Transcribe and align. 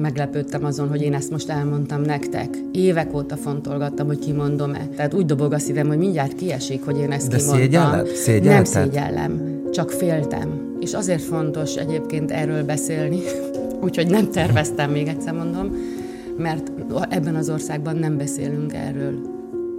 Meglepődtem 0.00 0.64
azon, 0.64 0.88
hogy 0.88 1.02
én 1.02 1.14
ezt 1.14 1.30
most 1.30 1.50
elmondtam 1.50 2.00
nektek. 2.00 2.48
Évek 2.72 3.14
óta 3.14 3.36
fontolgattam, 3.36 4.06
hogy 4.06 4.18
kimondom-e. 4.18 4.88
Tehát 4.96 5.14
úgy 5.14 5.24
dobog 5.24 5.52
a 5.52 5.58
szívem, 5.58 5.86
hogy 5.86 5.98
mindjárt 5.98 6.34
kiesik, 6.34 6.84
hogy 6.84 6.98
én 6.98 7.10
ezt 7.12 7.28
De 7.28 7.36
kimondtam. 7.36 7.60
szégyelled? 7.62 8.06
Szégyellted? 8.06 8.52
Nem 8.52 8.64
szégyellem, 8.64 9.62
csak 9.72 9.90
féltem. 9.90 10.76
És 10.80 10.94
azért 10.94 11.22
fontos 11.22 11.74
egyébként 11.74 12.30
erről 12.30 12.64
beszélni, 12.64 13.18
úgyhogy 13.84 14.06
nem 14.10 14.30
terveztem, 14.30 14.90
még 14.90 15.06
egyszer 15.06 15.32
mondom, 15.32 15.76
mert 16.36 16.72
ebben 17.08 17.34
az 17.34 17.50
országban 17.50 17.96
nem 17.96 18.16
beszélünk 18.16 18.74
erről, 18.74 19.14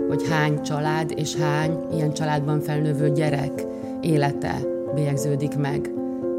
hogy 0.09 0.27
hány 0.29 0.61
család 0.61 1.13
és 1.15 1.35
hány 1.35 1.77
ilyen 1.93 2.13
családban 2.13 2.59
felnövő 2.61 3.11
gyerek 3.11 3.65
élete 4.01 4.55
bélyegződik 4.95 5.57
meg, 5.57 5.91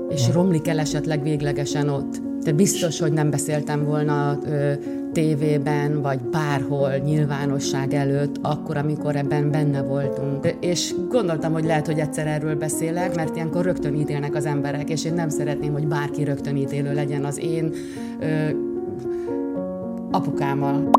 és 0.08 0.28
romlik 0.32 0.68
el 0.68 0.78
esetleg 0.78 1.22
véglegesen 1.22 1.88
ott. 1.88 2.30
De 2.44 2.52
biztos, 2.52 2.98
hogy 3.00 3.12
nem 3.12 3.30
beszéltem 3.30 3.84
volna 3.84 4.38
ö, 4.46 4.72
tévében, 5.12 6.02
vagy 6.02 6.20
bárhol 6.20 6.96
nyilvánosság 6.96 7.94
előtt, 7.94 8.36
akkor, 8.42 8.76
amikor 8.76 9.16
ebben 9.16 9.50
benne 9.50 9.82
voltunk. 9.82 10.54
És 10.60 10.94
gondoltam, 11.08 11.52
hogy 11.52 11.64
lehet, 11.64 11.86
hogy 11.86 11.98
egyszer 11.98 12.26
erről 12.26 12.54
beszélek, 12.54 13.14
mert 13.14 13.36
ilyenkor 13.36 13.64
rögtön 13.64 13.94
ítélnek 13.94 14.34
az 14.34 14.46
emberek, 14.46 14.90
és 14.90 15.04
én 15.04 15.14
nem 15.14 15.28
szeretném, 15.28 15.72
hogy 15.72 15.86
bárki 15.86 16.24
rögtön 16.24 16.56
ítélő 16.56 16.94
legyen 16.94 17.24
az 17.24 17.38
én 17.38 17.72
ö, 18.20 18.48
apukámmal. 20.10 20.90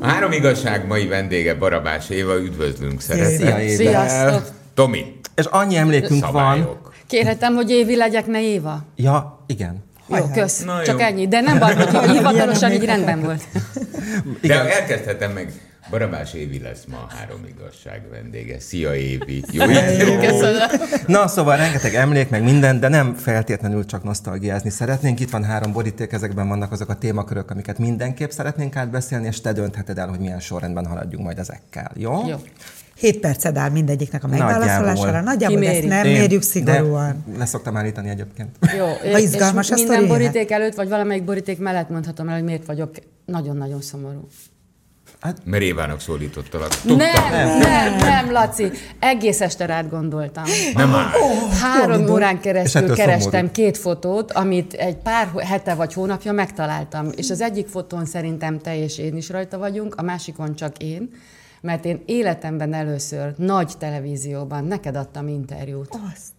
A 0.00 0.06
három 0.06 0.32
igazság 0.32 0.86
mai 0.86 1.06
vendége 1.06 1.54
Barabás 1.54 2.10
Éva, 2.10 2.38
üdvözlünk 2.38 3.00
Szia, 3.00 3.14
szeretettel. 3.14 3.60
Éva. 3.60 3.74
Sziasztok! 3.74 4.63
Tomi, 4.74 5.20
És 5.34 5.44
annyi 5.44 5.76
emlékünk 5.76 6.20
van. 6.20 6.30
szabályok. 6.32 6.92
Kérhetem, 7.06 7.54
hogy 7.54 7.70
Évi 7.70 7.96
legyek, 7.96 8.26
ne 8.26 8.42
Éva? 8.42 8.82
Ja, 8.96 9.44
igen. 9.46 9.84
Jó, 10.08 10.24
kösz. 10.34 10.64
Na 10.64 10.82
Csak 10.82 11.00
jó. 11.00 11.06
ennyi. 11.06 11.28
De 11.28 11.40
nem 11.40 11.58
baj, 11.58 11.74
hogy 11.74 12.10
hivatalosan 12.10 12.72
így 12.72 12.84
rendben 12.84 13.22
volt. 13.22 13.42
De 14.42 14.70
elkezdhetem 14.70 15.32
meg, 15.32 15.52
Barabás 15.90 16.32
Évi 16.34 16.60
lesz 16.60 16.84
ma 16.88 16.96
a 16.96 17.14
három 17.16 17.40
igazság 17.48 18.02
vendége. 18.10 18.60
Szia 18.60 18.94
Évi! 18.94 19.44
Jó, 19.52 19.64
jó. 19.70 20.18
Köszönöm. 20.18 20.68
Na, 21.06 21.28
szóval 21.28 21.56
rengeteg 21.56 21.94
emlék, 21.94 22.28
meg 22.28 22.42
minden, 22.42 22.80
de 22.80 22.88
nem 22.88 23.14
feltétlenül 23.14 23.86
csak 23.86 24.02
nosztalgiázni 24.02 24.70
szeretnénk. 24.70 25.20
Itt 25.20 25.30
van 25.30 25.44
három 25.44 25.72
boríték, 25.72 26.12
ezekben 26.12 26.48
vannak 26.48 26.72
azok 26.72 26.88
a 26.88 26.94
témakörök, 26.94 27.50
amiket 27.50 27.78
mindenképp 27.78 28.30
szeretnénk 28.30 28.76
átbeszélni, 28.76 29.26
és 29.26 29.40
te 29.40 29.52
döntheted 29.52 29.98
el, 29.98 30.08
hogy 30.08 30.18
milyen 30.18 30.40
sorrendben 30.40 30.86
haladjunk 30.86 31.24
majd 31.24 31.38
ezekkel. 31.38 31.90
Jó? 31.94 32.26
Jó. 32.28 32.36
7 32.96 33.20
perced 33.20 33.56
áll 33.56 33.70
mindegyiknek 33.70 34.24
a 34.24 34.26
megválaszolására. 34.26 35.20
Nagyjából. 35.20 35.58
Nagyjából 35.58 35.64
ezt 35.64 35.84
nem 35.88 36.04
Én- 36.06 36.20
mérjük 36.20 36.42
szigorúan. 36.42 37.24
De 37.32 37.38
leszoktam 37.38 37.76
állítani 37.76 38.08
egyébként. 38.08 38.56
Jó, 38.78 39.10
Ha 39.12 39.18
izgalmas 39.18 39.70
és 39.70 39.72
a 39.72 39.76
minden 39.76 40.06
boríték 40.06 40.50
előtt, 40.50 40.74
vagy 40.74 40.88
valamelyik 40.88 41.24
boríték 41.24 41.58
mellett 41.58 41.88
mondhatom 41.88 42.28
el, 42.28 42.34
hogy 42.34 42.44
miért 42.44 42.66
vagyok 42.66 42.90
nagyon-nagyon 43.24 43.80
szomorú. 43.80 44.28
Mert 45.44 45.62
Évának 45.62 46.00
szólítottalak. 46.00 46.68
Tudtam. 46.68 46.96
Nem, 46.96 47.58
nem, 47.58 47.96
nem, 47.96 48.30
Laci. 48.32 48.70
Egész 48.98 49.40
este 49.40 49.66
rád 49.66 49.90
gondoltam. 49.90 50.44
Nem 50.74 50.94
áll. 50.94 51.08
Három 51.60 52.10
órán 52.10 52.34
És 52.34 52.40
keresztül 52.42 52.94
kerestem 52.94 53.30
szomorú. 53.30 53.50
két 53.52 53.78
fotót, 53.78 54.32
amit 54.32 54.72
egy 54.72 54.96
pár 54.96 55.28
hete 55.38 55.74
vagy 55.74 55.92
hónapja 55.92 56.32
megtaláltam. 56.32 57.08
És 57.16 57.30
az 57.30 57.40
egyik 57.40 57.66
fotón 57.66 58.06
szerintem 58.06 58.58
te 58.58 58.76
és 58.78 58.98
én 58.98 59.16
is 59.16 59.28
rajta 59.30 59.58
vagyunk, 59.58 59.94
a 59.94 60.02
másikon 60.02 60.54
csak 60.54 60.78
én, 60.78 61.10
mert 61.64 61.84
én 61.84 62.02
életemben 62.06 62.72
először 62.72 63.34
nagy 63.36 63.72
televízióban 63.78 64.64
neked 64.64 64.96
adtam 64.96 65.28
interjút. 65.28 65.88
Azt. 66.12 66.32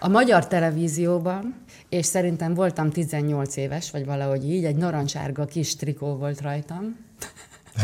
A 0.00 0.08
magyar 0.08 0.46
televízióban, 0.46 1.54
és 1.88 2.06
szerintem 2.06 2.54
voltam 2.54 2.90
18 2.90 3.56
éves, 3.56 3.90
vagy 3.90 4.04
valahogy 4.04 4.50
így, 4.50 4.64
egy 4.64 4.76
narancsárga 4.76 5.44
kis 5.44 5.76
trikó 5.76 6.16
volt 6.16 6.40
rajtam. 6.40 6.96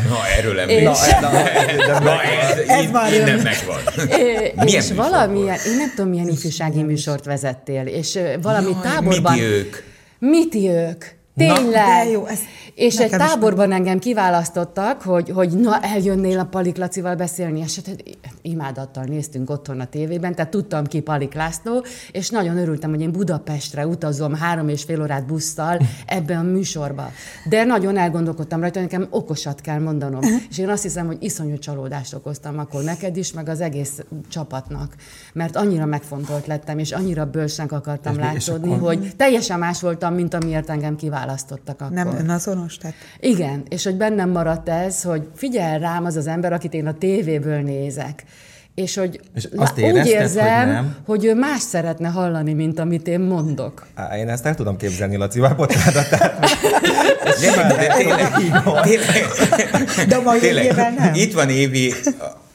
Na, 0.09 0.27
erről 0.37 0.59
emlékszem. 0.59 1.23
És- 1.67 1.85
Na, 2.03 2.21
ez, 2.67 2.91
már 2.91 3.13
innen 3.13 3.27
jön. 3.27 3.41
megvan. 3.41 3.79
É, 4.19 4.53
Milyen 4.55 4.81
és 4.81 4.91
valamilyen, 4.91 5.57
én 5.67 5.75
nem 5.77 5.89
tudom, 5.95 6.09
milyen 6.09 6.27
ifjúsági 6.27 6.83
műsort 6.83 7.25
vezettél, 7.25 7.85
és 7.85 8.19
valami 8.41 8.69
Jaj, 8.71 8.81
táborban... 8.81 9.33
miti 9.33 9.45
ők? 9.45 9.75
Miti 10.19 10.67
ők. 10.69 11.05
Na, 11.35 11.53
Tényleg. 11.53 11.85
de 11.85 12.09
jó, 12.11 12.25
ez 12.25 12.39
és 12.75 12.97
egy 12.97 13.09
táborban 13.09 13.71
engem 13.71 13.99
kiválasztottak, 13.99 15.01
hogy, 15.01 15.29
hogy 15.29 15.49
na, 15.49 15.79
eljönnél 15.79 16.39
a 16.39 16.43
Palik 16.43 16.77
Lacival 16.77 17.15
beszélni, 17.15 17.59
és 17.59 17.75
hát 17.75 18.03
imádattal 18.41 19.03
néztünk 19.03 19.49
otthon 19.49 19.79
a 19.79 19.85
tévében, 19.85 20.35
tehát 20.35 20.51
tudtam 20.51 20.85
ki 20.85 20.99
Palik 20.99 21.33
László, 21.33 21.85
és 22.11 22.29
nagyon 22.29 22.57
örültem, 22.57 22.89
hogy 22.89 23.01
én 23.01 23.11
Budapestre 23.11 23.87
utazom 23.87 24.33
három 24.33 24.69
és 24.69 24.83
fél 24.83 25.01
órát 25.01 25.25
busszal 25.25 25.79
ebbe 26.05 26.37
a 26.37 26.41
műsorba. 26.41 27.11
De 27.49 27.63
nagyon 27.63 27.97
elgondolkodtam 27.97 28.59
rajta, 28.59 28.79
hogy 28.79 28.89
nekem 28.91 29.07
okosat 29.09 29.61
kell 29.61 29.79
mondanom. 29.79 30.21
És 30.49 30.57
én 30.57 30.69
azt 30.69 30.83
hiszem, 30.83 31.05
hogy 31.05 31.17
iszonyú 31.19 31.57
csalódást 31.57 32.13
okoztam 32.13 32.59
akkor 32.59 32.83
neked 32.83 33.17
is, 33.17 33.33
meg 33.33 33.49
az 33.49 33.61
egész 33.61 34.03
csapatnak. 34.29 34.95
Mert 35.33 35.55
annyira 35.55 35.85
megfontolt 35.85 36.47
lettem, 36.47 36.79
és 36.79 36.91
annyira 36.91 37.25
bölcsnek 37.25 37.71
akartam 37.71 38.13
és 38.13 38.19
látszódni, 38.19 38.73
akkor- 38.73 38.87
hogy 38.87 39.15
teljesen 39.15 39.59
más 39.59 39.81
voltam, 39.81 40.13
mint 40.13 40.33
amiért 40.33 40.69
engem 40.69 40.95
kiválasztottak 40.95 41.24
akkor. 41.29 41.89
Nem 41.89 42.07
önazonos? 42.07 42.77
Tehát 42.77 42.95
Igen, 43.19 43.63
és 43.69 43.83
hogy 43.83 43.95
bennem 43.95 44.29
maradt 44.29 44.69
ez, 44.69 45.01
hogy 45.01 45.27
figyel 45.35 45.79
rám 45.79 46.05
az 46.05 46.15
az 46.15 46.27
ember, 46.27 46.53
akit 46.53 46.73
én 46.73 46.87
a 46.87 46.93
tévéből 46.93 47.61
nézek. 47.61 48.23
És 48.75 48.95
hogy 48.95 49.19
És 49.33 49.47
azt 49.55 49.77
úgy 49.77 49.83
érezted, 49.83 50.03
hogy 50.03 50.21
érzem, 50.21 50.69
nem? 50.69 50.95
hogy 51.05 51.25
ő 51.25 51.33
más 51.35 51.61
szeretne 51.61 52.07
hallani, 52.07 52.53
mint 52.53 52.79
amit 52.79 53.07
én 53.07 53.19
mondok. 53.19 53.85
Á, 53.93 54.17
én 54.17 54.29
ezt 54.29 54.45
el 54.45 54.55
tudom 54.55 54.77
képzelni, 54.77 55.15
Lacival, 55.15 55.53
bocsánat. 55.53 56.09
Tehát, 56.09 56.39
De, 57.41 57.75
de 57.75 57.93
tényleg, 57.97 58.31
tényleg, 58.81 59.27
De 60.07 60.15
a 60.15 60.21
mai 60.21 60.39
tényleg, 60.39 60.65
évvel 60.65 60.91
nem. 60.91 61.13
itt 61.13 61.33
van 61.33 61.49
Évi, 61.49 61.93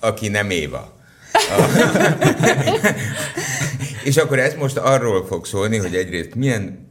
aki 0.00 0.28
nem 0.28 0.50
Éva. 0.50 0.92
És 4.04 4.16
akkor 4.16 4.38
ez 4.38 4.54
most 4.54 4.76
arról 4.76 5.26
fog 5.26 5.46
szólni, 5.46 5.76
hogy 5.76 5.94
egyrészt 5.94 6.34
milyen 6.34 6.89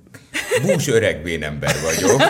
bús 0.62 0.88
öreg 0.88 1.40
ember 1.42 1.76
vagyok, 1.84 2.22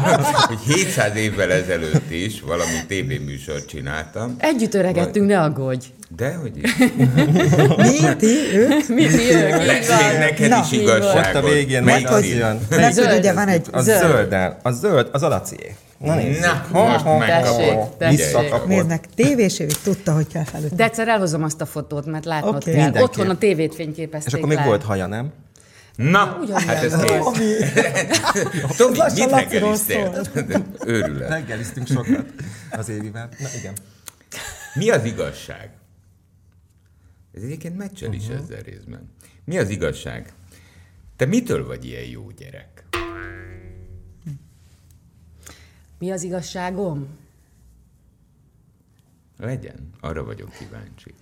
hogy 0.48 0.58
700 0.74 1.16
évvel 1.16 1.52
ezelőtt 1.52 2.10
is 2.10 2.40
valami 2.40 2.86
tévéműsort 2.88 3.68
csináltam. 3.68 4.36
Együtt 4.38 4.74
öregettünk, 4.74 5.26
ne 5.26 5.40
aggódj. 5.40 5.86
De 6.16 6.34
hogy 6.34 6.52
is. 6.62 6.76
Mi, 7.76 8.16
ti, 8.18 8.36
ők? 8.54 8.88
Mi 8.88 9.06
ti 9.06 9.34
ők? 9.34 9.50
Lesz 9.66 9.88
még 9.88 10.18
neked 10.18 10.48
Na. 10.48 10.60
is 10.70 10.72
igazságod. 10.78 11.36
ott 11.36 11.44
a 11.44 11.48
végén 11.54 11.82
Melyik 11.82 12.10
az 12.10 12.26
jön. 12.26 12.60
Mert 12.70 12.82
hogy 12.82 12.92
Zöld. 12.92 13.18
ugye 13.18 13.32
van 13.32 13.48
egy... 13.48 13.66
A 13.72 13.80
Zöld. 13.80 14.00
zöld, 14.00 14.32
a 14.62 14.70
zöld, 14.70 15.08
az 15.12 15.22
a 15.22 15.28
Lacié. 15.28 15.74
Na 15.98 16.14
nézzük. 16.14 16.40
Na, 16.72 16.82
most 16.84 17.04
megkapod. 17.18 17.56
Tessék, 17.56 17.78
tessék. 17.98 18.16
Visszakapod. 18.18 18.68
Néznek, 18.68 19.04
tévés 19.14 19.58
évig 19.58 19.76
tudta, 19.82 20.12
hogy 20.12 20.26
kell 20.32 20.44
felütni. 20.44 20.76
De 20.76 20.84
egyszer 20.84 21.08
elhozom 21.08 21.42
azt 21.42 21.60
a 21.60 21.66
fotót, 21.66 22.06
mert 22.06 22.24
látnod 22.24 22.54
Oké. 22.54 22.72
kell. 22.72 23.02
Otthon 23.02 23.30
a 23.30 23.38
tévét 23.38 23.74
fényképezték 23.74 24.32
És 24.32 24.34
akkor 24.38 24.48
még 24.48 24.58
le. 24.58 24.64
volt 24.64 24.82
haja, 24.82 25.06
nem? 25.06 25.32
Na, 25.98 26.36
Ugyanilyen 26.40 26.60
hát 26.74 26.82
ez 26.84 26.94
volt. 27.06 27.38
kész. 27.38 27.72
Tomi, 28.76 28.98
mit 29.14 29.30
reggeliztél? 29.30 30.26
Őrület. 30.86 31.28
Reggeliztünk 31.28 31.86
sokat 31.86 32.32
az 32.70 32.88
évivel. 32.88 33.28
Na 33.38 33.48
igen. 33.58 33.74
Mi 34.74 34.90
az 34.90 35.04
igazság? 35.04 35.70
Ez 37.34 37.42
egyébként 37.42 37.76
meccsel 37.76 38.12
is 38.12 38.26
ezzel 38.28 38.60
részben. 38.60 39.10
Mi 39.44 39.58
az 39.58 39.68
igazság? 39.68 40.32
Te 41.16 41.24
mitől 41.24 41.66
vagy 41.66 41.84
ilyen 41.84 42.04
jó 42.04 42.30
gyerek? 42.30 42.84
Mi 45.98 46.10
az 46.10 46.22
igazságom? 46.22 47.08
Legyen, 49.38 49.90
arra 50.00 50.24
vagyok 50.24 50.52
kíváncsi. 50.58 51.14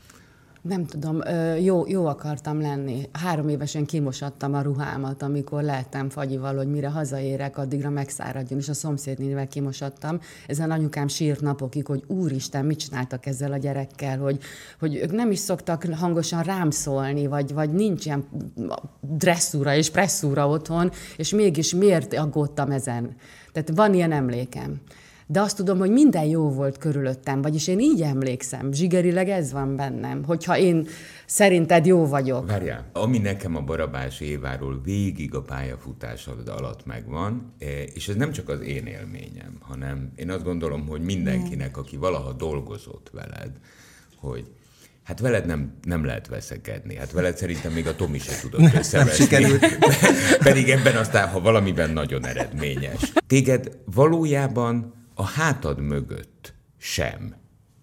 Nem 0.69 0.87
tudom, 0.87 1.21
jó, 1.63 1.85
jó 1.87 2.07
akartam 2.07 2.61
lenni. 2.61 3.09
Három 3.13 3.49
évesen 3.49 3.85
kimosattam 3.85 4.55
a 4.55 4.63
ruhámat, 4.63 5.23
amikor 5.23 5.63
lehettem 5.63 6.09
fagyival, 6.09 6.57
hogy 6.57 6.71
mire 6.71 6.89
hazaérek, 6.89 7.59
addigra 7.59 7.91
megszáradjon, 7.91 8.59
és 8.59 8.69
a 8.69 8.75
szomszédnével 8.75 9.49
kimosattam. 9.49 10.21
Ezen 10.47 10.71
anyukám 10.71 11.09
sírt 11.09 11.41
napokig, 11.41 11.87
hogy 11.87 12.05
úristen, 12.07 12.65
mit 12.65 12.79
csináltak 12.79 13.27
ezzel 13.27 13.53
a 13.53 13.57
gyerekkel, 13.57 14.19
hogy, 14.19 14.39
hogy 14.79 14.97
ők 14.97 15.13
nem 15.13 15.31
is 15.31 15.39
szoktak 15.39 15.85
hangosan 15.85 16.43
rám 16.43 16.71
szólni, 16.71 17.27
vagy, 17.27 17.53
vagy 17.53 17.71
nincs 17.71 18.05
ilyen 18.05 18.25
dresszúra 19.01 19.75
és 19.75 19.91
presszúra 19.91 20.49
otthon, 20.49 20.91
és 21.17 21.31
mégis 21.31 21.75
miért 21.75 22.15
aggódtam 22.15 22.71
ezen. 22.71 23.17
Tehát 23.53 23.71
van 23.75 23.95
ilyen 23.95 24.13
emlékem. 24.13 24.81
De 25.29 25.41
azt 25.41 25.57
tudom, 25.57 25.79
hogy 25.79 25.91
minden 25.91 26.25
jó 26.25 26.51
volt 26.51 26.79
körülöttem, 26.79 27.43
vagyis 27.43 27.69
én 27.69 27.81
így 27.81 28.03
emlékszem, 28.03 28.73
zsigerileg 28.73 29.29
ez 29.29 29.53
van 29.53 29.77
bennem, 29.77 30.25
hogyha 30.25 30.59
én 30.59 30.87
szerinted 31.27 31.87
jó 31.87 32.07
vagyok. 32.07 32.47
Várjál, 32.47 32.91
ami 32.93 33.19
nekem 33.19 33.57
a 33.57 33.61
Barabás 33.61 34.21
Éváról 34.21 34.81
végig 34.85 35.35
a 35.35 35.43
pályafutásod 35.43 36.49
alatt 36.49 36.87
megvan, 36.87 37.55
eh, 37.59 37.69
és 37.95 38.09
ez 38.09 38.15
nem 38.15 38.33
csak 38.33 38.49
az 38.49 38.61
én 38.61 38.87
élményem, 38.87 39.57
hanem 39.61 40.13
én 40.17 40.31
azt 40.31 40.45
gondolom, 40.45 40.87
hogy 40.87 41.01
mindenkinek, 41.01 41.77
aki 41.77 41.97
valaha 41.97 42.33
dolgozott 42.33 43.11
veled, 43.13 43.51
hogy 44.21 44.45
Hát 45.03 45.21
veled 45.21 45.47
nem, 45.47 45.73
nem 45.83 46.05
lehet 46.05 46.29
veszekedni. 46.29 46.97
Hát 46.97 47.13
veled 47.13 47.37
szerintem 47.37 47.73
még 47.73 47.87
a 47.87 47.97
Tomi 47.97 48.19
se 48.19 48.41
tudott 48.41 48.75
összeveszni. 48.75 49.25
sikerült. 49.25 49.67
Pedig 50.49 50.69
ebben 50.69 50.97
aztán, 50.97 51.29
ha 51.29 51.41
valamiben 51.41 51.91
nagyon 51.91 52.27
eredményes. 52.27 53.13
Téged 53.27 53.79
valójában 53.95 54.95
a 55.19 55.25
hátad 55.25 55.79
mögött 55.81 56.53
sem 56.79 57.35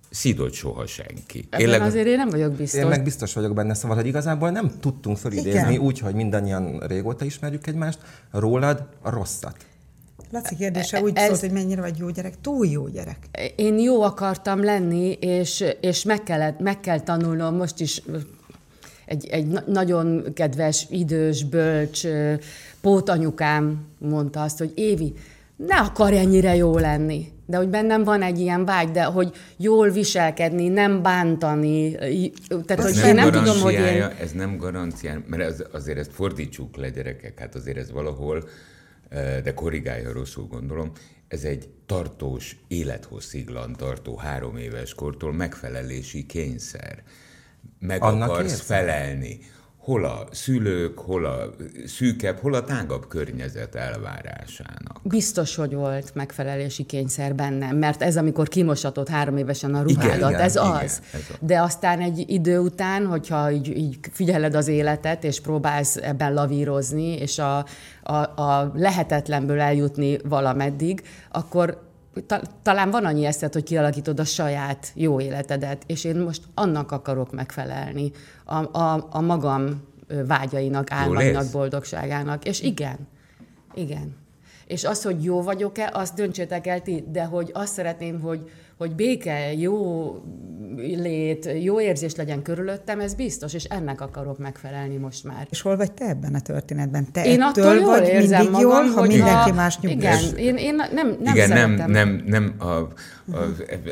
szidott 0.10 0.54
soha 0.54 0.86
senki. 0.86 1.48
Ebben 1.50 1.68
leg- 1.70 1.82
azért 1.82 2.08
én 2.08 2.16
nem 2.18 2.30
vagyok 2.30 2.52
biztos. 2.54 2.80
Én 2.80 2.88
meg 2.88 3.04
biztos 3.04 3.34
vagyok 3.34 3.54
benne, 3.54 3.74
szóval, 3.74 3.98
hogy 3.98 4.06
igazából 4.08 4.50
nem 4.50 4.72
tudtunk 4.80 5.18
fölidézni 5.18 5.50
Igen. 5.74 5.78
úgy, 5.78 6.00
hogy 6.00 6.14
mindannyian 6.14 6.80
régóta 6.80 7.26
ismerjük 7.26 7.68
egymást, 7.68 8.00
rólad 8.32 8.88
a 9.02 9.10
rosszat. 9.10 9.56
Laci 10.32 10.56
kérdése 10.56 11.02
úgy 11.02 11.12
Ez- 11.16 11.28
szólt, 11.28 11.40
hogy 11.40 11.52
mennyire 11.52 11.82
vagy 11.82 11.98
jó 11.98 12.10
gyerek. 12.10 12.42
Túl 12.42 12.66
jó 12.68 12.88
gyerek. 12.88 13.18
Én 13.56 13.80
jó 13.80 14.02
akartam 14.02 14.64
lenni, 14.64 15.12
és, 15.12 15.64
és 15.82 16.04
meg, 16.04 16.24
kellett, 16.24 16.60
meg 16.60 16.80
kell 16.80 17.00
tanulnom 17.00 17.56
most 17.56 17.80
is 17.80 18.02
egy, 19.06 19.28
egy 19.28 19.48
na- 19.48 19.64
nagyon 19.68 20.34
kedves, 20.34 20.86
idős, 20.90 21.44
bölcs 21.44 22.02
pótanyukám 22.82 23.86
mondta 23.98 24.42
azt, 24.42 24.58
hogy 24.58 24.72
Évi, 24.76 25.14
ne 25.56 25.76
akarj 25.76 26.18
ennyire 26.18 26.56
jó 26.56 26.78
lenni. 26.78 27.32
De 27.46 27.58
hogy 27.58 27.70
bennem 27.70 28.04
van 28.04 28.22
egy 28.22 28.40
ilyen 28.40 28.66
vágy, 28.66 28.92
de 28.92 29.04
hogy 29.04 29.32
jól 29.58 29.90
viselkedni, 29.90 30.68
nem 30.68 31.02
bántani. 31.02 31.92
Tehát, 32.66 32.82
hogy 32.82 32.98
Ez 32.98 33.06
én 33.06 33.16
nem 33.16 33.32
tudom, 33.32 33.60
hogy 33.60 33.74
én... 33.74 34.02
Ez 34.20 34.32
nem 34.32 34.58
garanciája, 34.58 35.24
mert 35.28 35.44
ez, 35.44 35.64
azért 35.72 35.98
ezt 35.98 36.12
fordítsuk 36.14 36.76
le, 36.76 36.90
gyerekek, 36.90 37.40
hát 37.40 37.56
azért 37.56 37.78
ez 37.78 37.92
valahol, 37.92 38.50
de 39.44 39.54
korrigálja, 39.54 40.12
rosszul 40.12 40.48
gondolom, 40.48 40.92
ez 41.28 41.44
egy 41.44 41.70
tartós, 41.86 42.58
élethossziglan 42.68 43.76
tartó 43.76 44.18
három 44.18 44.58
éves 44.58 44.94
kortól 44.94 45.34
megfelelési 45.34 46.26
kényszer. 46.26 47.04
Meg 47.80 48.02
Annak 48.02 48.30
akarsz 48.30 48.52
érzed? 48.52 48.66
felelni. 48.66 49.40
Hol 49.84 50.06
a 50.06 50.28
szülők, 50.32 51.00
hol 51.00 51.26
a 51.26 51.50
szűkebb, 51.86 52.40
hol 52.40 52.54
a 52.54 52.64
tágabb 52.64 53.08
környezet 53.08 53.76
elvárásának. 53.76 55.00
Biztos, 55.04 55.56
hogy 55.56 55.74
volt 55.74 56.16
megfelelési 56.16 56.84
kényszer 56.84 57.36
bennem, 57.36 57.78
mert 57.78 58.02
ez, 58.02 58.18
amikor 58.18 58.48
kimosatott 58.48 59.08
három 59.10 59.38
évesen 59.38 59.76
a 59.76 59.82
ruhádat, 59.82 60.30
igen, 60.30 60.42
ez 60.42 60.56
igen, 60.56 60.68
az. 60.68 60.82
ez 60.82 61.02
az. 61.14 61.38
De 61.40 61.62
aztán 61.62 62.00
egy 62.00 62.24
idő 62.28 62.60
után, 62.60 63.06
hogyha 63.06 63.52
így, 63.52 63.78
így 63.78 63.98
figyeled 64.12 64.56
az 64.56 64.68
életet, 64.68 65.24
és 65.24 65.42
próbálsz 65.42 65.96
ebben 65.96 66.34
lavírozni, 66.34 67.18
és 67.18 67.40
a, 67.40 67.66
a, 68.04 68.42
a 68.42 68.72
lehetetlenből 68.76 69.60
eljutni 69.60 70.18
valameddig, 70.24 71.02
akkor 71.32 71.93
talán 72.62 72.92
van 72.92 73.06
annyi 73.06 73.25
eszed, 73.25 73.54
hogy 73.54 73.63
kialakítod 73.63 74.19
a 74.19 74.25
saját 74.25 74.92
jó 74.95 75.19
életedet, 75.19 75.83
és 75.86 76.04
én 76.04 76.15
most 76.15 76.42
annak 76.54 76.92
akarok 76.92 77.31
megfelelni, 77.31 78.12
a, 78.45 78.80
a, 78.80 79.07
a 79.10 79.21
magam 79.21 79.81
vágyainak, 80.27 80.92
álmainak, 80.92 81.51
boldogságának. 81.51 82.45
És 82.45 82.62
igen, 82.62 82.98
igen. 83.74 84.15
És 84.68 84.83
az, 84.83 85.04
hogy 85.04 85.24
jó 85.24 85.42
vagyok-e, 85.42 85.89
azt 85.94 86.15
döntsétek 86.15 86.68
el 86.68 86.81
ti, 86.81 87.04
de 87.07 87.24
hogy 87.24 87.50
azt 87.54 87.74
szeretném, 87.74 88.19
hogy, 88.19 88.50
hogy 88.78 88.96
béke, 88.96 89.54
jó 89.54 89.75
lét, 90.78 91.50
jó 91.62 91.81
érzés 91.81 92.16
legyen 92.16 92.42
körülöttem, 92.42 93.00
ez 93.00 93.14
biztos, 93.14 93.54
és 93.54 93.64
ennek 93.64 94.02
akarok 94.02 94.38
megfelelni 94.38 94.98
most 94.98 95.24
már. 95.24 95.48
És 95.50 95.62
hol 95.62 95.78
vagy 95.78 95.92
te 95.92 96.06
ebben 96.06 96.36
a 96.36 96.40
történetben? 96.40 97.12
Te 97.12 97.25
Én 97.25 97.42
ettől 97.42 97.66
attól 97.66 97.75
jól 97.75 98.00
vagy 98.00 98.08
érzem 98.08 98.44
mindig 98.44 98.62
magam, 98.62 98.86
jól, 98.86 98.94
ha 98.94 99.02
mindenki 99.02 99.50
a, 99.50 99.54
más 99.54 99.80
nyugis. 99.80 99.98
Igen, 99.98 100.38
én, 100.38 100.56
én 100.56 100.75
nem, 100.75 101.18
nem 101.22 101.36
Igen, 101.36 101.50
nem, 101.50 101.92
nem, 101.92 102.24
nem 102.25 102.54
a, 102.60 102.88
a, 103.31 103.38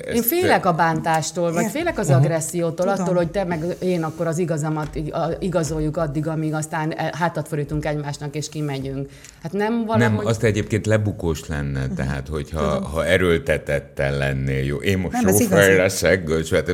ezt, 0.06 0.16
Én 0.16 0.22
félek 0.22 0.66
a 0.66 0.74
bántástól, 0.74 1.54
vagy 1.54 1.66
félek 1.72 2.00
az 2.00 2.10
agressziótól, 2.10 2.86
Tudom. 2.86 3.01
attól, 3.01 3.16
hogy 3.16 3.31
te 3.31 3.44
meg 3.44 3.66
én 3.80 4.04
akkor 4.04 4.28
az 4.28 4.38
igazamat 4.38 5.00
igazoljuk 5.39 5.98
addig, 5.98 6.28
amíg 6.28 6.54
aztán 6.54 6.92
e- 6.92 7.13
hátat 7.18 7.48
fordítunk 7.48 7.86
egymásnak, 7.86 8.36
és 8.36 8.50
kimegyünk. 8.50 9.10
Hát 9.44 9.51
nem 9.51 9.86
valahogy... 9.86 10.16
Nem, 10.18 10.25
azt 10.25 10.44
egyébként 10.44 10.86
lebukós 10.86 11.48
lenne, 11.48 11.88
tehát 11.95 12.28
hogyha 12.28 12.88
ha 12.88 13.06
erőltetettel 13.06 14.18
lennél, 14.18 14.63
jó, 14.63 14.78
én 14.78 14.98
most 14.98 15.13
Nem, 15.22 15.28
jó 15.28 15.38
fej 15.38 15.75
leszek, 15.75 16.24
gős, 16.24 16.50
hát, 16.50 16.72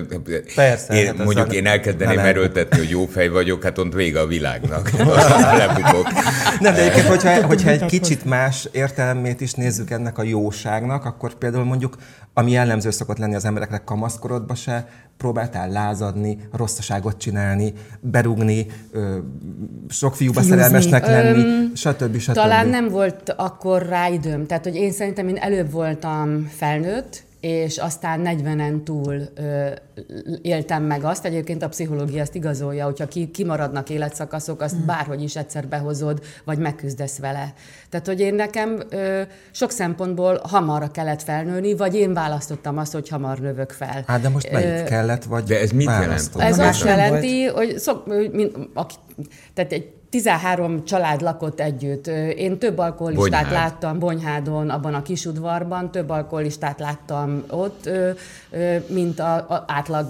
Persze, 0.55 0.93
én, 0.93 1.05
hát 1.05 1.17
mondjuk 1.17 1.53
én 1.53 1.65
elkezdeném 1.65 2.15
nem. 2.15 2.25
erőltetni, 2.25 2.77
hogy 2.77 2.89
jó 2.89 3.05
fej 3.05 3.27
vagyok, 3.27 3.63
hát 3.63 3.77
ott 3.77 3.93
vége 3.93 4.19
a 4.19 4.27
világnak. 4.27 4.91
Lebukok. 5.57 6.07
Nem, 6.59 6.73
de 6.73 6.81
egyébként, 6.81 7.07
hogyha, 7.07 7.45
hogyha 7.45 7.69
egy 7.69 7.85
kicsit 7.85 8.25
más 8.25 8.67
értelmét 8.71 9.41
is 9.41 9.53
nézzük 9.53 9.89
ennek 9.89 10.17
a 10.17 10.23
jóságnak, 10.23 11.05
akkor 11.05 11.33
például 11.33 11.63
mondjuk, 11.63 11.95
ami 12.33 12.46
jellemző 12.47 12.89
szokott 12.89 13.17
lenni 13.17 13.35
az 13.35 13.45
embereknek 13.45 13.83
kamaszkorodban 13.83 14.55
se, 14.55 14.87
próbáltál 15.17 15.69
lázadni, 15.69 16.37
rosszaságot 16.51 17.17
csinálni, 17.17 17.73
berúgni, 17.99 18.65
ö, 18.91 19.17
sok 19.89 20.15
fiúba 20.15 20.39
Fiúzni. 20.39 20.55
szerelmesnek 20.57 21.05
lenni, 21.05 21.69
stb. 21.75 22.17
stb. 22.17 22.33
Talán 22.33 22.67
nem 22.67 22.89
volt 22.89 23.33
akkor 23.37 23.85
rá 23.85 24.07
időm. 24.07 24.45
Tehát, 24.45 24.63
hogy 24.63 24.75
én 24.75 24.91
szerintem 24.91 25.27
én 25.27 25.37
előbb 25.37 25.71
voltam 25.71 26.47
felnőtt, 26.55 27.23
és 27.39 27.77
aztán 27.77 28.21
40-en 28.23 28.83
túl 28.83 29.21
ö, 29.35 29.67
éltem 30.41 30.83
meg 30.83 31.03
azt. 31.03 31.25
Egyébként 31.25 31.63
a 31.63 31.67
pszichológia 31.67 32.21
ezt 32.21 32.35
igazolja, 32.35 32.85
hogyha 32.85 33.07
ki, 33.07 33.31
kimaradnak 33.31 33.89
életszakaszok, 33.89 34.61
azt 34.61 34.85
bárhogy 34.85 35.23
is 35.23 35.35
egyszer 35.35 35.67
behozod, 35.67 36.23
vagy 36.43 36.57
megküzdesz 36.57 37.17
vele. 37.17 37.53
Tehát, 37.89 38.07
hogy 38.07 38.19
én 38.19 38.33
nekem 38.33 38.81
ö, 38.89 39.21
sok 39.51 39.71
szempontból 39.71 40.41
hamarra 40.43 40.91
kellett 40.91 41.21
felnőni, 41.21 41.75
vagy 41.75 41.95
én 41.95 42.13
választottam 42.13 42.77
azt, 42.77 42.93
hogy 42.93 43.09
hamar 43.09 43.39
növök 43.39 43.71
fel. 43.71 44.03
Hát 44.07 44.21
de 44.21 44.29
most 44.29 44.51
melyik 44.51 44.83
kellett, 44.83 45.23
vagy 45.23 45.43
De 45.43 45.59
ez 45.59 45.71
mit 45.71 45.85
jelent? 45.85 46.29
Ez 46.37 46.59
azt 46.59 46.83
jelenti, 46.83 47.45
hogy 47.45 47.77
szok, 47.77 48.05
mint, 48.31 48.55
aki, 48.73 48.95
tehát 49.53 49.71
egy 49.71 49.96
13 50.09 50.85
család 50.85 51.21
lakott 51.21 51.59
együtt. 51.59 52.07
Én 52.37 52.57
több 52.57 52.77
alkoholistát 52.77 53.43
Bonyhád. 53.43 53.51
láttam 53.51 53.99
Bonyhádon, 53.99 54.69
abban 54.69 54.93
a 54.93 55.01
kisudvarban, 55.01 55.91
több 55.91 56.09
alkoholistát 56.09 56.79
láttam 56.79 57.43
ott, 57.49 57.89
mint 58.87 59.19
a, 59.19 59.35
a 59.35 59.63
átlag 59.67 60.07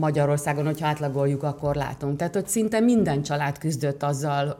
Magyarországon, 0.00 0.64
hogyha 0.64 0.86
átlagoljuk, 0.86 1.42
akkor 1.42 1.74
látunk. 1.74 2.16
Tehát, 2.16 2.34
hogy 2.34 2.48
szinte 2.48 2.80
minden 2.80 3.22
család 3.22 3.58
küzdött 3.58 4.02
azzal 4.02 4.56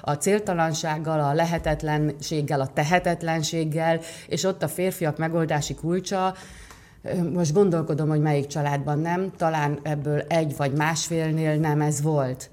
a 0.00 0.12
céltalansággal, 0.12 1.20
a 1.20 1.32
lehetetlenséggel, 1.32 2.60
a 2.60 2.70
tehetetlenséggel, 2.74 4.00
és 4.28 4.44
ott 4.44 4.62
a 4.62 4.68
férfiak 4.68 5.18
megoldási 5.18 5.74
kulcsa, 5.74 6.34
most 7.32 7.52
gondolkodom, 7.52 8.08
hogy 8.08 8.20
melyik 8.20 8.46
családban 8.46 8.98
nem, 8.98 9.32
talán 9.36 9.78
ebből 9.82 10.20
egy 10.28 10.56
vagy 10.56 10.72
másfélnél 10.72 11.56
nem 11.56 11.80
ez 11.80 12.02
volt. 12.02 12.50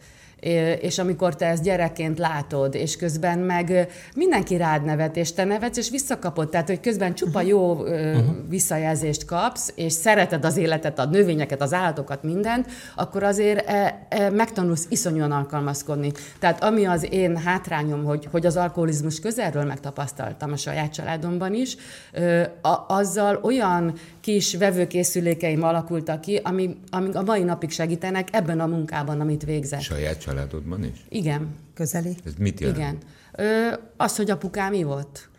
És 0.81 1.00
amikor 1.00 1.36
te 1.36 1.45
ezt 1.45 1.63
gyerekként 1.63 2.19
látod, 2.19 2.75
és 2.75 2.95
közben 2.95 3.40
meg 3.40 3.88
mindenki 4.16 4.57
rád 4.57 4.86
nevet, 4.86 5.18
és 5.18 5.34
te 5.34 5.44
nevetsz, 5.44 5.78
és 5.78 5.90
visszakapod, 5.90 6.50
tehát 6.50 6.68
hogy 6.68 6.80
közben 6.80 7.14
csupa 7.14 7.42
jó 7.42 7.85
ö, 7.85 8.18
visszajelzést 8.50 9.26
kapsz, 9.26 9.71
és 9.76 9.94
szereted 9.94 10.45
az 10.45 10.57
életet, 10.57 11.00
a 11.00 11.06
növényeket, 11.06 11.62
az 11.62 11.73
állatokat, 11.73 12.23
mindent, 12.23 12.68
akkor 12.95 13.23
azért 13.23 13.69
e, 13.69 14.06
e, 14.09 14.30
megtanulsz 14.30 14.85
iszonyúan 14.90 15.31
alkalmazkodni. 15.31 16.12
Tehát 16.40 16.64
ami 16.64 16.85
az 16.85 17.07
én 17.12 17.38
hátrányom, 17.38 18.04
hogy, 18.04 18.28
hogy 18.31 18.45
az 18.45 18.57
alkoholizmus 18.57 19.19
közelről 19.19 19.64
megtapasztaltam 19.64 20.52
a 20.52 20.57
saját 20.57 20.94
családomban 20.94 21.54
is, 21.54 21.76
a, 22.62 22.85
azzal 22.88 23.40
olyan 23.44 23.94
kis 24.21 24.56
vevőkészülékeim 24.56 25.64
alakultak 25.64 26.21
ki, 26.21 26.40
ami, 26.44 26.78
ami 26.90 27.09
a 27.14 27.21
mai 27.21 27.44
napig 27.44 27.71
segítenek 27.71 28.28
ebben 28.31 28.59
a 28.59 28.66
munkában, 28.66 29.19
amit 29.19 29.44
végzek. 29.44 29.81
Saját 29.81 30.19
családodban 30.33 30.83
is? 30.83 31.06
Igen, 31.09 31.56
Közeli. 31.73 32.16
Ez 32.25 32.33
mit 32.37 32.59
jelent? 32.59 32.78
igen. 32.78 32.97
Ö, 33.35 33.73
az, 33.97 34.16
hogy 34.16 34.30
apukám 34.30 34.73
ivott. 34.73 35.31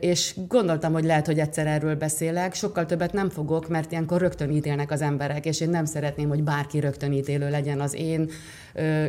És 0.00 0.34
gondoltam, 0.48 0.92
hogy 0.92 1.04
lehet, 1.04 1.26
hogy 1.26 1.38
egyszer 1.38 1.66
erről 1.66 1.96
beszélek. 1.96 2.54
Sokkal 2.54 2.86
többet 2.86 3.12
nem 3.12 3.28
fogok, 3.28 3.68
mert 3.68 3.92
ilyenkor 3.92 4.20
rögtön 4.20 4.50
ítélnek 4.50 4.90
az 4.90 5.00
emberek, 5.00 5.46
és 5.46 5.60
én 5.60 5.70
nem 5.70 5.84
szeretném, 5.84 6.28
hogy 6.28 6.42
bárki 6.42 6.80
rögtön 6.80 7.12
ítélő 7.12 7.50
legyen 7.50 7.80
az 7.80 7.94
én 7.94 8.30
ö, 8.74 9.04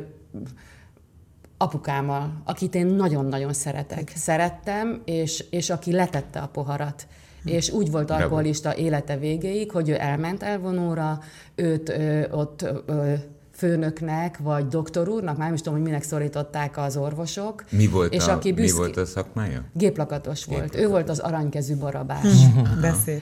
apukámmal, 1.58 2.41
akit 2.46 2.75
én 2.75 2.86
nagyon-nagyon 2.86 3.53
szeretek. 3.53 4.12
Szerettem, 4.15 5.01
és, 5.05 5.46
és 5.50 5.70
aki 5.70 5.91
letette 5.91 6.39
a 6.39 6.48
poharat. 6.48 7.08
És 7.46 7.70
úgy 7.70 7.91
volt 7.91 8.12
alkoholista 8.12 8.75
élete 8.75 9.17
végéig, 9.17 9.72
hogy 9.72 9.89
ő 9.89 9.96
elment 10.00 10.43
elvonóra, 10.43 11.20
őt 11.55 11.89
ö, 11.89 12.29
ott 12.29 12.65
ö, 12.86 13.13
főnöknek, 13.62 14.38
vagy 14.38 14.68
doktor 14.68 15.08
úrnak, 15.10 15.38
már 15.38 15.46
nem 15.46 15.53
is 15.53 15.62
tudom, 15.62 15.74
hogy 15.74 15.88
minek 15.88 16.03
szorították 16.03 16.77
az 16.77 16.98
orvosok. 16.98 17.63
Mi 17.70 17.88
volt, 17.88 18.13
és 18.13 18.27
a, 18.27 18.32
aki 18.32 18.50
mi 18.51 18.56
büszke, 18.56 18.77
volt 18.77 18.98
a 18.98 19.06
szakmája? 19.06 19.63
Géplakatos 19.74 20.46
volt. 20.46 20.75
Ő 20.75 20.88
volt 20.88 21.10
az 21.10 21.20
aranykezű 21.20 21.75
barabás. 21.75 22.25
Beszél. 22.82 23.22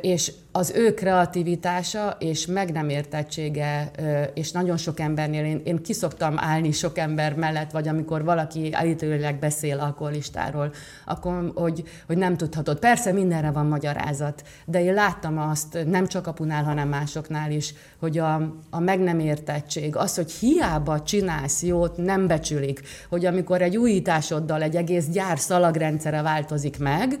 És 0.00 0.32
az 0.58 0.72
ő 0.74 0.94
kreativitása 0.94 2.16
és 2.18 2.46
meg 2.46 2.72
nem 2.72 2.88
értettsége, 2.88 3.90
és 4.34 4.50
nagyon 4.50 4.76
sok 4.76 5.00
embernél, 5.00 5.44
én, 5.44 5.60
én 5.64 5.82
kiszoktam 5.82 6.34
állni 6.38 6.72
sok 6.72 6.98
ember 6.98 7.34
mellett, 7.34 7.70
vagy 7.70 7.88
amikor 7.88 8.24
valaki 8.24 8.72
állítólag 8.72 9.34
beszél 9.34 9.78
alkoholistáról, 9.78 10.72
akkor, 11.04 11.52
hogy, 11.54 11.82
hogy 12.06 12.16
nem 12.16 12.36
tudhatod. 12.36 12.78
Persze 12.78 13.12
mindenre 13.12 13.50
van 13.50 13.66
magyarázat, 13.66 14.42
de 14.64 14.82
én 14.82 14.94
láttam 14.94 15.38
azt, 15.38 15.78
nem 15.86 16.06
csak 16.06 16.26
apunál, 16.26 16.64
hanem 16.64 16.88
másoknál 16.88 17.50
is, 17.50 17.74
hogy 18.00 18.18
a, 18.18 18.34
a 18.70 18.80
meg 18.80 19.00
nem 19.00 19.18
értettség, 19.18 19.96
az, 19.96 20.14
hogy 20.14 20.32
hiába 20.32 21.02
csinálsz 21.02 21.62
jót, 21.62 21.96
nem 21.96 22.26
becsülik, 22.26 22.80
hogy 23.08 23.26
amikor 23.26 23.62
egy 23.62 23.76
újításoddal 23.76 24.62
egy 24.62 24.76
egész 24.76 25.06
gyár 25.06 25.38
szalagrendszere 25.38 26.22
változik 26.22 26.78
meg, 26.78 27.18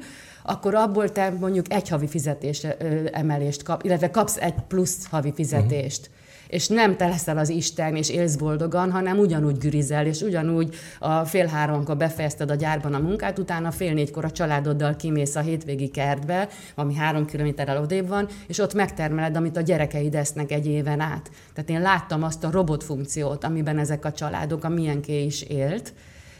akkor 0.48 0.74
abból 0.74 1.12
te 1.12 1.30
mondjuk 1.40 1.72
egy 1.72 1.88
havi 1.88 2.06
fizetés 2.06 2.66
emelést 3.12 3.62
kap, 3.62 3.84
illetve 3.84 4.10
kapsz 4.10 4.36
egy 4.36 4.54
plusz 4.68 5.06
havi 5.06 5.32
fizetést. 5.32 6.00
Uh-huh 6.00 6.16
és 6.48 6.68
nem 6.68 6.96
te 6.96 7.08
leszel 7.08 7.38
az 7.38 7.48
Isten, 7.48 7.96
és 7.96 8.10
élsz 8.10 8.36
boldogan, 8.36 8.90
hanem 8.90 9.18
ugyanúgy 9.18 9.58
gürizel, 9.58 10.06
és 10.06 10.20
ugyanúgy 10.20 10.74
a 10.98 11.24
fél 11.24 11.46
háromkor 11.46 11.96
befejezted 11.96 12.50
a 12.50 12.54
gyárban 12.54 12.94
a 12.94 12.98
munkát, 12.98 13.38
utána 13.38 13.70
fél 13.70 13.92
négykor 13.92 14.24
a 14.24 14.30
családoddal 14.30 14.96
kimész 14.96 15.34
a 15.34 15.40
hétvégi 15.40 15.88
kertbe, 15.88 16.48
ami 16.74 16.94
három 16.94 17.26
kilométerrel 17.26 17.82
odébb 17.82 18.08
van, 18.08 18.28
és 18.46 18.58
ott 18.58 18.74
megtermeled, 18.74 19.36
amit 19.36 19.56
a 19.56 19.60
gyerekeid 19.60 20.14
esznek 20.14 20.52
egy 20.52 20.66
éven 20.66 21.00
át. 21.00 21.30
Tehát 21.54 21.70
én 21.70 21.80
láttam 21.80 22.22
azt 22.22 22.44
a 22.44 22.50
robotfunkciót, 22.50 23.44
amiben 23.44 23.78
ezek 23.78 24.04
a 24.04 24.12
családok, 24.12 24.64
a 24.64 24.68
milyenké 24.68 25.24
is 25.24 25.42
élt, 25.42 25.92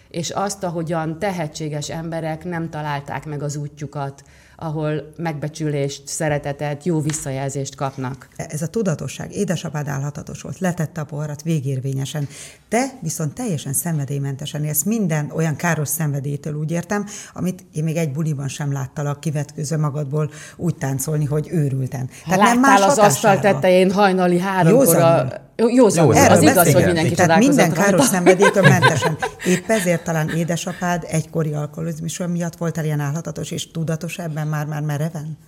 és 0.08 0.30
azt, 0.30 0.64
ahogyan 0.64 1.18
tehetséges 1.18 1.90
emberek 1.90 2.44
nem 2.44 2.70
találták 2.70 3.26
meg 3.26 3.42
az 3.42 3.56
útjukat 3.56 4.22
ahol 4.60 5.12
megbecsülést, 5.16 6.02
szeretetet, 6.06 6.84
jó 6.84 7.00
visszajelzést 7.00 7.74
kapnak. 7.74 8.28
Ez 8.36 8.62
a 8.62 8.66
tudatosság, 8.66 9.32
édesapád 9.32 9.88
állhatatos 9.88 10.42
volt, 10.42 10.58
letette 10.58 11.00
a 11.00 11.04
poharat 11.04 11.42
végérvényesen. 11.42 12.28
Te 12.68 12.86
viszont 13.00 13.34
teljesen 13.34 13.72
szenvedélymentesen 13.72 14.64
élsz 14.64 14.82
minden 14.82 15.30
olyan 15.34 15.56
káros 15.56 15.88
szenvedélytől, 15.88 16.54
úgy 16.54 16.70
értem, 16.70 17.06
amit 17.34 17.64
én 17.72 17.84
még 17.84 17.96
egy 17.96 18.12
buliban 18.12 18.48
sem 18.48 18.72
láttalak 18.72 19.20
kivetkőző 19.20 19.76
magadból 19.76 20.30
úgy 20.56 20.74
táncolni, 20.74 21.24
hogy 21.24 21.48
őrülten. 21.50 22.08
Tehát 22.24 22.38
Láttál 22.38 22.54
nem 22.54 22.60
más 22.60 22.80
az 22.80 22.98
asztal 22.98 23.38
tetején 23.40 23.90
hajnali 23.90 24.38
háromkor 24.38 24.96
a 24.96 25.46
jó, 25.60 25.68
jó 25.68 25.84
az 26.10 26.42
igaz, 26.42 26.72
hogy 26.72 26.84
mindenki 26.84 27.14
Tehát 27.14 27.38
minden 27.38 27.72
káros 27.72 28.04
szenvedélytől 28.04 28.68
mentesen. 28.78 29.16
Épp 29.46 29.68
ezért 29.68 30.04
talán 30.04 30.28
édesapád 30.28 31.06
egykori 31.10 31.52
alkoholizmus 31.52 32.18
miatt 32.18 32.56
voltál 32.56 32.84
ilyen 32.84 33.00
állhatatos 33.00 33.50
és 33.50 33.70
tudatos 33.70 34.18
ebben 34.18 34.47
már-már 34.48 34.82
mereven? 34.82 35.38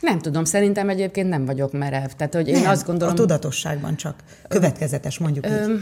Nem 0.00 0.18
tudom, 0.18 0.44
szerintem 0.44 0.88
egyébként 0.88 1.28
nem 1.28 1.44
vagyok 1.44 1.72
merev. 1.72 2.10
Tehát, 2.16 2.34
hogy 2.34 2.48
én 2.48 2.60
nem, 2.60 2.70
azt 2.70 2.86
gondolom... 2.86 3.14
a 3.14 3.16
tudatosságban 3.16 3.96
csak. 3.96 4.14
Következetes, 4.48 5.18
mondjuk 5.18 5.46
ö, 5.46 5.72
így. 5.72 5.80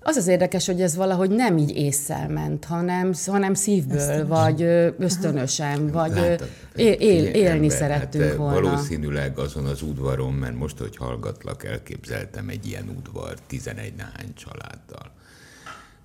Az 0.00 0.16
az 0.16 0.26
érdekes, 0.26 0.66
hogy 0.66 0.80
ez 0.80 0.96
valahogy 0.96 1.30
nem 1.30 1.58
így 1.58 1.76
észszel 1.76 2.28
ment, 2.28 2.64
hanem, 2.64 3.12
hanem 3.26 3.54
szívből, 3.54 3.96
ösztönösen. 3.96 4.28
vagy 4.28 4.62
ösztönösen, 4.98 5.90
vagy 5.90 6.10
Látod, 6.10 6.48
él, 6.74 6.92
él, 6.92 7.24
élni 7.24 7.48
ember, 7.48 7.70
szerettünk 7.70 8.24
hát, 8.24 8.36
volna. 8.36 8.60
Valószínűleg 8.60 9.38
azon 9.38 9.66
az 9.66 9.82
udvaron, 9.82 10.32
mert 10.32 10.54
most, 10.54 10.78
hogy 10.78 10.96
hallgatlak, 10.96 11.64
elképzeltem 11.64 12.48
egy 12.48 12.66
ilyen 12.66 12.88
udvar 12.98 13.34
11 13.46 13.94
náhány 13.94 14.34
családdal. 14.34 15.12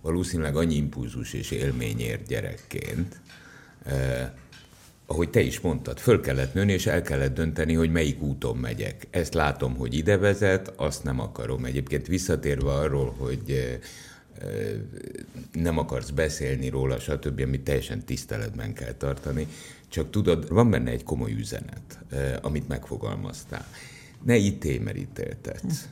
Valószínűleg 0.01 0.55
annyi 0.55 0.75
impulzus 0.75 1.33
és 1.33 1.51
élmény 1.51 2.00
ért 2.00 2.27
gyerekként, 2.27 3.22
eh, 3.86 4.29
ahogy 5.13 5.29
te 5.29 5.41
is 5.41 5.60
mondtad, 5.60 6.00
föl 6.00 6.22
kellett 6.22 6.53
nőni, 6.53 6.72
és 6.74 6.86
el 6.86 7.01
kellett 7.01 7.34
dönteni, 7.34 7.74
hogy 7.74 7.91
melyik 7.91 8.22
úton 8.22 8.58
megyek. 8.58 9.08
Ezt 9.10 9.34
látom, 9.34 9.75
hogy 9.75 9.93
ide 9.93 10.17
vezet, 10.17 10.74
azt 10.75 11.03
nem 11.03 11.20
akarom. 11.20 11.65
Egyébként 11.65 12.08
visszatérve 12.08 12.72
arról, 12.72 13.15
hogy 13.17 13.41
eh, 13.48 13.79
eh, 14.50 14.74
nem 15.51 15.77
akarsz 15.77 16.10
beszélni 16.10 16.70
róla, 16.70 17.00
stb., 17.00 17.39
amit 17.39 17.63
teljesen 17.63 18.05
tiszteletben 18.05 18.74
kell 18.74 18.93
tartani, 18.93 19.48
csak 19.88 20.10
tudod, 20.10 20.50
van 20.50 20.70
benne 20.70 20.91
egy 20.91 21.03
komoly 21.03 21.32
üzenet, 21.32 22.00
eh, 22.10 22.34
amit 22.41 22.67
megfogalmaztál. 22.67 23.65
Ne 24.24 24.38
ítélj, 24.38 24.77
mert 24.77 24.98
ítéltetsz. 24.98 25.88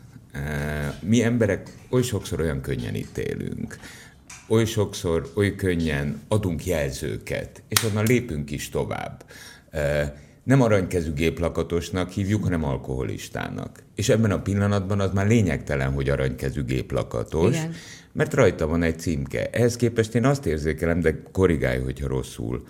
Mi 1.00 1.24
emberek 1.24 1.70
oly 1.90 2.02
sokszor 2.02 2.40
olyan 2.40 2.62
könnyen 2.62 2.96
ítélünk 2.96 3.78
oly 4.52 4.66
sokszor, 4.66 5.32
oly 5.36 5.56
könnyen 5.56 6.22
adunk 6.28 6.66
jelzőket, 6.66 7.64
és 7.68 7.84
onnan 7.84 8.06
lépünk 8.06 8.52
is 8.52 8.70
tovább. 8.70 9.26
Nem 10.44 10.62
aranykezű 10.62 11.14
géplakatosnak 11.14 12.10
hívjuk, 12.10 12.44
hanem 12.44 12.64
alkoholistának. 12.64 13.84
És 13.96 14.10
ebben 14.10 14.32
a 14.32 14.42
pillanatban 14.42 15.00
az 15.00 15.12
már 15.14 15.28
lényegtelen, 15.28 15.92
hogy 15.92 16.10
aranykezű 16.10 16.64
géplakatos, 16.64 17.56
Igen. 17.56 17.74
mert 18.12 18.34
rajta 18.34 18.68
van 18.68 18.84
egy 18.84 19.00
címke. 19.00 19.50
Ehhez 19.50 19.76
képest 19.76 20.16
én 20.16 20.26
azt 20.26 20.46
érzékelem, 20.46 21.00
de 21.00 21.22
korrigálj, 21.32 21.80
hogyha 21.80 22.08
rosszul, 22.08 22.68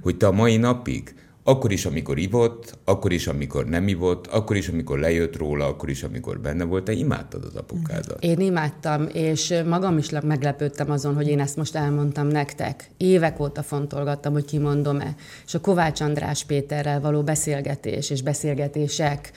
hogy 0.00 0.16
te 0.16 0.26
a 0.26 0.32
mai 0.32 0.56
napig 0.56 1.14
akkor 1.48 1.72
is, 1.72 1.86
amikor 1.86 2.18
ivott, 2.18 2.78
akkor 2.84 3.12
is, 3.12 3.26
amikor 3.26 3.66
nem 3.66 3.88
ivott, 3.88 4.26
akkor 4.26 4.56
is, 4.56 4.68
amikor 4.68 4.98
lejött 4.98 5.36
róla, 5.36 5.66
akkor 5.66 5.88
is, 5.88 6.02
amikor 6.02 6.40
benne 6.40 6.64
volt, 6.64 6.84
te 6.84 6.92
imádtad 6.92 7.44
az 7.44 7.54
apukádat. 7.54 8.24
Én 8.24 8.40
imádtam, 8.40 9.06
és 9.12 9.54
magam 9.66 9.98
is 9.98 10.10
meglepődtem 10.10 10.90
azon, 10.90 11.14
hogy 11.14 11.28
én 11.28 11.40
ezt 11.40 11.56
most 11.56 11.76
elmondtam 11.76 12.26
nektek. 12.26 12.90
Évek 12.96 13.40
óta 13.40 13.62
fontolgattam, 13.62 14.32
hogy 14.32 14.44
kimondom-e. 14.44 15.14
És 15.46 15.54
a 15.54 15.60
Kovács 15.60 16.00
András 16.00 16.44
Péterrel 16.44 17.00
való 17.00 17.22
beszélgetés 17.22 18.10
és 18.10 18.22
beszélgetések 18.22 19.30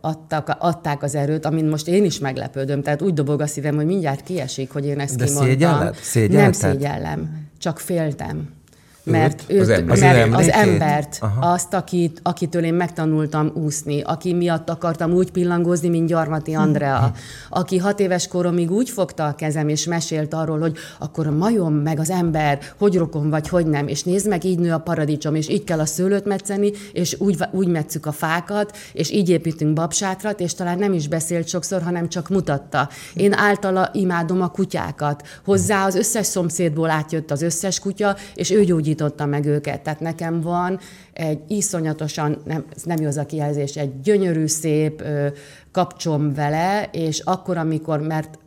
adtak, 0.00 0.56
adták 0.58 1.02
az 1.02 1.14
erőt, 1.14 1.44
amin 1.44 1.64
most 1.64 1.88
én 1.88 2.04
is 2.04 2.18
meglepődöm. 2.18 2.82
Tehát 2.82 3.02
úgy 3.02 3.12
dobog 3.12 3.40
a 3.40 3.46
szívem, 3.46 3.74
hogy 3.74 3.86
mindjárt 3.86 4.22
kiesik, 4.22 4.70
hogy 4.70 4.86
én 4.86 5.00
ezt 5.00 5.16
De 5.16 5.24
kimondtam. 5.24 5.52
Szégyelled? 5.52 5.94
Szégyellted? 5.94 6.40
Nem 6.40 6.52
szégyellem, 6.52 7.48
csak 7.58 7.78
féltem 7.78 8.48
mert, 9.04 9.44
őt, 9.46 9.60
az, 9.60 9.68
ember. 9.68 10.28
mert 10.28 10.34
az, 10.34 10.40
az 10.40 10.52
embert, 10.52 11.18
Aha. 11.20 11.52
azt, 11.52 11.74
akit, 11.74 12.20
akitől 12.22 12.64
én 12.64 12.74
megtanultam 12.74 13.50
úszni, 13.54 14.00
aki 14.00 14.32
miatt 14.32 14.70
akartam 14.70 15.12
úgy 15.12 15.30
pillangózni, 15.30 15.88
mint 15.88 16.08
Gyarmati 16.08 16.54
Andrea, 16.54 16.98
hm. 16.98 17.04
aki 17.48 17.78
hat 17.78 18.00
éves 18.00 18.28
koromig 18.28 18.70
úgy 18.70 18.90
fogta 18.90 19.26
a 19.26 19.34
kezem, 19.34 19.68
és 19.68 19.84
mesélt 19.84 20.34
arról, 20.34 20.58
hogy 20.58 20.76
akkor 20.98 21.26
a 21.26 21.30
majom, 21.30 21.74
meg 21.74 21.98
az 21.98 22.10
ember, 22.10 22.58
hogy 22.78 22.96
rokon 22.96 23.30
vagy, 23.30 23.48
hogy 23.48 23.66
nem, 23.66 23.88
és 23.88 24.02
nézd 24.02 24.28
meg, 24.28 24.44
így 24.44 24.58
nő 24.58 24.72
a 24.72 24.78
paradicsom, 24.78 25.34
és 25.34 25.48
így 25.48 25.64
kell 25.64 25.78
a 25.78 25.86
szőlőt 25.86 26.24
metszeni, 26.24 26.72
és 26.92 27.16
úgy, 27.18 27.36
úgy 27.50 27.68
metszük 27.68 28.06
a 28.06 28.12
fákat, 28.12 28.76
és 28.92 29.10
így 29.10 29.28
építünk 29.28 29.72
babsátrat, 29.72 30.40
és 30.40 30.54
talán 30.54 30.78
nem 30.78 30.92
is 30.92 31.08
beszélt 31.08 31.48
sokszor, 31.48 31.82
hanem 31.82 32.08
csak 32.08 32.28
mutatta. 32.28 32.88
Én 33.14 33.32
általa 33.32 33.90
imádom 33.92 34.42
a 34.42 34.48
kutyákat. 34.48 35.22
Hozzá 35.44 35.86
az 35.86 35.94
összes 35.94 36.26
szomszédból 36.26 36.90
átjött 36.90 37.30
az 37.30 37.42
összes 37.42 37.78
kutya, 37.78 38.16
és 38.34 38.50
ő 38.50 38.64
gyógyít 38.64 38.93
gyógyította 38.94 39.26
meg 39.26 39.46
őket. 39.46 39.80
Tehát 39.80 40.00
nekem 40.00 40.40
van 40.40 40.78
egy 41.12 41.40
iszonyatosan, 41.48 42.40
nem, 42.44 42.64
nem 42.84 43.00
jó 43.00 43.06
az 43.06 43.16
a 43.16 43.26
kijelzés, 43.26 43.76
egy 43.76 44.00
gyönyörű, 44.00 44.46
szép 44.46 45.02
kapcsom 45.72 46.34
vele, 46.34 46.88
és 46.92 47.20
akkor, 47.20 47.56
amikor, 47.56 48.00
mert 48.00 48.38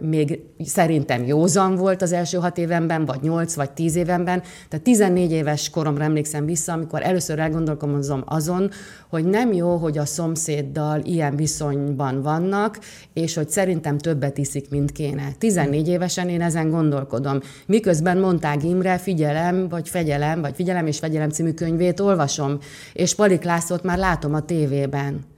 még 0.00 0.40
szerintem 0.64 1.24
józan 1.24 1.74
volt 1.74 2.02
az 2.02 2.12
első 2.12 2.38
hat 2.38 2.58
évenben, 2.58 3.04
vagy 3.04 3.20
nyolc, 3.22 3.54
vagy 3.54 3.70
tíz 3.70 3.96
évenben. 3.96 4.42
Tehát 4.68 4.84
14 4.84 5.32
éves 5.32 5.70
koromra 5.70 6.04
emlékszem 6.04 6.46
vissza, 6.46 6.72
amikor 6.72 7.02
először 7.02 7.38
elgondolkozom 7.38 8.22
azon, 8.26 8.70
hogy 9.08 9.24
nem 9.24 9.52
jó, 9.52 9.76
hogy 9.76 9.98
a 9.98 10.04
szomszéddal 10.04 11.00
ilyen 11.04 11.36
viszonyban 11.36 12.22
vannak, 12.22 12.78
és 13.12 13.34
hogy 13.34 13.48
szerintem 13.48 13.98
többet 13.98 14.38
iszik, 14.38 14.70
mint 14.70 14.92
kéne. 14.92 15.28
14 15.38 15.88
évesen 15.88 16.28
én 16.28 16.42
ezen 16.42 16.70
gondolkodom. 16.70 17.40
Miközben 17.66 18.18
mondták 18.18 18.64
Imre, 18.64 18.98
figyelem, 18.98 19.68
vagy 19.68 19.88
fegyelem, 19.88 20.40
vagy 20.40 20.54
figyelem 20.54 20.86
és 20.86 20.98
fegyelem 20.98 21.30
című 21.30 21.52
könyvét 21.52 22.00
olvasom, 22.00 22.58
és 22.92 23.14
Palik 23.14 23.42
Lászlót 23.42 23.82
már 23.82 23.98
látom 23.98 24.34
a 24.34 24.40
tévében. 24.40 25.31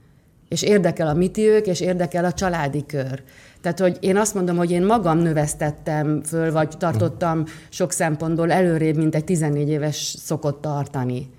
És 0.49 0.61
érdekel 0.61 1.07
a 1.07 1.13
mitiők, 1.13 1.67
és 1.67 1.79
érdekel 1.79 2.25
a 2.25 2.33
családi 2.33 2.85
kör. 2.85 3.23
Tehát, 3.61 3.79
hogy 3.79 3.97
én 3.99 4.17
azt 4.17 4.33
mondom, 4.33 4.57
hogy 4.57 4.71
én 4.71 4.85
magam 4.85 5.17
növesztettem 5.17 6.21
föl, 6.23 6.51
vagy 6.51 6.77
tartottam 6.77 7.43
sok 7.69 7.91
szempontból 7.91 8.51
előrébb, 8.51 8.95
mint 8.95 9.15
egy 9.15 9.23
14 9.23 9.69
éves 9.69 10.15
szokott 10.23 10.61
tartani. 10.61 11.29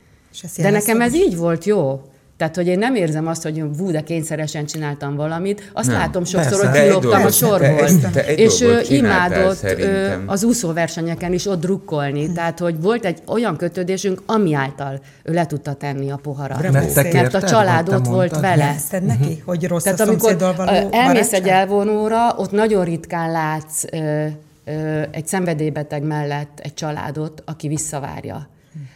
De 0.57 0.71
nekem 0.71 1.01
ez 1.01 1.15
így 1.15 1.37
volt 1.37 1.65
jó. 1.65 2.03
Tehát, 2.37 2.57
hogy 2.57 2.67
én 2.67 2.79
nem 2.79 2.95
érzem 2.95 3.27
azt, 3.27 3.43
hogy 3.43 3.77
vú, 3.77 3.91
de 3.91 4.01
kényszeresen 4.01 4.67
csináltam 4.67 5.17
valamit, 5.17 5.71
azt 5.73 5.89
nem, 5.89 5.97
látom 5.97 6.25
sokszor, 6.25 6.61
persze, 6.61 6.81
hogy 6.81 6.89
kilógtam 6.89 7.25
a 7.25 7.31
sorból. 7.31 8.01
Te, 8.01 8.11
te, 8.11 8.35
és 8.35 8.61
ő 8.61 8.81
imádott 8.89 9.57
szerintem. 9.57 10.23
az 10.27 10.45
úszóversenyeken 10.45 11.33
is 11.33 11.47
ott 11.47 11.61
drukkolni. 11.61 12.33
Tehát, 12.33 12.59
hogy 12.59 12.81
volt 12.81 13.05
egy 13.05 13.23
olyan 13.27 13.57
kötődésünk, 13.57 14.23
ami 14.27 14.55
által 14.55 15.01
ő 15.23 15.33
le 15.33 15.47
tudta 15.47 15.73
tenni 15.73 16.11
a 16.11 16.17
poharat. 16.17 16.73
Mert, 16.73 17.13
mert 17.13 17.35
a 17.35 17.43
család 17.43 17.89
ott 17.89 18.07
volt 18.07 18.41
vele. 18.41 18.75
Neki, 19.03 19.43
hogy 19.45 19.67
rossz 19.67 19.83
Tehát, 19.83 20.01
a 20.01 20.07
amikor 20.07 20.39
való 20.57 20.89
elmész 20.91 21.33
egy 21.33 21.49
elvonóra, 21.49 22.35
ott 22.37 22.51
nagyon 22.51 22.85
ritkán 22.85 23.31
látsz 23.31 23.85
ö, 23.93 24.27
ö, 24.65 25.03
egy 25.11 25.27
szenvedélybeteg 25.27 26.03
mellett 26.03 26.61
egy 26.63 26.75
családot, 26.75 27.43
aki 27.45 27.69
visszavárja 27.69 28.49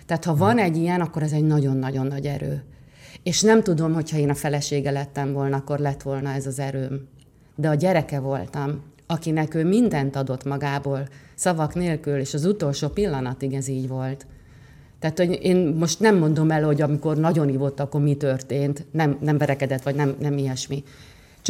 Tehát 0.06 0.24
ha 0.24 0.36
van 0.36 0.58
egy 0.58 0.76
ilyen, 0.76 1.00
akkor 1.00 1.22
ez 1.22 1.32
egy 1.32 1.44
nagyon-nagyon 1.44 2.06
nagy 2.06 2.26
erő. 2.26 2.62
És 3.22 3.40
nem 3.40 3.62
tudom, 3.62 3.92
hogyha 3.92 4.18
én 4.18 4.30
a 4.30 4.34
felesége 4.34 4.90
lettem 4.90 5.32
volna, 5.32 5.56
akkor 5.56 5.78
lett 5.78 6.02
volna 6.02 6.32
ez 6.32 6.46
az 6.46 6.58
erőm. 6.58 7.08
De 7.54 7.68
a 7.68 7.74
gyereke 7.74 8.18
voltam, 8.18 8.82
akinek 9.06 9.54
ő 9.54 9.64
mindent 9.64 10.16
adott 10.16 10.44
magából, 10.44 11.08
szavak 11.34 11.74
nélkül, 11.74 12.18
és 12.18 12.34
az 12.34 12.44
utolsó 12.44 12.88
pillanatig 12.88 13.52
ez 13.52 13.68
így 13.68 13.88
volt. 13.88 14.26
Tehát, 14.98 15.18
hogy 15.18 15.38
én 15.42 15.56
most 15.56 16.00
nem 16.00 16.16
mondom 16.16 16.50
el, 16.50 16.64
hogy 16.64 16.82
amikor 16.82 17.16
nagyon 17.16 17.48
ivott, 17.48 17.80
akkor 17.80 18.00
mi 18.00 18.14
történt, 18.14 18.86
nem, 18.90 19.18
nem 19.20 19.38
verekedett, 19.38 19.82
vagy 19.82 19.94
nem, 19.94 20.16
nem 20.20 20.38
ilyesmi. 20.38 20.84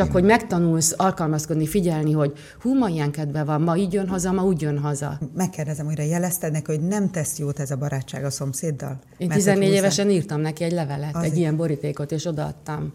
Csak 0.00 0.08
Igen. 0.08 0.20
hogy 0.20 0.30
megtanulsz 0.30 0.94
alkalmazkodni, 0.96 1.66
figyelni, 1.66 2.12
hogy 2.12 2.32
hú, 2.60 2.78
ma 2.78 2.88
ilyen 2.88 3.10
kedve 3.10 3.44
van, 3.44 3.60
ma 3.60 3.76
így 3.76 3.92
jön 3.92 4.08
haza, 4.08 4.32
ma 4.32 4.44
úgy 4.44 4.60
jön 4.60 4.78
haza. 4.78 5.18
Megkérdezem 5.34 5.86
újra, 5.86 6.02
jelezted 6.02 6.52
neki, 6.52 6.76
hogy 6.76 6.80
nem 6.86 7.10
tesz 7.10 7.38
jót 7.38 7.58
ez 7.58 7.70
a 7.70 7.76
barátság 7.76 8.24
a 8.24 8.30
szomszéddal? 8.30 8.98
Én 9.18 9.26
Mert 9.26 9.40
14 9.40 9.72
évesen 9.72 10.10
írtam 10.10 10.40
neki 10.40 10.64
egy 10.64 10.72
levelet, 10.72 11.16
Azért. 11.16 11.32
egy 11.32 11.38
ilyen 11.38 11.56
borítékot, 11.56 12.12
és 12.12 12.26
odaadtam. 12.26 12.92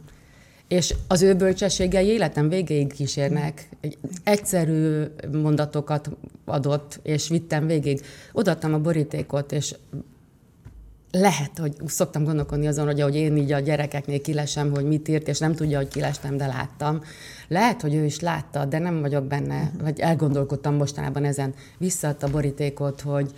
És 0.67 0.95
az 1.07 1.21
ő 1.21 1.35
bölcsességei 1.35 2.07
életem 2.07 2.49
végéig 2.49 2.93
kísérnek. 2.93 3.69
Egy 3.81 3.97
egyszerű 4.23 5.03
mondatokat 5.31 6.09
adott, 6.45 6.99
és 7.03 7.27
vittem 7.27 7.67
végig. 7.67 8.01
Odaadtam 8.31 8.73
a 8.73 8.79
borítékot, 8.79 9.51
és 9.51 9.75
lehet, 11.19 11.57
hogy 11.57 11.75
szoktam 11.85 12.23
gondolkodni 12.23 12.67
azon, 12.67 12.85
hogy 12.85 13.01
ahogy 13.01 13.15
én 13.15 13.37
így 13.37 13.51
a 13.51 13.59
gyerekeknél 13.59 14.21
kilesem, 14.21 14.71
hogy 14.71 14.85
mit 14.85 15.07
írt, 15.07 15.27
és 15.27 15.39
nem 15.39 15.53
tudja, 15.53 15.77
hogy 15.77 15.87
kilestem, 15.87 16.37
de 16.37 16.45
láttam. 16.45 17.01
Lehet, 17.47 17.81
hogy 17.81 17.93
ő 17.95 18.05
is 18.05 18.19
látta, 18.19 18.65
de 18.65 18.79
nem 18.79 19.01
vagyok 19.01 19.23
benne, 19.23 19.71
vagy 19.83 19.99
elgondolkodtam 19.99 20.75
mostanában 20.75 21.23
ezen. 21.23 21.53
Visszaadta 21.77 22.27
a 22.27 22.29
borítékot, 22.29 23.01
hogy, 23.01 23.31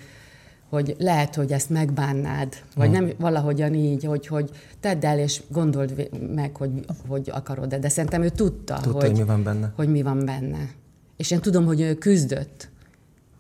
hogy 0.69 0.96
lehet, 1.00 1.36
hogy 1.36 1.51
ezt 1.51 1.69
megbánnád, 1.69 2.53
vagy 2.75 2.89
nem 2.89 3.12
valahogyan 3.17 3.74
így, 3.74 4.03
hogy, 4.03 4.27
hogy 4.27 4.50
tedd 4.79 5.05
el, 5.05 5.19
és 5.19 5.41
gondold 5.48 6.10
meg, 6.36 6.55
hogy, 6.55 6.72
hogy 7.07 7.29
akarod 7.34 7.74
-e. 7.74 7.79
De 7.79 7.89
szerintem 7.89 8.22
ő 8.22 8.29
tudta, 8.29 8.74
tudta 8.74 8.91
hogy, 8.91 9.07
hogy 9.07 9.17
mi 9.17 9.24
van 9.24 9.43
benne. 9.43 9.74
Hogy 9.75 9.89
mi 9.89 10.01
van 10.01 10.25
benne. 10.25 10.69
És 11.17 11.31
én 11.31 11.39
tudom, 11.39 11.65
hogy 11.65 11.81
ő 11.81 11.93
küzdött, 11.93 12.69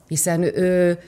hiszen 0.07 0.41
ő, 0.57 0.99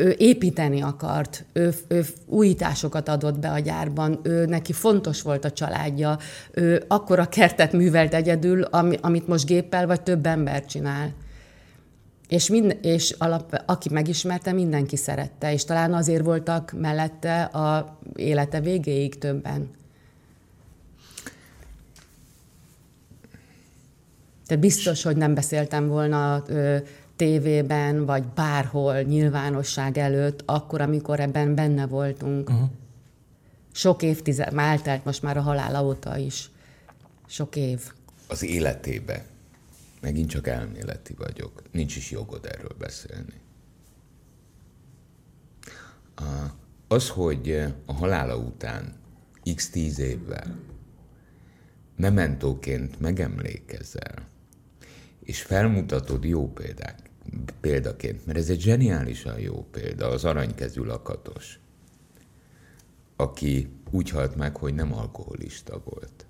ő 0.00 0.14
építeni 0.18 0.80
akart, 0.80 1.44
ő, 1.52 1.74
ő 1.88 2.04
újításokat 2.26 3.08
adott 3.08 3.38
be 3.38 3.50
a 3.50 3.58
gyárban, 3.58 4.20
ő 4.22 4.44
neki 4.44 4.72
fontos 4.72 5.22
volt 5.22 5.44
a 5.44 5.50
családja, 5.50 6.18
ő 6.52 6.84
akkora 6.88 7.28
kertet 7.28 7.72
művelt 7.72 8.14
egyedül, 8.14 8.62
ami, 8.62 8.98
amit 9.00 9.26
most 9.26 9.46
géppel 9.46 9.86
vagy 9.86 10.02
több 10.02 10.26
ember 10.26 10.64
csinál. 10.64 11.14
És, 12.28 12.48
mind, 12.48 12.78
és 12.82 13.14
alap, 13.18 13.62
aki 13.66 13.88
megismerte, 13.92 14.52
mindenki 14.52 14.96
szerette, 14.96 15.52
és 15.52 15.64
talán 15.64 15.94
azért 15.94 16.24
voltak 16.24 16.72
mellette 16.80 17.42
a 17.42 17.98
élete 18.16 18.60
végéig 18.60 19.18
többen. 19.18 19.70
Tehát 24.46 24.62
biztos, 24.62 25.02
hogy 25.02 25.16
nem 25.16 25.34
beszéltem 25.34 25.88
volna 25.88 26.42
ö, 26.46 26.76
tévében, 27.18 28.04
vagy 28.04 28.24
bárhol, 28.24 29.00
nyilvánosság 29.00 29.98
előtt, 29.98 30.42
akkor, 30.46 30.80
amikor 30.80 31.20
ebben 31.20 31.54
benne 31.54 31.86
voltunk. 31.86 32.50
Uh-huh. 32.50 32.68
Sok 33.72 34.02
évtized, 34.02 34.52
már 34.52 34.70
eltelt 34.70 35.04
most 35.04 35.22
már 35.22 35.36
a 35.36 35.40
halála 35.40 35.84
óta 35.84 36.16
is. 36.16 36.50
Sok 37.26 37.56
év. 37.56 37.92
Az 38.28 38.42
életébe 38.42 39.24
megint 40.00 40.30
csak 40.30 40.46
elméleti 40.46 41.14
vagyok. 41.14 41.62
Nincs 41.70 41.96
is 41.96 42.10
jogod 42.10 42.46
erről 42.46 42.74
beszélni. 42.78 43.40
Az, 46.88 47.08
hogy 47.08 47.64
a 47.86 47.92
halála 47.92 48.36
után 48.36 48.92
x 49.54 49.70
tíz 49.70 49.98
évvel 49.98 50.58
mementóként 51.96 53.00
megemlékezel, 53.00 54.28
és 55.22 55.42
felmutatod 55.42 56.24
jó 56.24 56.52
példák, 56.52 57.07
példaként, 57.60 58.26
mert 58.26 58.38
ez 58.38 58.48
egy 58.48 58.60
zseniálisan 58.60 59.40
jó 59.40 59.66
példa, 59.70 60.08
az 60.08 60.24
aranykezű 60.24 60.82
lakatos, 60.82 61.58
aki 63.16 63.68
úgy 63.90 64.10
halt 64.10 64.36
meg, 64.36 64.56
hogy 64.56 64.74
nem 64.74 64.94
alkoholista 64.94 65.80
volt. 65.84 66.26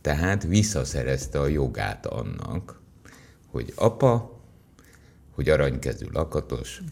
Tehát 0.00 0.42
visszaszerezte 0.42 1.40
a 1.40 1.46
jogát 1.46 2.06
annak, 2.06 2.80
hogy 3.46 3.72
apa, 3.76 4.40
hogy 5.30 5.48
aranykezű 5.48 6.06
lakatos, 6.12 6.82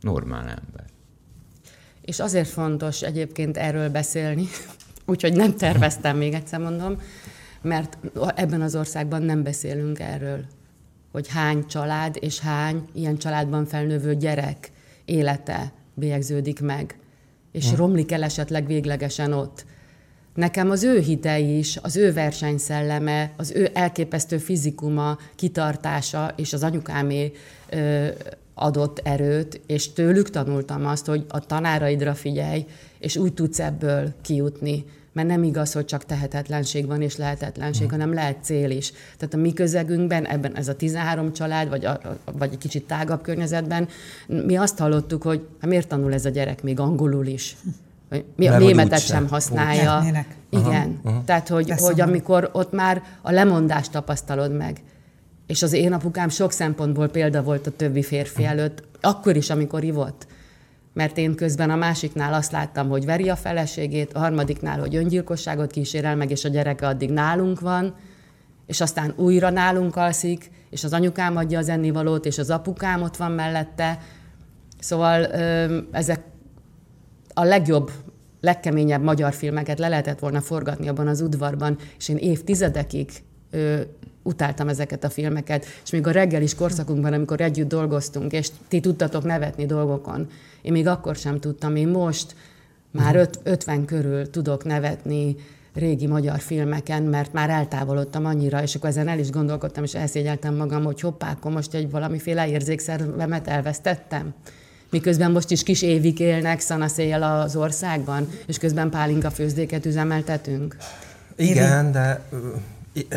normál 0.00 0.48
ember. 0.48 0.84
És 2.00 2.20
azért 2.20 2.48
fontos 2.48 3.02
egyébként 3.02 3.56
erről 3.56 3.88
beszélni, 3.88 4.46
úgyhogy 5.06 5.32
nem 5.32 5.56
terveztem, 5.56 6.16
még 6.16 6.32
egyszer 6.32 6.60
mondom, 6.60 7.00
mert 7.62 7.98
ebben 8.34 8.60
az 8.60 8.74
országban 8.74 9.22
nem 9.22 9.42
beszélünk 9.42 9.98
erről, 9.98 10.44
hogy 11.12 11.28
hány 11.28 11.66
család 11.66 12.16
és 12.20 12.38
hány 12.38 12.84
ilyen 12.92 13.16
családban 13.16 13.66
felnövő 13.66 14.14
gyerek 14.14 14.72
élete 15.04 15.72
bélyegződik 15.94 16.60
meg, 16.60 16.98
és 17.52 17.68
hmm. 17.68 17.76
romlik 17.76 18.12
el 18.12 18.22
esetleg 18.22 18.66
véglegesen 18.66 19.32
ott. 19.32 19.64
Nekem 20.34 20.70
az 20.70 20.82
ő 20.82 21.00
hitei 21.00 21.58
is, 21.58 21.76
az 21.82 21.96
ő 21.96 22.12
versenyszelleme, 22.12 23.32
az 23.36 23.50
ő 23.50 23.70
elképesztő 23.74 24.38
fizikuma, 24.38 25.18
kitartása 25.34 26.32
és 26.36 26.52
az 26.52 26.62
anyukámé 26.62 27.32
ö, 27.70 28.08
adott 28.54 28.98
erőt, 28.98 29.60
és 29.66 29.92
tőlük 29.92 30.30
tanultam 30.30 30.86
azt, 30.86 31.06
hogy 31.06 31.24
a 31.28 31.46
tanáraidra 31.46 32.14
figyelj, 32.14 32.66
és 32.98 33.16
úgy 33.16 33.34
tudsz 33.34 33.60
ebből 33.60 34.12
kijutni. 34.22 34.84
Mert 35.12 35.28
nem 35.28 35.42
igaz, 35.42 35.72
hogy 35.72 35.84
csak 35.84 36.04
tehetetlenség 36.04 36.86
van 36.86 37.02
és 37.02 37.16
lehetetlenség, 37.16 37.88
hmm. 37.88 37.98
hanem 37.98 38.14
lehet 38.14 38.36
cél 38.42 38.70
is. 38.70 38.92
Tehát 39.16 39.34
a 39.34 39.36
mi 39.36 39.52
közegünkben, 39.52 40.26
ebben 40.26 40.56
ez 40.56 40.68
a 40.68 40.76
13 40.76 41.32
család, 41.32 41.68
vagy, 41.68 41.84
a, 41.84 42.00
vagy 42.32 42.52
egy 42.52 42.58
kicsit 42.58 42.86
tágabb 42.86 43.22
környezetben, 43.22 43.88
mi 44.26 44.56
azt 44.56 44.78
hallottuk, 44.78 45.22
hogy 45.22 45.46
hát 45.60 45.70
miért 45.70 45.88
tanul 45.88 46.12
ez 46.12 46.24
a 46.24 46.28
gyerek 46.28 46.62
még 46.62 46.80
angolul 46.80 47.26
is? 47.26 47.56
mi 48.36 48.46
a 48.46 48.58
németet 48.58 49.06
sem 49.06 49.28
használja. 49.28 50.04
Igen. 50.50 50.98
Aha, 51.02 51.14
aha. 51.14 51.22
Tehát, 51.24 51.48
hogy, 51.48 51.70
hogy 51.70 52.00
amikor 52.00 52.50
ott 52.52 52.72
már 52.72 53.02
a 53.22 53.30
lemondást 53.30 53.90
tapasztalod 53.90 54.56
meg, 54.56 54.82
és 55.46 55.62
az 55.62 55.72
én 55.72 55.92
apukám 55.92 56.28
sok 56.28 56.52
szempontból 56.52 57.08
példa 57.08 57.42
volt 57.42 57.66
a 57.66 57.70
többi 57.70 58.02
férfi 58.02 58.44
előtt, 58.44 58.82
akkor 59.00 59.36
is, 59.36 59.50
amikor 59.50 59.84
ivott. 59.84 60.26
Mert 60.92 61.18
én 61.18 61.34
közben 61.34 61.70
a 61.70 61.76
másiknál 61.76 62.34
azt 62.34 62.52
láttam, 62.52 62.88
hogy 62.88 63.04
veri 63.04 63.28
a 63.28 63.36
feleségét, 63.36 64.12
a 64.12 64.18
harmadiknál, 64.18 64.78
hogy 64.78 64.96
öngyilkosságot 64.96 65.70
kísérel 65.70 66.16
meg, 66.16 66.30
és 66.30 66.44
a 66.44 66.48
gyereke 66.48 66.86
addig 66.86 67.10
nálunk 67.10 67.60
van, 67.60 67.94
és 68.66 68.80
aztán 68.80 69.12
újra 69.16 69.50
nálunk 69.50 69.96
alszik, 69.96 70.50
és 70.70 70.84
az 70.84 70.92
anyukám 70.92 71.36
adja 71.36 71.58
az 71.58 71.68
ennivalót, 71.68 72.26
és 72.26 72.38
az 72.38 72.50
apukám 72.50 73.02
ott 73.02 73.16
van 73.16 73.32
mellette. 73.32 73.98
Szóval 74.78 75.26
ezek 75.90 76.20
a 77.34 77.44
legjobb, 77.44 77.90
legkeményebb 78.40 79.02
magyar 79.02 79.32
filmeket 79.32 79.78
le 79.78 79.88
lehetett 79.88 80.18
volna 80.18 80.40
forgatni 80.40 80.88
abban 80.88 81.08
az 81.08 81.20
udvarban, 81.20 81.78
és 81.98 82.08
én 82.08 82.16
évtizedekig 82.16 83.10
utáltam 84.22 84.68
ezeket 84.68 85.04
a 85.04 85.10
filmeket, 85.10 85.66
és 85.84 85.90
még 85.90 86.06
a 86.06 86.10
reggelis 86.10 86.54
korszakunkban, 86.54 87.12
amikor 87.12 87.40
együtt 87.40 87.68
dolgoztunk, 87.68 88.32
és 88.32 88.48
ti 88.68 88.80
tudtatok 88.80 89.24
nevetni 89.24 89.66
dolgokon, 89.66 90.28
én 90.62 90.72
még 90.72 90.86
akkor 90.86 91.16
sem 91.16 91.40
tudtam, 91.40 91.76
én 91.76 91.88
most 91.88 92.34
már 92.90 93.16
öt, 93.16 93.40
50 93.42 93.84
körül 93.84 94.30
tudok 94.30 94.64
nevetni 94.64 95.36
régi 95.74 96.06
magyar 96.06 96.38
filmeken, 96.38 97.02
mert 97.02 97.32
már 97.32 97.50
eltávolodtam 97.50 98.24
annyira, 98.24 98.62
és 98.62 98.74
akkor 98.74 98.88
ezen 98.88 99.08
el 99.08 99.18
is 99.18 99.30
gondolkodtam, 99.30 99.84
és 99.84 99.94
elszégyeltem 99.94 100.54
magam, 100.54 100.84
hogy 100.84 101.00
hoppá, 101.00 101.30
akkor 101.30 101.52
most 101.52 101.74
egy 101.74 101.90
valamiféle 101.90 102.48
érzékszervemet 102.48 103.48
elvesztettem 103.48 104.34
miközben 104.92 105.30
most 105.30 105.50
is 105.50 105.62
kis 105.62 105.82
évig 105.82 106.18
élnek 106.18 106.60
szanaszéjjel 106.60 107.22
az 107.22 107.56
országban, 107.56 108.28
és 108.46 108.58
közben 108.58 108.90
pálinka 108.90 109.30
főzdéket 109.30 109.86
üzemeltetünk. 109.86 110.76
Igen, 111.36 111.92
de 111.92 112.22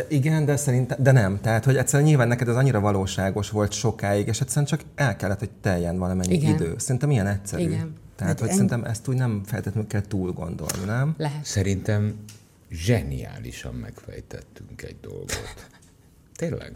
igen, 0.10 0.46
de 0.46 0.56
szerintem, 0.56 1.04
de 1.04 1.12
nem. 1.12 1.42
Tehát, 1.42 1.66
hogy 1.66 1.76
egyszerűen 1.76 2.08
nyilván 2.08 2.28
neked 2.28 2.48
ez 2.48 2.56
annyira 2.56 2.80
valóságos 2.80 3.50
volt 3.50 3.72
sokáig, 3.72 4.28
és 4.28 4.42
egyszerűen 4.42 4.66
csak 4.66 4.82
el 4.96 5.16
kellett, 5.16 5.40
hogy 5.40 5.52
teljen 5.62 5.98
valamennyi 5.98 6.34
Igen. 6.34 6.54
idő. 6.54 6.76
Szerintem 6.78 7.12
ilyen 7.12 7.28
egyszerű. 7.28 7.64
Igen. 7.64 7.94
Tehát, 8.16 8.32
hát 8.32 8.40
hogy 8.40 8.50
en... 8.50 8.54
szerintem 8.54 8.84
ezt 8.84 9.08
úgy 9.08 9.16
nem 9.16 9.42
feltétlenül 9.46 9.90
kell 9.90 10.02
túl 10.02 10.32
gondolni, 10.32 10.86
nem? 10.86 11.14
Lehet. 11.18 11.46
Szerintem 11.46 12.16
zseniálisan 12.72 13.74
megfejtettünk 13.74 14.82
egy 14.82 14.96
dolgot. 15.02 15.68
Tényleg. 16.36 16.74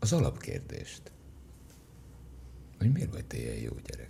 Az 0.00 0.12
alapkérdést 0.12 1.02
hogy 2.78 2.92
miért 2.92 3.12
vagy 3.12 3.24
te 3.24 3.36
ilyen 3.36 3.56
jó 3.56 3.72
gyerek? 3.86 4.08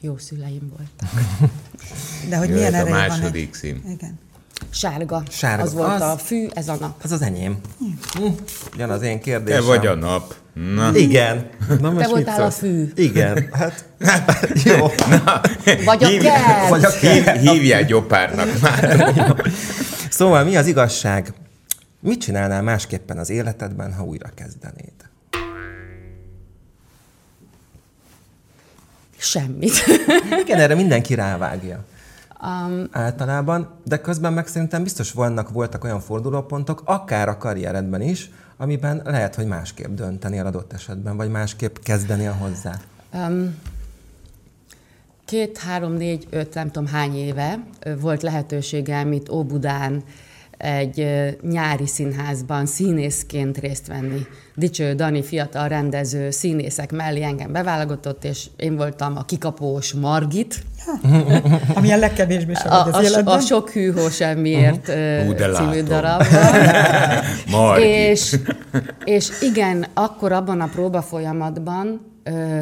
Jó 0.00 0.16
szüleim 0.16 0.68
voltak. 0.68 1.10
De 2.28 2.36
hogy 2.36 2.50
milyen 2.50 2.74
a 2.74 2.88
második 2.88 3.44
van 3.44 3.54
szín. 3.54 3.82
Igen. 3.88 4.18
Sárga. 4.70 5.22
Sárga. 5.30 5.62
Az 5.62 5.72
volt 5.74 5.90
Az- 5.94 6.00
a 6.00 6.16
fű, 6.18 6.46
ez 6.52 6.68
a 6.68 6.76
nap. 6.80 7.00
Az 7.02 7.12
az 7.12 7.22
enyém. 7.22 7.58
Hm, 8.18 8.24
Jön 8.76 8.90
az 8.90 9.02
én 9.02 9.16
Te 9.18 9.22
kérdésem. 9.24 9.64
vagy 9.64 9.86
a 9.86 9.94
nap. 9.94 10.34
Na. 10.74 10.90
Igen. 10.96 11.48
Na 11.80 11.90
most 11.90 12.04
Te 12.06 12.08
voltál 12.10 12.42
a 12.42 12.50
fű. 12.50 12.92
Igen. 12.94 13.48
Hát, 13.52 13.84
jó. 14.64 14.86
Vagy 15.84 16.04
a 16.04 16.06
Hívj- 16.06 16.22
kert. 16.24 16.68
Vagy 16.68 16.84
a 16.84 16.90
Hív, 16.90 17.24
hívjál 17.24 17.84
gyopárnak 17.84 18.60
már. 18.60 19.12
Szóval 20.10 20.44
mi 20.44 20.56
az 20.56 20.66
igazság? 20.66 21.32
Mit 22.00 22.20
csinálnál 22.20 22.62
másképpen 22.62 23.18
az 23.18 23.30
életedben, 23.30 23.94
ha 23.94 24.04
újra 24.04 24.28
kezdenéd? 24.34 24.92
Semmit. 29.16 29.72
Igen, 30.44 30.58
erre 30.58 30.74
mindenki 30.74 31.14
rávágja. 31.14 31.84
Um, 32.42 32.88
Általában, 32.90 33.68
de 33.84 34.00
közben 34.00 34.32
meg 34.32 34.46
szerintem 34.46 34.82
biztos 34.82 35.12
vannak, 35.12 35.50
voltak 35.50 35.84
olyan 35.84 36.00
fordulópontok, 36.00 36.82
akár 36.84 37.28
a 37.28 37.36
karrieredben 37.36 38.00
is, 38.00 38.30
amiben 38.56 39.02
lehet, 39.04 39.34
hogy 39.34 39.46
másképp 39.46 39.94
döntenél 39.94 40.46
adott 40.46 40.72
esetben, 40.72 41.16
vagy 41.16 41.30
másképp 41.30 41.76
kezdenél 41.82 42.32
hozzá. 42.32 42.80
um, 43.12 43.58
két, 45.24 45.58
három, 45.58 45.92
négy, 45.92 46.26
öt, 46.30 46.54
nem 46.54 46.70
tudom 46.70 46.88
hány 46.88 47.16
éve 47.16 47.58
volt 48.00 48.22
lehetőségem 48.22 49.12
itt 49.12 49.30
Óbudán 49.30 50.02
egy 50.58 51.08
nyári 51.42 51.86
színházban 51.86 52.66
színészként 52.66 53.58
részt 53.58 53.86
venni. 53.86 54.26
Dicső 54.54 54.94
Dani 54.94 55.22
fiatal 55.22 55.68
rendező 55.68 56.30
színészek 56.30 56.92
mellé 56.92 57.22
engem 57.22 57.52
beválogatott, 57.52 58.24
és 58.24 58.46
én 58.56 58.76
voltam 58.76 59.16
a 59.16 59.24
kikapós 59.24 59.92
Margit, 59.92 60.62
Ami 61.74 61.92
a 61.92 61.96
legkevésbé 61.96 62.52
sem 62.54 62.72
a, 62.72 62.74
a, 62.74 62.86
az 62.86 62.94
a 62.94 63.02
életben. 63.02 63.40
sok 63.40 63.70
hűhó 63.70 64.08
semmiért 64.08 64.88
uh 64.88 65.24
Hú, 65.24 65.32
de 65.34 65.50
című 65.52 65.82
darabban. 65.82 66.26
Margit. 67.50 67.86
És, 67.86 68.36
és 69.04 69.30
igen, 69.40 69.86
akkor 69.94 70.32
abban 70.32 70.60
a 70.60 70.66
próba 70.66 71.02
folyamatban 71.02 72.00
ö, 72.22 72.60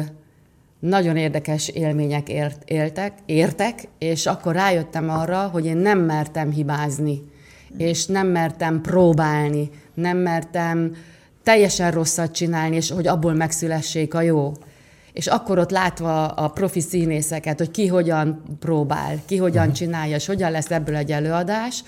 nagyon 0.79 1.17
érdekes 1.17 1.67
élmények 1.67 2.29
ért, 2.29 2.61
éltek, 2.65 3.13
értek, 3.25 3.87
és 3.97 4.25
akkor 4.25 4.55
rájöttem 4.55 5.09
arra, 5.09 5.37
hogy 5.37 5.65
én 5.65 5.77
nem 5.77 5.99
mertem 5.99 6.51
hibázni, 6.51 7.21
és 7.77 8.05
nem 8.05 8.27
mertem 8.27 8.81
próbálni, 8.81 9.69
nem 9.93 10.17
mertem 10.17 10.95
teljesen 11.43 11.91
rosszat 11.91 12.31
csinálni, 12.31 12.75
és 12.75 12.91
hogy 12.91 13.07
abból 13.07 13.33
megszülessék 13.33 14.13
a 14.13 14.21
jó. 14.21 14.51
És 15.13 15.27
akkor 15.27 15.59
ott 15.59 15.71
látva 15.71 16.27
a 16.27 16.47
profi 16.47 16.79
színészeket, 16.79 17.57
hogy 17.57 17.71
ki 17.71 17.87
hogyan 17.87 18.43
próbál, 18.59 19.19
ki 19.25 19.37
hogyan 19.37 19.73
csinálja, 19.73 20.15
és 20.15 20.25
hogyan 20.25 20.51
lesz 20.51 20.71
ebből 20.71 20.95
egy 20.95 21.11
előadás, 21.11 21.83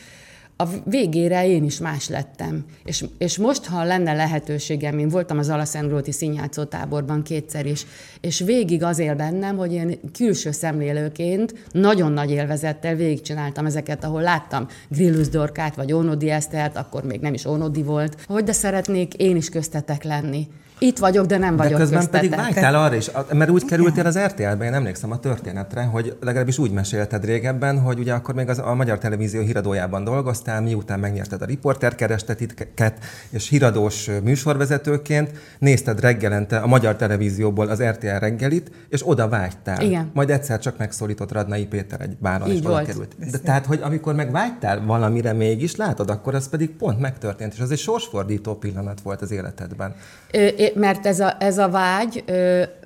a 0.61 0.67
végére 0.85 1.47
én 1.47 1.63
is 1.63 1.79
más 1.79 2.09
lettem. 2.09 2.65
És, 2.85 3.05
és 3.17 3.37
most, 3.37 3.65
ha 3.65 3.83
lenne 3.83 4.13
lehetőségem, 4.13 4.99
én 4.99 5.09
voltam 5.09 5.37
az 5.37 5.49
Alaszendróti 5.49 6.11
színjátszó 6.11 6.63
táborban 6.63 7.23
kétszer 7.23 7.65
is, 7.65 7.85
és 8.21 8.39
végig 8.39 8.83
az 8.83 8.99
él 8.99 9.15
bennem, 9.15 9.57
hogy 9.57 9.73
én 9.73 9.99
külső 10.13 10.51
szemlélőként 10.51 11.53
nagyon 11.71 12.11
nagy 12.11 12.31
élvezettel 12.31 12.95
végigcsináltam 12.95 13.65
ezeket, 13.65 14.03
ahol 14.03 14.21
láttam 14.21 14.67
Grillus 14.89 15.29
Dorkát, 15.29 15.75
vagy 15.75 15.93
Ónodi 15.93 16.29
Esztert, 16.29 16.77
akkor 16.77 17.03
még 17.03 17.19
nem 17.19 17.33
is 17.33 17.45
Ónodi 17.45 17.83
volt, 17.83 18.21
hogy 18.27 18.43
de 18.43 18.51
szeretnék 18.51 19.13
én 19.13 19.35
is 19.35 19.49
köztetek 19.49 20.03
lenni. 20.03 20.47
Itt 20.79 20.97
vagyok, 20.97 21.25
de 21.25 21.37
nem 21.37 21.55
De 21.55 21.63
vagyok 21.63 21.79
közben 21.79 21.99
köztetek. 21.99 22.29
pedig 22.29 22.45
vágytál 22.45 22.75
arra 22.75 22.95
is, 22.95 23.11
mert 23.31 23.49
úgy 23.49 23.65
kerültél 23.65 24.05
az 24.05 24.17
RTL-be, 24.19 24.65
én 24.65 24.73
emlékszem 24.73 25.11
a 25.11 25.19
történetre, 25.19 25.81
hogy 25.83 26.17
legalábbis 26.21 26.57
úgy 26.57 26.71
mesélted 26.71 27.25
régebben, 27.25 27.79
hogy 27.79 27.99
ugye 27.99 28.13
akkor 28.13 28.35
még 28.35 28.49
az, 28.49 28.59
a 28.59 28.73
Magyar 28.73 28.97
Televízió 28.97 29.41
híradójában 29.41 30.03
dolgoztál, 30.03 30.61
miután 30.61 30.99
megnyerted 30.99 31.41
a 31.41 31.45
riporter 31.45 31.95
kerestetitket, 31.95 32.97
és 33.29 33.49
híradós 33.49 34.09
műsorvezetőként 34.23 35.31
nézted 35.59 35.99
reggelente 35.99 36.57
a 36.57 36.67
Magyar 36.67 36.95
Televízióból 36.95 37.67
az 37.67 37.81
RTL 37.83 38.07
reggelit, 38.19 38.71
és 38.89 39.07
oda 39.09 39.27
vágytál. 39.27 39.81
Igen. 39.81 40.11
Majd 40.13 40.29
egyszer 40.29 40.59
csak 40.59 40.77
megszólított 40.77 41.31
Radnai 41.31 41.65
Péter 41.65 42.01
egy 42.01 42.17
báron, 42.17 42.47
és 42.47 42.53
Így 42.53 42.59
oda 42.59 42.69
volt. 42.69 42.85
került. 42.85 43.15
De 43.31 43.37
tehát, 43.37 43.65
hogy 43.65 43.79
amikor 43.83 44.15
meg 44.15 44.31
vágytál 44.31 44.85
valamire 44.85 45.33
mégis, 45.33 45.75
látod, 45.75 46.09
akkor 46.09 46.35
az 46.35 46.49
pedig 46.49 46.69
pont 46.69 46.99
megtörtént, 46.99 47.53
és 47.53 47.59
az 47.59 47.71
egy 47.71 47.77
sorsfordító 47.77 48.55
pillanat 48.55 49.01
volt 49.01 49.21
az 49.21 49.31
életedben. 49.31 49.95
Ö, 50.31 50.37
é- 50.45 50.68
Mert 50.75 51.05
ez 51.05 51.19
a, 51.19 51.35
ez 51.39 51.57
a 51.57 51.69
vágy, 51.69 52.23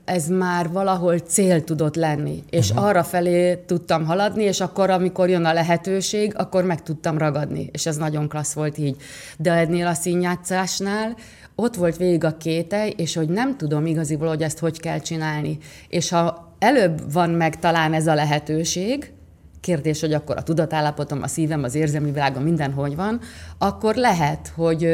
ez 0.05 0.27
már 0.27 0.69
valahol 0.69 1.19
cél 1.19 1.63
tudott 1.63 1.95
lenni, 1.95 2.43
és 2.49 2.69
uh-huh. 2.69 2.85
arra 2.85 3.03
felé 3.03 3.55
tudtam 3.55 4.05
haladni, 4.05 4.43
és 4.43 4.61
akkor, 4.61 4.89
amikor 4.89 5.29
jön 5.29 5.45
a 5.45 5.53
lehetőség, 5.53 6.33
akkor 6.37 6.63
meg 6.63 6.83
tudtam 6.83 7.17
ragadni, 7.17 7.69
és 7.71 7.85
ez 7.85 7.97
nagyon 7.97 8.29
klassz 8.29 8.53
volt 8.53 8.77
így. 8.77 8.95
De 9.37 9.51
ennél 9.51 9.87
a 9.87 9.93
színjátszásnál 9.93 11.15
ott 11.55 11.75
volt 11.75 11.97
végig 11.97 12.23
a 12.23 12.37
kételj, 12.37 12.93
és 12.97 13.15
hogy 13.15 13.29
nem 13.29 13.57
tudom 13.57 13.85
igaziból, 13.85 14.27
hogy 14.27 14.41
ezt 14.41 14.59
hogy 14.59 14.79
kell 14.79 14.99
csinálni. 14.99 15.57
És 15.87 16.09
ha 16.09 16.55
előbb 16.59 17.13
van 17.13 17.29
meg 17.29 17.59
talán 17.59 17.93
ez 17.93 18.07
a 18.07 18.13
lehetőség, 18.13 19.11
kérdés, 19.59 20.01
hogy 20.01 20.13
akkor 20.13 20.37
a 20.37 20.43
tudatállapotom, 20.43 21.21
a 21.21 21.27
szívem, 21.27 21.63
az 21.63 21.75
érzelmi 21.75 22.11
világom 22.11 22.43
mindenhogy 22.43 22.95
van, 22.95 23.19
akkor 23.57 23.95
lehet, 23.95 24.51
hogy 24.55 24.87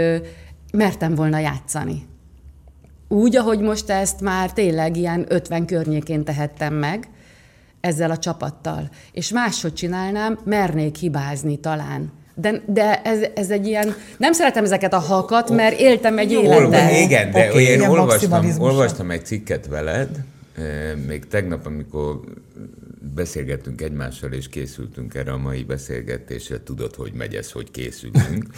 mertem 0.74 1.16
volna 1.16 1.40
játszani. 1.40 2.09
Úgy, 3.12 3.36
ahogy 3.36 3.60
most 3.60 3.90
ezt 3.90 4.22
már 4.22 4.54
tényleg 4.54 4.98
ilyen 4.98 5.26
50 5.28 5.66
környékén 5.66 6.24
tehettem 6.24 6.74
meg, 6.74 7.08
ezzel 7.82 8.12
a 8.12 8.18
csapattal. 8.18 8.90
És 9.12 9.30
máshogy 9.30 9.74
csinálnám, 9.74 10.40
mernék 10.44 10.96
hibázni 10.96 11.60
talán. 11.60 12.12
De, 12.36 12.62
de 12.66 13.02
ez, 13.02 13.20
ez 13.36 13.50
egy 13.50 13.68
ilyen, 13.68 13.96
nem 14.18 14.32
szeretem 14.32 14.64
ezeket 14.64 14.94
a 14.94 15.00
hakat, 15.00 15.50
mert 15.50 15.80
éltem 15.80 16.18
egy 16.18 16.32
életet. 16.32 16.92
igen, 16.92 17.32
de 17.32 17.50
okay, 17.50 17.64
én 17.64 17.82
olvastam, 17.82 18.46
olvastam 18.60 19.12
egy 19.12 19.26
cikket 19.26 19.68
veled, 19.68 20.10
eh, 20.58 20.64
még 21.08 21.28
tegnap, 21.28 21.66
amikor 21.66 22.20
beszélgettünk 23.16 23.82
egymással, 23.82 24.32
és 24.32 24.50
készültünk 24.50 25.14
erre 25.14 25.32
a 25.32 25.38
mai 25.38 25.64
beszélgetésre, 25.64 26.64
tudod, 26.64 26.96
hogy 26.96 27.12
megy 27.14 27.36
ez, 27.36 27.52
hogy 27.52 27.72
készülünk. 27.72 28.46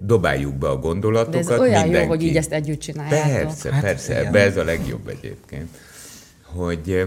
Dobáljuk 0.00 0.54
be 0.54 0.68
a 0.68 0.74
De 0.74 0.80
gondolatokat. 0.80 1.50
ez 1.50 1.58
olyan 1.58 1.82
mindenki. 1.82 1.98
jó, 2.02 2.06
hogy 2.08 2.22
így 2.22 2.36
ezt 2.36 2.52
együtt 2.52 2.80
csináljátok. 2.80 3.46
Persze, 3.46 3.72
Hát 3.72 3.82
persze, 3.82 4.12
igen. 4.12 4.26
ebbe 4.26 4.40
ez 4.40 4.56
a 4.56 4.64
legjobb 4.64 5.08
egyébként. 5.08 5.68
Hogy 6.44 7.04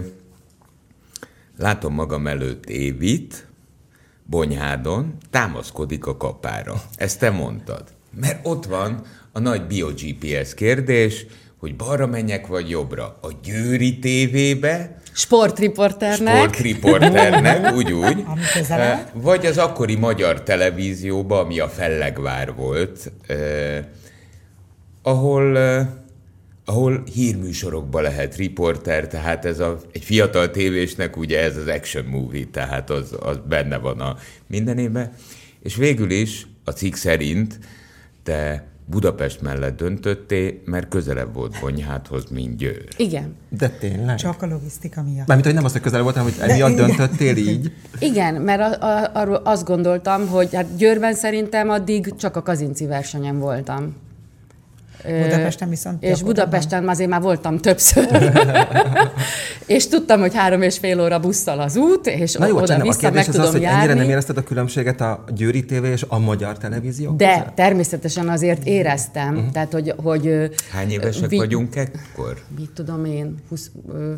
látom 1.58 1.94
magam 1.94 2.26
előtt 2.26 2.66
Évit, 2.66 3.46
Bonyhádon, 4.26 5.16
támaszkodik 5.30 6.06
a 6.06 6.16
kapára. 6.16 6.82
Ezt 6.96 7.18
te 7.18 7.30
mondtad. 7.30 7.82
Mert 8.20 8.46
ott 8.46 8.64
van 8.64 9.02
a 9.32 9.38
nagy 9.38 9.66
bio-GPS 9.66 10.54
kérdés, 10.54 11.26
hogy 11.56 11.76
balra 11.76 12.06
menjek, 12.06 12.46
vagy 12.46 12.68
jobbra. 12.70 13.18
A 13.20 13.28
Győri 13.42 13.98
tévébe, 13.98 14.98
Sportriporternek. 15.14 16.34
sportriporternek, 16.34 17.72
úgy 17.76 17.92
úgy, 17.92 18.24
eh, 18.68 19.00
vagy 19.12 19.46
az 19.46 19.58
akkori 19.58 19.94
magyar 19.94 20.42
televízióba, 20.42 21.40
ami 21.40 21.58
a 21.58 21.68
Fellegvár 21.68 22.54
volt, 22.54 23.12
eh, 23.26 23.84
ahol, 25.02 25.58
eh, 25.58 25.86
ahol 26.64 27.02
hírműsorokba 27.12 28.00
lehet 28.00 28.36
riporter, 28.36 29.06
tehát 29.06 29.44
ez 29.44 29.60
a, 29.60 29.78
egy 29.92 30.04
fiatal 30.04 30.50
tévésnek 30.50 31.16
ugye 31.16 31.42
ez 31.42 31.56
az 31.56 31.66
action 31.66 32.04
movie, 32.04 32.46
tehát 32.52 32.90
az, 32.90 33.16
az 33.20 33.38
benne 33.48 33.76
van 33.76 34.00
a 34.00 34.16
mindenébe. 34.46 35.12
És 35.62 35.76
végül 35.76 36.10
is 36.10 36.46
a 36.64 36.70
cikk 36.70 36.94
szerint 36.94 37.58
te 38.22 38.64
Budapest 38.86 39.40
mellett 39.40 39.76
döntöttél, 39.76 40.52
mert 40.64 40.88
közelebb 40.88 41.34
volt 41.34 41.56
Bonyhádhoz, 41.60 42.24
mint 42.30 42.56
Győr. 42.56 42.88
Igen. 42.96 43.34
De 43.48 43.68
tényleg? 43.68 44.16
Csak 44.16 44.42
a 44.42 44.46
logisztika 44.46 45.02
miatt. 45.02 45.26
Mármint, 45.26 45.46
hogy 45.46 45.54
nem 45.54 45.64
az, 45.64 45.72
hogy 45.72 45.80
közel 45.80 46.02
voltam, 46.02 46.22
hogy 46.22 46.34
emiatt 46.40 46.70
igen. 46.70 46.86
döntöttél 46.86 47.36
így. 47.36 47.72
Igen, 47.98 48.34
mert 48.34 48.60
a, 48.60 48.86
a, 48.86 49.10
arról 49.12 49.40
azt 49.44 49.64
gondoltam, 49.64 50.28
hogy 50.28 50.54
hát 50.54 50.76
Győrben 50.76 51.14
szerintem 51.14 51.68
addig 51.68 52.14
csak 52.16 52.36
a 52.36 52.42
kazinci 52.42 52.86
versenyen 52.86 53.38
voltam. 53.38 53.94
Budapesten 55.04 55.68
viszont 55.68 56.02
És 56.02 56.08
gyakorlatban. 56.08 56.34
Budapesten 56.44 56.88
azért 56.88 57.10
már 57.10 57.20
voltam 57.20 57.58
többször. 57.58 58.08
és 59.66 59.88
tudtam, 59.88 60.20
hogy 60.20 60.34
három 60.34 60.62
és 60.62 60.78
fél 60.78 61.00
óra 61.00 61.20
busszal 61.20 61.60
az 61.60 61.76
út, 61.76 62.06
és 62.06 62.32
Na 62.32 62.46
jó, 62.46 62.58
csak 62.58 62.68
nem, 62.68 62.76
a 62.76 62.80
oda-vissza 62.80 63.00
meg 63.02 63.12
kérdés 63.12 63.26
az 63.28 63.32
tudom 63.34 63.46
az, 63.46 63.52
hogy 63.52 63.60
járni. 63.62 63.78
ennyire 63.78 63.94
nem 63.94 64.08
érezted 64.10 64.36
a 64.36 64.42
különbséget 64.42 65.00
a 65.00 65.24
Győri 65.36 65.64
TV 65.64 65.84
és 65.84 66.04
a 66.08 66.18
magyar 66.18 66.58
televízió 66.58 67.12
De 67.16 67.38
között? 67.38 67.54
természetesen 67.54 68.28
azért 68.28 68.66
éreztem, 68.66 69.34
uh-huh. 69.36 69.50
tehát 69.50 69.72
hogy... 69.72 69.94
hogy 69.96 70.50
Hány 70.70 70.90
évesek 70.90 71.28
vi- 71.28 71.38
vagyunk 71.38 71.76
ekkor? 71.76 72.34
Mit 72.58 72.70
tudom 72.70 73.04
én, 73.04 73.34
20, 73.48 73.70
ö, 73.92 74.12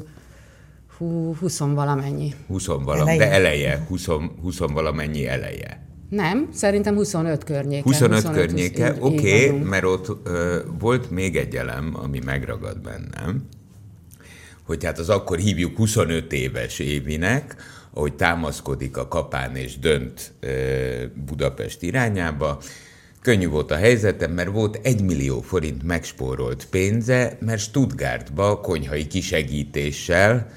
hú, 0.99 1.35
20 1.41 1.59
valamennyi. 1.59 2.35
20 2.47 2.67
valam, 2.67 3.09
Eleje. 3.09 3.19
de 3.19 3.31
eleje, 3.31 3.85
20, 3.89 4.07
20 4.43 4.59
valamennyi 4.59 5.27
eleje. 5.29 5.85
Nem, 6.09 6.49
szerintem 6.53 6.95
25 6.95 7.45
környéke. 7.45 7.83
25 7.83 8.31
környéke, 8.31 8.89
így- 8.89 8.95
így 8.97 9.03
oké, 9.03 9.47
okay, 9.49 9.59
mert 9.59 9.85
ott 9.85 10.27
ö, 10.27 10.59
volt 10.79 11.11
még 11.11 11.37
egy 11.37 11.57
elem, 11.57 11.93
ami 12.03 12.19
megragad 12.25 12.79
bennem, 12.81 13.49
hogy 14.63 14.85
hát 14.85 14.99
az 14.99 15.09
akkor 15.09 15.39
hívjuk 15.39 15.77
25 15.77 16.33
éves 16.33 16.79
évinek, 16.79 17.57
ahogy 17.95 18.15
támaszkodik 18.15 18.97
a 18.97 19.09
kapán 19.09 19.57
és 19.57 19.79
dönt 19.79 20.33
Budapest 21.27 21.83
irányába. 21.83 22.59
Könnyű 23.23 23.49
volt 23.49 23.71
a 23.71 23.77
helyzetem, 23.77 24.33
mert 24.33 24.51
volt 24.51 24.79
egy 24.83 25.03
millió 25.03 25.41
forint 25.41 25.83
megspórolt 25.83 26.67
pénze, 26.71 27.37
mert 27.41 27.61
Stuttgartba 27.61 28.61
konyhai 28.61 29.07
kisegítéssel 29.07 30.51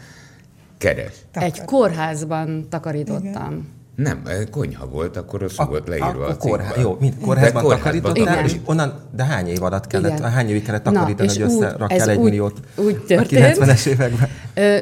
keres. 0.78 1.14
Egy 1.32 1.64
kórházban 1.66 2.70
takarítottam. 2.70 3.52
Igen. 3.52 3.78
Nem, 4.04 4.24
konyha 4.52 4.86
volt, 4.86 5.18
akkor 5.18 5.40
rosszul 5.40 5.66
a, 5.66 5.68
volt 5.68 5.88
leírva 5.88 6.26
a, 6.26 6.30
a, 6.30 6.38
kórház, 6.38 6.82
Jó, 6.82 6.98
mind, 7.00 7.14
kórházban, 7.22 7.68
takarítottál, 7.68 8.46
és 8.46 8.56
onnan, 8.66 9.09
de 9.12 9.24
hány 9.24 9.48
év 9.48 9.64
alatt 9.64 9.88
kellett, 9.88 10.18
Igen. 10.18 10.32
hány 10.32 10.50
évig 10.50 10.64
kellett 10.64 10.84
takarítani, 10.84 11.28
Na, 11.28 11.34
hogy 11.34 11.42
összerakjál 11.42 12.10
egy 12.10 12.20
milliót 12.20 12.60
úgy 12.76 12.98
történt, 12.98 13.58
a 13.58 13.66
90-es 13.66 13.86
években? 13.86 14.30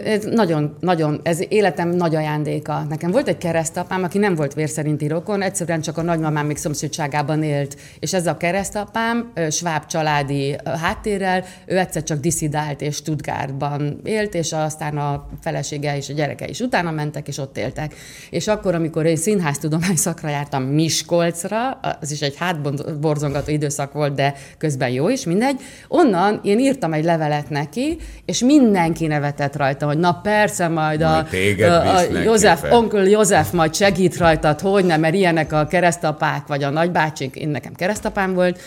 Ez 0.05 0.23
nagyon, 0.23 0.75
nagyon, 0.79 1.19
ez 1.23 1.39
életem 1.49 1.89
nagy 1.89 2.15
ajándéka. 2.15 2.85
Nekem 2.89 3.11
volt 3.11 3.27
egy 3.27 3.37
keresztapám, 3.37 4.03
aki 4.03 4.17
nem 4.17 4.35
volt 4.35 4.53
vérszerinti 4.53 5.07
rokon, 5.07 5.41
egyszerűen 5.41 5.81
csak 5.81 5.97
a 5.97 6.01
nagymamám 6.01 6.45
még 6.45 6.57
szomszédságában 6.57 7.43
élt. 7.43 7.77
És 7.99 8.13
ez 8.13 8.27
a 8.27 8.37
keresztapám, 8.37 9.31
sváb 9.49 9.85
családi 9.85 10.55
háttérrel, 10.81 11.43
ő 11.65 11.77
egyszer 11.77 12.03
csak 12.03 12.19
diszidált 12.19 12.81
és 12.81 12.95
Stuttgartban 12.95 13.99
élt, 14.03 14.33
és 14.33 14.53
aztán 14.53 14.97
a 14.97 15.27
felesége 15.41 15.97
és 15.97 16.09
a 16.09 16.13
gyereke 16.13 16.47
is 16.47 16.59
utána 16.59 16.91
mentek, 16.91 17.27
és 17.27 17.37
ott 17.37 17.57
éltek. 17.57 17.93
És 18.29 18.47
akkor, 18.47 18.75
amikor 18.75 19.05
én 19.05 19.15
színháztudomány 19.15 19.95
szakra 19.95 20.29
jártam 20.29 20.63
Miskolcra, 20.63 21.69
az 21.99 22.11
is 22.11 22.21
egy 22.21 22.35
hátborzongató 22.35 23.51
időszak 23.51 23.93
volt, 23.93 24.15
de 24.17 24.34
közben 24.58 24.89
jó 24.89 25.10
is, 25.10 25.25
mindegy. 25.25 25.60
Onnan 25.88 26.39
én 26.43 26.60
írtam 26.60 26.93
egy 26.93 27.03
levelet 27.03 27.49
neki, 27.49 27.97
és 28.25 28.39
mindenki 28.39 29.08
nevetett 29.08 29.56
rajta, 29.56 29.86
hogy 29.86 29.97
na 29.97 30.13
persze 30.13 30.67
majd 30.67 31.01
a, 31.01 31.17
a, 31.60 31.95
a 31.95 32.19
József, 32.23 32.71
onkel 32.71 33.08
József 33.08 33.51
majd 33.51 33.75
segít 33.75 34.17
rajtad, 34.17 34.60
hogy 34.60 34.86
nem, 34.86 34.99
mert 34.99 35.13
ilyenek 35.13 35.53
a 35.53 35.67
keresztapák, 35.67 36.47
vagy 36.47 36.63
a 36.63 36.69
nagybácsik, 36.69 37.36
én 37.36 37.49
nekem 37.49 37.73
keresztapám 37.73 38.34
volt, 38.34 38.60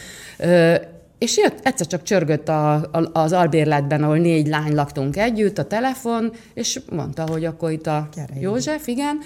és 1.18 1.36
jött, 1.36 1.58
egyszer 1.62 1.86
csak 1.86 2.02
csörgött 2.02 2.48
a, 2.48 2.72
a, 2.74 3.10
az 3.12 3.32
albérletben, 3.32 4.02
ahol 4.02 4.16
négy 4.16 4.46
lány 4.46 4.74
laktunk 4.74 5.16
együtt, 5.16 5.58
a 5.58 5.64
telefon, 5.64 6.32
és 6.54 6.80
mondta, 6.90 7.26
hogy 7.28 7.44
akkor 7.44 7.70
itt 7.70 7.86
a 7.86 8.08
Gyere, 8.14 8.40
József, 8.40 8.86
igen, 8.86 9.18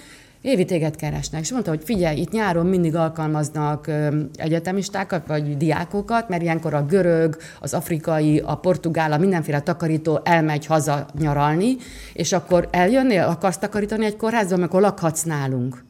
Évi 0.45 0.65
téged 0.65 0.97
keresnek, 0.97 1.41
és 1.41 1.53
mondta, 1.53 1.71
hogy 1.71 1.83
figyelj, 1.85 2.21
itt 2.21 2.31
nyáron 2.31 2.67
mindig 2.67 2.97
alkalmaznak 2.97 3.91
egyetemistákat, 4.37 5.27
vagy 5.27 5.57
diákokat, 5.57 6.29
mert 6.29 6.43
ilyenkor 6.43 6.75
a 6.75 6.85
görög, 6.85 7.37
az 7.61 7.75
afrikai, 7.75 8.39
a 8.39 8.55
portugál, 8.55 9.13
a 9.13 9.19
mindenféle 9.19 9.61
takarító 9.61 10.21
elmegy 10.25 10.67
haza 10.67 11.07
nyaralni, 11.19 11.77
és 12.13 12.33
akkor 12.33 12.69
eljönnél, 12.71 13.23
akarsz 13.23 13.59
takarítani 13.59 14.05
egy 14.05 14.17
kórházba, 14.17 14.55
amikor 14.55 14.81
lakhatsz 14.81 15.23
nálunk. 15.23 15.85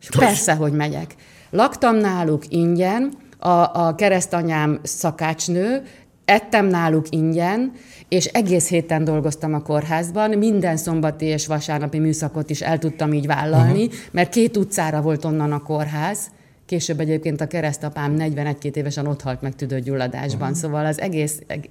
És 0.00 0.08
persze, 0.18 0.54
hogy 0.54 0.72
megyek. 0.72 1.14
Laktam 1.50 1.96
náluk 1.96 2.42
ingyen, 2.48 3.12
a, 3.38 3.86
a 3.86 3.94
keresztanyám 3.94 4.80
szakácsnő, 4.82 5.82
ettem 6.26 6.66
náluk 6.66 7.06
ingyen, 7.10 7.72
és 8.08 8.24
egész 8.24 8.68
héten 8.68 9.04
dolgoztam 9.04 9.54
a 9.54 9.62
kórházban, 9.62 10.30
minden 10.38 10.76
szombati 10.76 11.24
és 11.24 11.46
vasárnapi 11.46 11.98
műszakot 11.98 12.50
is 12.50 12.60
el 12.60 12.78
tudtam 12.78 13.12
így 13.12 13.26
vállalni, 13.26 13.84
uh-huh. 13.84 13.98
mert 14.10 14.30
két 14.30 14.56
utcára 14.56 15.00
volt 15.00 15.24
onnan 15.24 15.52
a 15.52 15.62
kórház, 15.62 16.18
Később 16.66 17.00
egyébként 17.00 17.40
a 17.40 17.46
keresztapám 17.46 18.12
41 18.12 18.76
évesen 18.76 19.06
ott 19.06 19.22
halt 19.22 19.42
meg 19.42 19.54
tüdőgyulladásban, 19.54 20.48
uh-huh. 20.48 20.56
szóval 20.56 20.86
az 20.86 21.00
egész... 21.00 21.42
egész... 21.46 21.70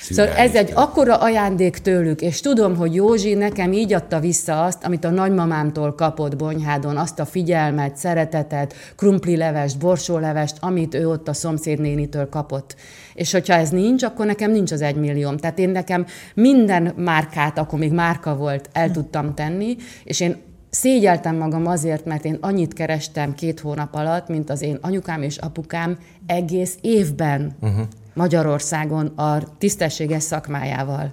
Szóval 0.00 0.32
ez 0.32 0.54
egy 0.54 0.70
akkora 0.74 1.16
ajándék 1.16 1.76
tőlük, 1.76 2.20
és 2.20 2.40
tudom, 2.40 2.76
hogy 2.76 2.94
Józsi 2.94 3.34
nekem 3.34 3.72
így 3.72 3.92
adta 3.92 4.20
vissza 4.20 4.64
azt, 4.64 4.84
amit 4.84 5.04
a 5.04 5.10
nagymamámtól 5.10 5.94
kapott 5.94 6.36
Bonyhádon, 6.36 6.96
azt 6.96 7.18
a 7.18 7.24
figyelmet, 7.24 7.96
szeretetet, 7.96 8.74
krumplilevest, 8.96 9.78
borsólevest, 9.78 10.56
amit 10.60 10.94
ő 10.94 11.08
ott 11.08 11.28
a 11.28 11.32
szomszédnénitől 11.32 12.28
kapott. 12.28 12.76
És 13.14 13.32
hogyha 13.32 13.54
ez 13.54 13.70
nincs, 13.70 14.02
akkor 14.02 14.26
nekem 14.26 14.50
nincs 14.50 14.72
az 14.72 14.80
egymillióm. 14.80 15.36
Tehát 15.36 15.58
én 15.58 15.70
nekem 15.70 16.06
minden 16.34 16.92
márkát, 16.96 17.58
akkor 17.58 17.78
még 17.78 17.92
márka 17.92 18.36
volt, 18.36 18.68
el 18.72 18.90
tudtam 18.90 19.34
tenni, 19.34 19.76
és 20.04 20.20
én 20.20 20.36
szégyeltem 20.74 21.36
magam 21.36 21.66
azért, 21.66 22.04
mert 22.04 22.24
én 22.24 22.38
annyit 22.40 22.72
kerestem 22.72 23.34
két 23.34 23.60
hónap 23.60 23.94
alatt, 23.94 24.28
mint 24.28 24.50
az 24.50 24.62
én 24.62 24.78
anyukám 24.80 25.22
és 25.22 25.36
apukám 25.36 25.98
egész 26.26 26.76
évben 26.80 27.56
uh-huh. 27.60 27.86
Magyarországon 28.14 29.06
a 29.06 29.56
tisztességes 29.58 30.22
szakmájával. 30.22 31.12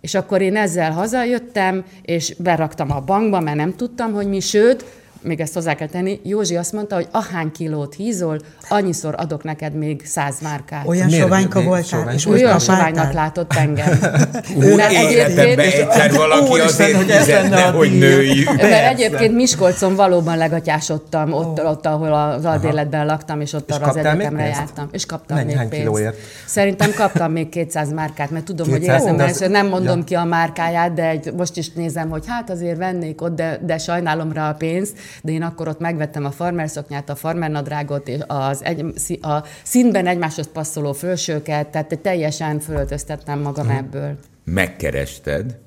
És 0.00 0.14
akkor 0.14 0.40
én 0.40 0.56
ezzel 0.56 0.92
hazajöttem, 0.92 1.84
és 2.02 2.34
beraktam 2.38 2.90
a 2.90 3.00
bankba, 3.00 3.40
mert 3.40 3.56
nem 3.56 3.76
tudtam, 3.76 4.12
hogy 4.12 4.28
mi, 4.28 4.40
sőt, 4.40 4.84
még 5.22 5.40
ezt 5.40 5.54
hozzá 5.54 5.74
kell 5.74 5.88
tenni, 5.88 6.20
Józsi 6.22 6.56
azt 6.56 6.72
mondta, 6.72 6.94
hogy 6.94 7.08
ahány 7.10 7.52
kilót 7.52 7.94
hízol, 7.94 8.38
annyiszor 8.68 9.14
adok 9.16 9.42
neked 9.42 9.74
még 9.74 10.02
száz 10.04 10.34
márkát. 10.42 10.86
Olyan 10.86 11.06
Miért? 11.06 11.22
soványka 11.22 11.62
voltál? 11.62 11.82
Sovány? 11.82 12.14
És 12.14 12.26
olyan 12.26 12.58
soványnak 12.58 13.12
látott 13.12 13.52
engem. 13.52 13.98
Mert 14.76 14.92
egyébként, 14.92 15.58
egyszer 15.58 16.12
valaki 16.12 16.60
azért 16.60 16.96
hogy 16.96 17.10
üzenne, 17.20 17.62
hogy 17.62 17.98
női. 17.98 18.44
Mert 18.44 18.98
egyébként 18.98 19.34
Miskolcon 19.34 19.94
valóban 19.94 20.36
legatyásodtam, 20.36 21.32
ott, 21.32 21.64
ott 21.64 21.86
ahol 21.86 22.12
az 22.12 22.44
albérletben 22.44 23.06
laktam, 23.06 23.40
és 23.40 23.52
ott 23.52 23.70
arra 23.70 23.86
az 23.86 23.96
egyetemre 23.96 24.46
jártam. 24.46 24.88
És 24.92 25.06
kaptam 25.06 25.36
Mennyi, 25.36 25.54
még 25.54 25.68
pénzt. 25.68 25.76
Kilóért? 25.76 26.16
Szerintem 26.46 26.92
kaptam 26.94 27.32
még 27.32 27.48
200 27.48 27.92
márkát, 27.92 28.30
mert 28.30 28.44
tudom, 28.44 28.66
200? 28.66 29.02
hogy 29.02 29.10
érzem, 29.10 29.28
hogy 29.38 29.50
nem 29.50 29.66
mondom 29.66 30.04
ki 30.04 30.14
a 30.14 30.24
márkáját, 30.24 30.92
de 30.92 31.20
most 31.36 31.56
is 31.56 31.72
nézem, 31.72 32.08
hogy 32.08 32.24
hát 32.26 32.50
azért 32.50 32.76
vennék 32.76 33.22
ott, 33.22 33.34
de, 33.34 33.58
de 33.62 33.78
sajnálom 33.78 34.32
rá 34.32 34.48
a 34.48 34.54
pénzt 34.54 34.98
de 35.22 35.32
én 35.32 35.42
akkor 35.42 35.68
ott 35.68 35.80
megvettem 35.80 36.24
a 36.24 36.30
farmer 36.30 36.68
szoknyát, 36.68 37.08
a 37.08 37.14
farmer 37.14 37.50
nadrágot, 37.50 38.08
és 38.08 38.20
az 38.26 38.64
egy, 38.64 38.84
a 39.22 39.44
színben 39.62 40.06
egymáshoz 40.06 40.48
passzoló 40.52 40.92
fölsőket, 40.92 41.68
tehát 41.68 41.98
teljesen 42.02 42.60
fölöltöztettem 42.60 43.40
magam 43.40 43.66
hmm. 43.66 43.76
ebből. 43.76 44.16
Megkerested, 44.44 45.58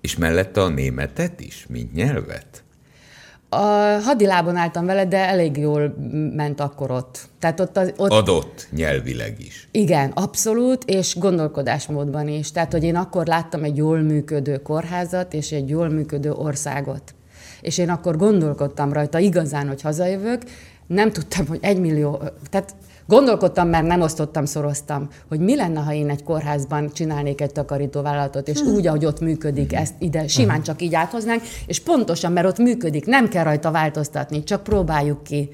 és 0.00 0.16
mellette 0.16 0.62
a 0.62 0.68
németet 0.68 1.40
is, 1.40 1.66
mint 1.68 1.94
nyelvet? 1.94 2.64
A 3.48 4.00
hadilában 4.02 4.56
álltam 4.56 4.86
vele, 4.86 5.06
de 5.06 5.28
elég 5.28 5.56
jól 5.56 5.94
ment 6.34 6.60
akkor 6.60 6.90
ott. 6.90 7.28
Tehát 7.38 7.60
ott, 7.60 7.76
az, 7.76 7.92
ott 7.96 8.10
Adott 8.10 8.68
nyelvileg 8.70 9.36
is. 9.38 9.68
Igen, 9.70 10.10
abszolút, 10.10 10.84
és 10.84 11.16
gondolkodásmódban 11.18 12.28
is. 12.28 12.52
Tehát, 12.52 12.72
hogy 12.72 12.84
én 12.84 12.96
akkor 12.96 13.26
láttam 13.26 13.62
egy 13.62 13.76
jól 13.76 13.98
működő 13.98 14.56
kórházat 14.56 15.34
és 15.34 15.52
egy 15.52 15.68
jól 15.68 15.88
működő 15.88 16.32
országot 16.32 17.14
és 17.64 17.78
én 17.78 17.90
akkor 17.90 18.16
gondolkodtam 18.16 18.92
rajta 18.92 19.18
igazán, 19.18 19.68
hogy 19.68 19.82
hazajövök, 19.82 20.42
nem 20.86 21.12
tudtam, 21.12 21.46
hogy 21.46 21.58
egy 21.62 21.80
millió, 21.80 22.22
tehát 22.50 22.74
Gondolkodtam, 23.06 23.68
mert 23.68 23.86
nem 23.86 24.00
osztottam, 24.00 24.44
szoroztam, 24.44 25.08
hogy 25.28 25.40
mi 25.40 25.56
lenne, 25.56 25.80
ha 25.80 25.92
én 25.92 26.10
egy 26.10 26.22
kórházban 26.22 26.90
csinálnék 26.92 27.40
egy 27.40 27.52
takarítóvállalatot, 27.52 28.48
és 28.48 28.60
úgy, 28.60 28.86
ahogy 28.86 29.04
ott 29.04 29.20
működik, 29.20 29.72
ezt 29.72 29.94
ide 29.98 30.26
simán 30.28 30.62
csak 30.62 30.82
így 30.82 30.94
áthoznánk, 30.94 31.42
és 31.66 31.80
pontosan, 31.80 32.32
mert 32.32 32.46
ott 32.46 32.58
működik, 32.58 33.06
nem 33.06 33.28
kell 33.28 33.44
rajta 33.44 33.70
változtatni, 33.70 34.44
csak 34.44 34.62
próbáljuk 34.62 35.22
ki. 35.22 35.50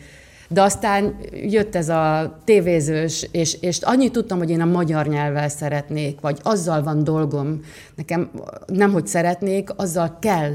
De 0.48 0.62
aztán 0.62 1.14
jött 1.32 1.74
ez 1.74 1.88
a 1.88 2.36
tévézős, 2.44 3.28
és, 3.32 3.56
és 3.60 3.78
annyit 3.80 4.12
tudtam, 4.12 4.38
hogy 4.38 4.50
én 4.50 4.60
a 4.60 4.64
magyar 4.64 5.06
nyelvvel 5.06 5.48
szeretnék, 5.48 6.20
vagy 6.20 6.38
azzal 6.42 6.82
van 6.82 7.04
dolgom. 7.04 7.60
Nekem 7.94 8.30
nem, 8.66 8.92
hogy 8.92 9.06
szeretnék, 9.06 9.70
azzal 9.76 10.16
kell 10.20 10.52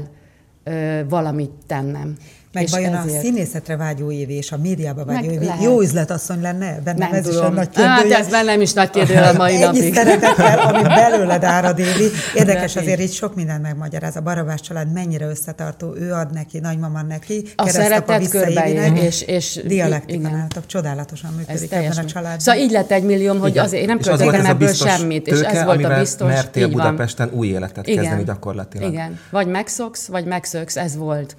valamit 1.08 1.50
tennem. 1.68 2.16
Meg 2.56 2.64
és 2.64 2.70
vajon 2.70 2.94
ezért... 2.94 3.18
a 3.18 3.20
színészetre 3.20 3.76
vágyó 3.76 4.10
évi 4.10 4.34
és 4.34 4.52
a 4.52 4.56
médiába 4.56 5.04
vágyó 5.04 5.30
évi 5.30 5.48
jó 5.62 5.80
üzletasszony 5.80 6.40
lenne? 6.40 6.80
Bennem 6.84 7.08
nem 7.08 7.18
ez 7.18 7.24
tudom. 7.24 7.42
is 7.42 7.48
a 7.48 7.50
nagy 7.50 7.68
kérdője. 7.68 8.14
Hát 8.14 8.24
ez 8.24 8.28
bennem 8.28 8.60
is 8.60 8.72
nagy 8.72 8.90
kérdő 8.90 9.14
a 9.14 9.32
mai 9.32 9.58
napig. 9.58 9.82
Ennyi 9.82 9.92
szeretettel, 9.92 10.58
ami 10.58 10.82
belőled 10.82 11.44
árad 11.44 11.78
évi. 11.78 12.10
Érdekes 12.34 12.72
De 12.72 12.80
azért 12.80 13.00
így 13.00 13.12
sok 13.12 13.34
mindent 13.34 13.62
megmagyaráz. 13.62 14.16
A 14.16 14.20
Barabás 14.20 14.60
család 14.60 14.92
mennyire 14.92 15.26
összetartó, 15.26 15.94
ő 15.96 16.12
ad 16.12 16.32
neki, 16.32 16.58
nagymama 16.58 17.02
neki, 17.02 17.44
a 17.56 17.68
szeretet 17.68 18.28
körbeér, 18.28 18.92
és, 18.94 19.22
és 19.22 19.60
dialektikon 19.66 20.34
álltak, 20.34 20.66
csodálatosan 20.66 21.30
működik 21.36 21.72
ebben 21.72 21.96
a 21.96 22.04
családban. 22.04 22.38
Szóval 22.38 22.60
így 22.60 22.70
lett 22.70 22.90
egy 22.90 23.04
millióm, 23.04 23.38
hogy 23.38 23.58
azért 23.58 23.82
én 23.82 23.88
nem 23.88 23.98
költöttem 23.98 24.44
ebből 24.44 24.72
semmit, 24.72 25.26
és 25.26 25.40
ez 25.40 25.64
volt 25.64 25.84
a 25.84 25.98
biztos. 25.98 26.28
Mertél 26.28 26.68
Budapesten 26.68 27.30
új 27.32 27.46
életet 27.46 27.84
kezdeni 27.84 28.24
gyakorlatilag. 28.24 28.92
Igen, 28.92 29.18
vagy 29.30 29.46
megszoksz, 29.46 30.06
vagy 30.06 30.24
megszöksz, 30.24 30.76
ez 30.76 30.96
volt 30.96 31.36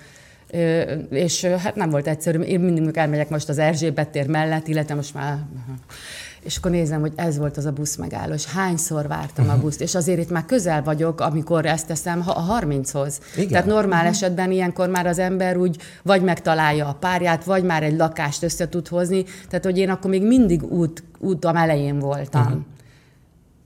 és 1.10 1.46
hát 1.46 1.76
nem 1.76 1.90
volt 1.90 2.08
egyszerű. 2.08 2.40
Én 2.40 2.60
mindig 2.60 2.98
elmegyek 2.98 3.30
most 3.30 3.50
az 3.50 3.58
Erzsébet 3.58 4.10
tér 4.10 4.28
mellett, 4.28 4.68
illetve 4.68 4.96
most 4.96 5.14
már... 5.14 5.38
És 6.44 6.58
akkor 6.58 6.72
nézem, 6.72 7.00
hogy 7.00 7.14
ez 7.16 7.38
volt 7.38 7.58
az 7.58 7.66
a 7.66 7.72
busz 7.72 7.96
megálló, 7.96 8.34
és 8.34 8.46
hányszor 8.46 9.08
vártam 9.08 9.50
a 9.50 9.58
buszt, 9.58 9.82
és 9.82 9.96
azért 9.96 10.20
itt 10.20 10.30
már 10.30 10.46
közel 10.46 10.84
vagyok, 10.84 11.22
amikor 11.22 11.66
ezt 11.66 11.88
teszem 11.88 12.24
a 12.26 12.60
30-hoz. 12.60 13.20
Igen. 13.36 13.48
Tehát 13.48 13.66
normál 13.66 14.00
uh-huh. 14.00 14.16
esetben 14.16 14.52
ilyenkor 14.52 14.90
már 14.90 15.06
az 15.06 15.20
ember 15.20 15.58
úgy 15.58 15.78
vagy 16.04 16.22
megtalálja 16.22 16.88
a 16.88 16.94
párját, 16.94 17.44
vagy 17.44 17.64
már 17.64 17.84
egy 17.84 17.98
lakást 17.98 18.44
össze 18.44 18.70
tud 18.70 18.88
hozni, 18.88 19.24
tehát 19.50 19.66
hogy 19.66 19.78
én 19.78 19.90
akkor 19.90 20.10
még 20.10 20.24
mindig 20.24 20.64
út, 20.64 21.04
útam 21.20 21.56
elején 21.56 22.00
voltam. 22.00 22.42
Uh-huh. 22.42 22.62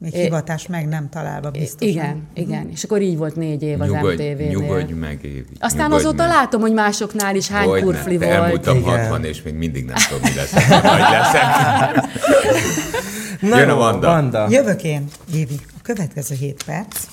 Még 0.01 0.13
hivatás 0.13 0.67
meg 0.67 0.87
nem 0.87 1.09
találva 1.09 1.51
biztos. 1.51 1.87
Igen, 1.87 2.27
igen. 2.33 2.69
És 2.69 2.83
akkor 2.83 3.01
így 3.01 3.17
volt 3.17 3.35
négy 3.35 3.61
év 3.63 3.81
az 3.81 3.89
Nyugodj, 3.89 4.23
MTV-nél. 4.29 4.47
nyugodj 4.49 4.93
meg, 4.93 5.23
Évi. 5.23 5.45
Aztán 5.59 5.83
nyugodj 5.83 6.03
azóta 6.05 6.23
meg. 6.23 6.31
látom, 6.31 6.61
hogy 6.61 6.73
másoknál 6.73 7.35
is 7.35 7.47
hány 7.47 7.67
Hogyne, 7.67 7.85
kurfli 7.85 8.17
volt. 8.17 8.29
elmúltam 8.29 8.77
Igen. 8.77 8.99
60, 8.99 9.23
és 9.23 9.41
még 9.41 9.53
mindig 9.53 9.85
nem 9.85 9.95
tudom, 10.09 10.23
mi 10.23 10.35
lesz, 10.35 10.51
nagy 10.69 10.99
leszek. 10.99 11.43
Na 13.41 13.59
Jön 13.59 13.69
a 13.69 13.75
Vanda. 13.75 14.07
Vanda. 14.07 14.49
Jövök 14.49 14.83
én, 14.83 15.07
Évi. 15.33 15.59
A 15.77 15.79
következő 15.81 16.35
7 16.35 16.63
perc. 16.63 17.05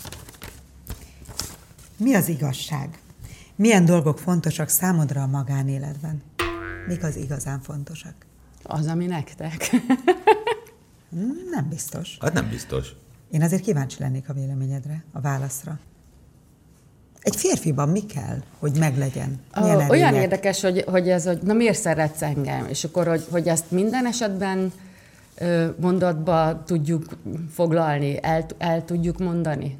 Mi 1.96 2.14
az 2.14 2.28
igazság? 2.28 2.88
Milyen 3.56 3.84
dolgok 3.84 4.18
fontosak 4.18 4.68
számodra 4.68 5.22
a 5.22 5.26
magánéletben? 5.26 6.22
Mik 6.86 7.02
az 7.04 7.16
igazán 7.16 7.60
fontosak? 7.60 8.14
Az, 8.62 8.86
ami 8.86 9.06
nektek. 9.06 9.70
Nem 11.50 11.68
biztos. 11.68 12.16
Hát 12.20 12.32
nem 12.32 12.48
biztos. 12.48 12.88
Én 13.30 13.42
azért 13.42 13.62
kíváncsi 13.62 13.96
lennék 14.00 14.28
a 14.28 14.32
véleményedre, 14.32 15.04
a 15.12 15.20
válaszra. 15.20 15.78
Egy 17.20 17.36
férfiban 17.36 17.88
mi 17.88 18.06
kell, 18.06 18.42
hogy 18.58 18.72
meglegyen? 18.78 19.40
Milyen 19.60 19.80
Ö, 19.80 19.86
Olyan 19.88 20.06
erények? 20.06 20.22
érdekes, 20.22 20.60
hogy, 20.60 20.84
hogy 20.86 21.08
ez, 21.08 21.24
hogy 21.24 21.38
na 21.42 21.52
miért 21.52 21.78
szeretsz 21.78 22.22
engem? 22.22 22.66
És 22.66 22.84
akkor, 22.84 23.06
hogy, 23.06 23.24
hogy 23.30 23.48
ezt 23.48 23.70
minden 23.70 24.06
esetben 24.06 24.72
mondatba 25.80 26.62
tudjuk 26.66 27.04
foglalni, 27.52 28.18
el, 28.22 28.46
el 28.58 28.84
tudjuk 28.84 29.18
mondani? 29.18 29.78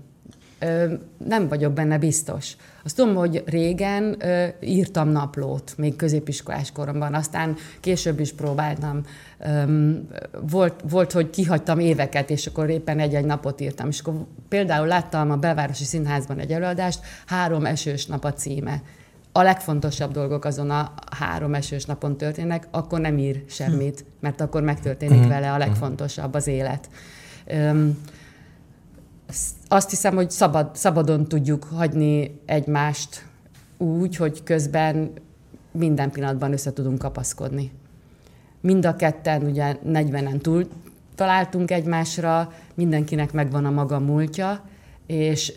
Ö, 0.59 0.93
nem 1.27 1.49
vagyok 1.49 1.73
benne 1.73 1.99
biztos. 1.99 2.57
Azt 2.85 2.97
tudom, 2.97 3.15
hogy 3.15 3.43
régen 3.47 4.17
ö, 4.19 4.47
írtam 4.61 5.09
naplót, 5.09 5.75
még 5.77 5.97
középiskolás 5.97 6.73
koromban, 6.73 7.15
aztán 7.15 7.57
később 7.81 8.21
is 8.21 8.33
próbáltam. 8.33 9.01
Öm, 9.39 10.09
volt, 10.51 10.75
volt, 10.91 11.13
hogy 11.13 11.31
kihagytam 11.31 11.79
éveket, 11.79 12.31
és 12.31 12.47
akkor 12.47 12.71
éppen 12.71 12.99
egy-egy 12.99 13.25
napot 13.25 13.61
írtam. 13.61 13.89
És 13.89 14.01
akkor 14.01 14.15
például 14.49 14.87
láttam 14.87 15.31
a 15.31 15.37
Belvárosi 15.37 15.85
Színházban 15.85 16.39
egy 16.39 16.53
előadást, 16.53 17.01
Három 17.27 17.65
esős 17.67 18.07
nap 18.07 18.25
a 18.25 18.33
címe 18.33 18.83
a 19.33 19.43
legfontosabb 19.43 20.13
dolgok 20.13 20.45
azon 20.45 20.71
a 20.71 20.93
három 21.19 21.55
esős 21.55 21.85
napon 21.85 22.17
történnek, 22.17 22.69
akkor 22.71 23.01
nem 23.01 23.19
ír 23.19 23.43
semmit, 23.49 24.05
mert 24.21 24.41
akkor 24.41 24.63
megtörténik 24.63 25.29
vele 25.29 25.53
a 25.53 25.59
legfontosabb, 25.59 26.35
az 26.35 26.47
élet. 26.47 26.89
Sz- 27.47 28.18
azt 29.69 29.91
hiszem, 29.91 30.15
hogy 30.15 30.31
szabad, 30.31 30.77
szabadon 30.77 31.27
tudjuk 31.27 31.65
hagyni 31.65 32.41
egymást 32.47 33.27
úgy, 33.79 34.17
hogy 34.17 34.43
közben 34.43 35.13
minden 35.73 36.11
pillanatban 36.11 36.53
össze 36.53 36.73
tudunk 36.73 36.99
kapaszkodni. 36.99 37.73
Mind 38.61 38.87
a 38.87 38.97
ketten 38.97 39.43
ugye 39.43 39.77
40-en 39.87 40.41
túl 40.41 40.69
találtunk 41.15 41.71
egymásra, 41.71 42.53
mindenkinek 42.75 43.33
megvan 43.33 43.65
a 43.65 43.71
maga 43.71 43.99
múltja, 43.99 44.65
és 45.07 45.53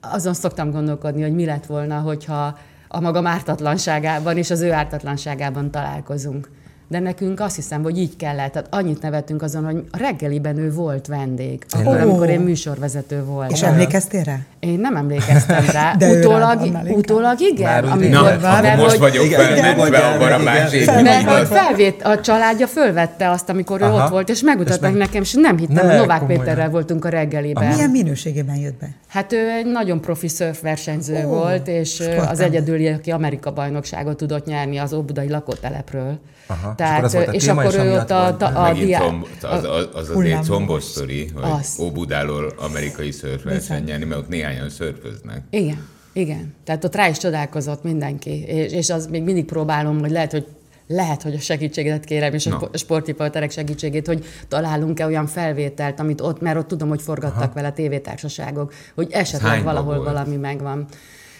azon 0.00 0.34
szoktam 0.34 0.70
gondolkodni, 0.70 1.22
hogy 1.22 1.34
mi 1.34 1.44
lett 1.44 1.66
volna, 1.66 2.00
hogyha 2.00 2.58
a 2.88 3.00
maga 3.00 3.28
ártatlanságában 3.28 4.36
és 4.36 4.50
az 4.50 4.60
ő 4.60 4.72
ártatlanságában 4.72 5.70
találkozunk. 5.70 6.50
De 6.90 6.98
nekünk 6.98 7.40
azt 7.40 7.54
hiszem, 7.56 7.82
hogy 7.82 7.98
így 7.98 8.16
kellett. 8.16 8.52
Tehát 8.52 8.68
annyit 8.70 9.02
nevettünk 9.02 9.42
azon, 9.42 9.64
hogy 9.64 9.84
a 9.90 9.96
reggeliben 9.98 10.58
ő 10.58 10.72
volt 10.72 11.06
vendég, 11.06 11.64
akkor, 11.68 12.00
amikor 12.00 12.28
én 12.28 12.40
műsorvezető 12.40 13.24
voltam. 13.24 13.54
És 13.54 13.62
emlékeztél 13.62 14.22
rá? 14.22 14.36
Én 14.60 14.78
nem 14.80 14.96
emlékeztem 14.96 15.64
rá. 15.72 15.94
De 15.98 16.10
ő 16.12 16.18
utólag, 16.18 16.66
inkább. 16.66 16.90
utólag 16.90 17.40
igen. 17.40 17.70
Már 17.72 17.84
amikor, 17.84 18.10
Na, 18.10 18.20
akkor 18.20 18.62
mert 18.62 18.76
most 18.80 18.96
vagyok 18.96 19.24
Igen, 19.24 19.40
felmentve 19.40 19.74
mondjál 19.76 20.12
abban 20.14 20.32
a 20.32 20.38
másik. 20.42 20.86
Mert 20.86 21.22
hogy 21.30 21.46
felvét, 21.46 22.02
a 22.02 22.20
családja 22.20 22.66
fölvette 22.66 23.30
azt, 23.30 23.48
amikor 23.48 23.80
ő 23.80 23.84
Aha. 23.84 24.04
ott 24.04 24.10
volt, 24.10 24.28
és 24.28 24.42
megmutatta 24.42 24.74
És 24.74 24.80
meg- 24.80 24.94
nekem, 24.94 25.22
és 25.22 25.32
nem 25.32 25.56
hittem, 25.58 25.86
Ne, 25.86 25.96
Novák 25.96 26.18
komolyan. 26.18 26.40
Péterrel 26.40 26.70
voltunk 26.70 27.04
a 27.04 27.08
reggeliben. 27.08 27.68
Milyen 27.74 27.90
minőségében 27.90 28.56
jött 28.56 28.78
be? 28.80 28.88
Hát 29.08 29.32
ő 29.32 29.48
egy 29.48 29.66
nagyon 29.66 30.00
profi 30.00 30.28
szörfversenyző 30.28 31.24
Ó, 31.24 31.28
volt, 31.28 31.68
és 31.68 32.00
ö, 32.00 32.16
az 32.16 32.40
egyedüli, 32.40 32.86
aki 32.88 33.10
Amerika 33.10 33.52
bajnokságot 33.52 34.16
tudott 34.16 34.46
nyerni 34.46 34.76
az 34.78 34.92
óbudai 34.92 35.28
lakótelepről. 35.28 36.18
Aha, 36.46 36.74
és 36.78 36.84
Tehát, 36.84 37.14
akkor 37.14 37.28
a 37.28 37.32
és 37.32 37.44
téma, 37.44 37.60
akkor 37.60 37.74
és 37.74 37.80
ő 37.80 37.92
ott 37.92 38.10
a, 38.10 38.26
a, 38.26 38.68
a 38.68 38.74
comb, 38.98 39.26
az, 39.42 39.64
az, 39.64 39.88
az 39.92 40.10
azért 40.10 40.44
combos 40.44 40.84
sztori, 40.84 41.30
hogy 41.34 41.50
Az. 41.50 41.76
Óbudáról 41.80 42.52
amerikai 42.56 43.10
szörfverseny 43.10 43.84
nyerni, 43.84 44.04
mert 44.04 44.20
ott 44.20 44.28
néhányan 44.28 44.70
szörföznek. 44.70 45.42
Igen, 45.50 45.86
igen. 46.12 46.54
Tehát 46.64 46.84
ott 46.84 46.94
rá 46.94 47.08
is 47.08 47.18
csodálkozott 47.18 47.82
mindenki, 47.82 48.44
és, 48.46 48.72
és 48.72 48.90
az 48.90 49.06
még 49.06 49.22
mindig 49.22 49.44
próbálom, 49.44 50.00
hogy 50.00 50.10
lehet, 50.10 50.30
hogy 50.32 50.46
lehet, 50.88 51.22
hogy 51.22 51.34
a 51.34 51.38
segítséget 51.38 52.04
kérem, 52.04 52.34
és 52.34 52.46
a 52.46 52.50
no. 52.50 52.66
sportriporterek 52.72 53.50
segítségét, 53.50 54.06
hogy 54.06 54.24
találunk-e 54.48 55.06
olyan 55.06 55.26
felvételt, 55.26 56.00
amit 56.00 56.20
ott, 56.20 56.40
mert 56.40 56.58
ott 56.58 56.68
tudom, 56.68 56.88
hogy 56.88 57.02
forgattak 57.02 57.42
Aha. 57.42 57.52
vele 57.54 57.70
tévétársaságok, 57.70 58.72
hogy 58.94 59.08
esetleg 59.10 59.62
valahol 59.62 59.94
volt? 59.94 60.06
valami 60.06 60.36
megvan. 60.36 60.86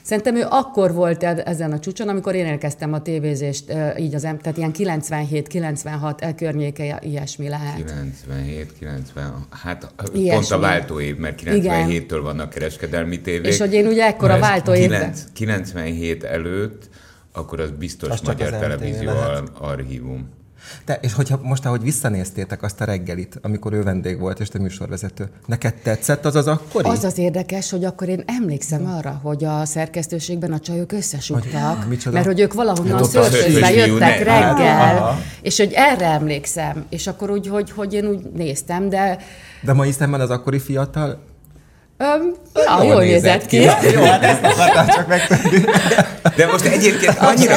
Szerintem 0.08 0.36
ő 0.36 0.46
akkor 0.48 0.92
volt 0.94 1.22
e- 1.22 1.42
ezen 1.44 1.72
a 1.72 1.78
csúcson, 1.78 2.08
amikor 2.08 2.34
én 2.34 2.46
elkezdtem 2.46 2.92
a 2.92 3.02
tévézést, 3.02 3.72
így 3.98 4.14
az, 4.14 4.20
tehát 4.20 4.56
ilyen 4.56 4.72
97-96 4.74 6.20
e 6.22 6.34
környéke 6.34 6.98
ilyesmi 7.02 7.48
lehet. 7.48 7.76
97, 7.76 8.72
90, 8.78 9.46
hát 9.50 9.92
Ilyesmi. 10.12 10.30
pont 10.30 10.50
a 10.50 10.58
váltóév, 10.58 11.16
mert 11.16 11.42
97-től 11.44 12.20
vannak 12.22 12.50
kereskedelmi 12.50 13.20
tévék. 13.20 13.46
És 13.46 13.58
hogy 13.58 13.72
én 13.72 13.86
ugye 13.86 14.04
ekkor 14.04 14.30
a 14.30 14.38
váltóévben- 14.38 14.98
9 14.98 15.24
97 15.32 16.24
előtt, 16.24 16.88
akkor 17.32 17.60
az 17.60 17.70
biztos 17.70 18.08
Az 18.10 18.20
csak 18.20 18.26
magyar 18.38 18.58
televízió 18.60 19.10
lehet. 19.10 19.28
ar- 19.28 19.50
archívum. 19.60 20.28
Te, 20.84 20.98
és 21.02 21.12
hogyha 21.12 21.40
most, 21.42 21.66
ahogy 21.66 21.82
visszanéztétek 21.82 22.62
azt 22.62 22.80
a 22.80 22.84
reggelit, 22.84 23.38
amikor 23.42 23.72
ő 23.72 23.82
vendég 23.82 24.18
volt, 24.18 24.40
és 24.40 24.48
te 24.48 24.58
műsorvezető, 24.58 25.28
neked 25.46 25.74
tetszett 25.74 26.24
az 26.24 26.34
az 26.34 26.46
akkori? 26.46 26.88
Az 26.88 27.04
az 27.04 27.18
érdekes, 27.18 27.70
hogy 27.70 27.84
akkor 27.84 28.08
én 28.08 28.22
emlékszem 28.26 28.86
arra, 28.86 29.20
hogy 29.22 29.44
a 29.44 29.64
szerkesztőségben 29.64 30.52
a 30.52 30.58
csajok 30.58 30.92
Hogy- 31.78 31.88
micsoda? 31.88 32.14
mert 32.14 32.26
hogy 32.26 32.40
ők 32.40 32.52
valahonnan 32.54 33.04
fiú, 33.04 33.58
jöttek 33.74 34.18
reggel, 34.18 34.96
Aha. 34.96 35.18
és 35.42 35.56
hogy 35.56 35.72
erre 35.74 36.06
emlékszem, 36.06 36.84
és 36.88 37.06
akkor 37.06 37.30
úgy, 37.30 37.48
hogy, 37.48 37.70
hogy 37.70 37.92
én 37.92 38.06
úgy 38.06 38.30
néztem, 38.34 38.88
de 38.88 39.18
De 39.62 39.72
mai 39.72 39.92
szemben 39.92 40.20
az 40.20 40.30
akkori 40.30 40.58
fiatal... 40.58 41.18
öm, 41.98 42.34
ja, 42.54 42.82
jól 42.82 43.00
nézett 43.02 43.46
ki. 43.46 43.56
Jó, 43.92 44.02
hát 44.02 44.22
ezt 44.24 44.42
akartam 44.44 44.86
csak 44.86 45.06
megtenni. 45.08 45.64
De 46.36 46.46
most 46.46 46.64
egyébként 46.64 47.16
annyira, 47.18 47.54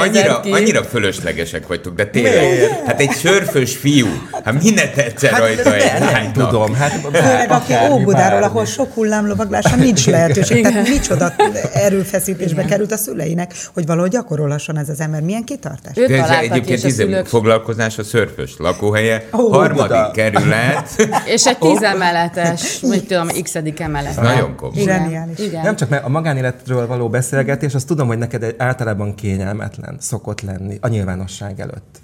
annyira, 0.00 0.40
ki. 0.40 0.50
annyira 0.50 0.82
fölöslegesek 0.84 1.66
vagytok, 1.66 1.94
de 1.94 2.06
tényleg, 2.06 2.40
Miért? 2.40 2.86
hát 2.86 3.00
egy 3.00 3.10
sörfös 3.12 3.76
fiú, 3.76 4.06
hát 4.44 4.62
minden 4.62 4.88
egyszer 4.96 5.38
rajta 5.38 5.74
egy 5.74 6.00
nem 6.00 6.12
lánynak. 6.12 6.32
tudom, 6.48 6.74
hát 6.74 6.92
Főleg 7.12 7.50
aki 7.50 7.72
Óbudáról, 7.90 8.42
ahol 8.42 8.64
sok 8.64 8.92
hullámlovaglása 8.94 9.76
nincs 9.76 10.06
lehetőség. 10.06 10.62
Tehát 10.62 10.88
micsoda 10.88 11.32
erőfeszítésbe 11.72 12.64
került 12.64 12.92
a 12.92 12.96
szüleinek, 12.96 13.52
hogy 13.74 13.86
valahogy 13.86 14.10
gyakorolhasson 14.10 14.78
ez 14.78 14.88
az 14.88 15.00
ember. 15.00 15.20
Milyen 15.20 15.44
kitartás? 15.44 15.92
Ő 15.96 16.06
De 16.06 16.22
ez 16.22 16.28
ki, 16.28 16.34
egyébként 16.34 16.84
izé, 16.84 17.02
szülők, 17.02 17.26
foglalkozás 17.26 17.98
a 17.98 18.02
szörfös 18.04 18.52
lakóhelye, 18.58 19.24
Ó, 19.32 19.48
harmadik 19.48 19.82
Buda. 19.86 20.10
kerület. 20.14 21.08
és 21.24 21.46
egy 21.46 21.58
tízemeletes, 21.58 22.80
mit 22.80 23.06
tudom, 23.06 23.28
x 23.42 23.54
emelet. 23.80 24.20
Nagyon 24.20 24.56
komoly. 24.56 24.80
Igen, 24.80 25.02
Zseniális. 25.02 25.38
Igen. 25.38 25.62
Nem 25.62 25.76
csak 25.76 25.88
mert 25.88 26.04
a 26.04 26.08
magánéletről 26.08 26.86
való 26.86 27.08
beszélgetés, 27.08 27.74
azt 27.74 27.86
tudom, 27.86 28.06
hogy 28.06 28.18
neked 28.18 28.42
egy 28.42 28.54
általában 28.58 29.14
kényelmetlen 29.14 29.96
szokott 29.98 30.40
lenni 30.40 30.78
a 30.80 30.88
nyilvánosság 30.88 31.60
előtt. 31.60 32.00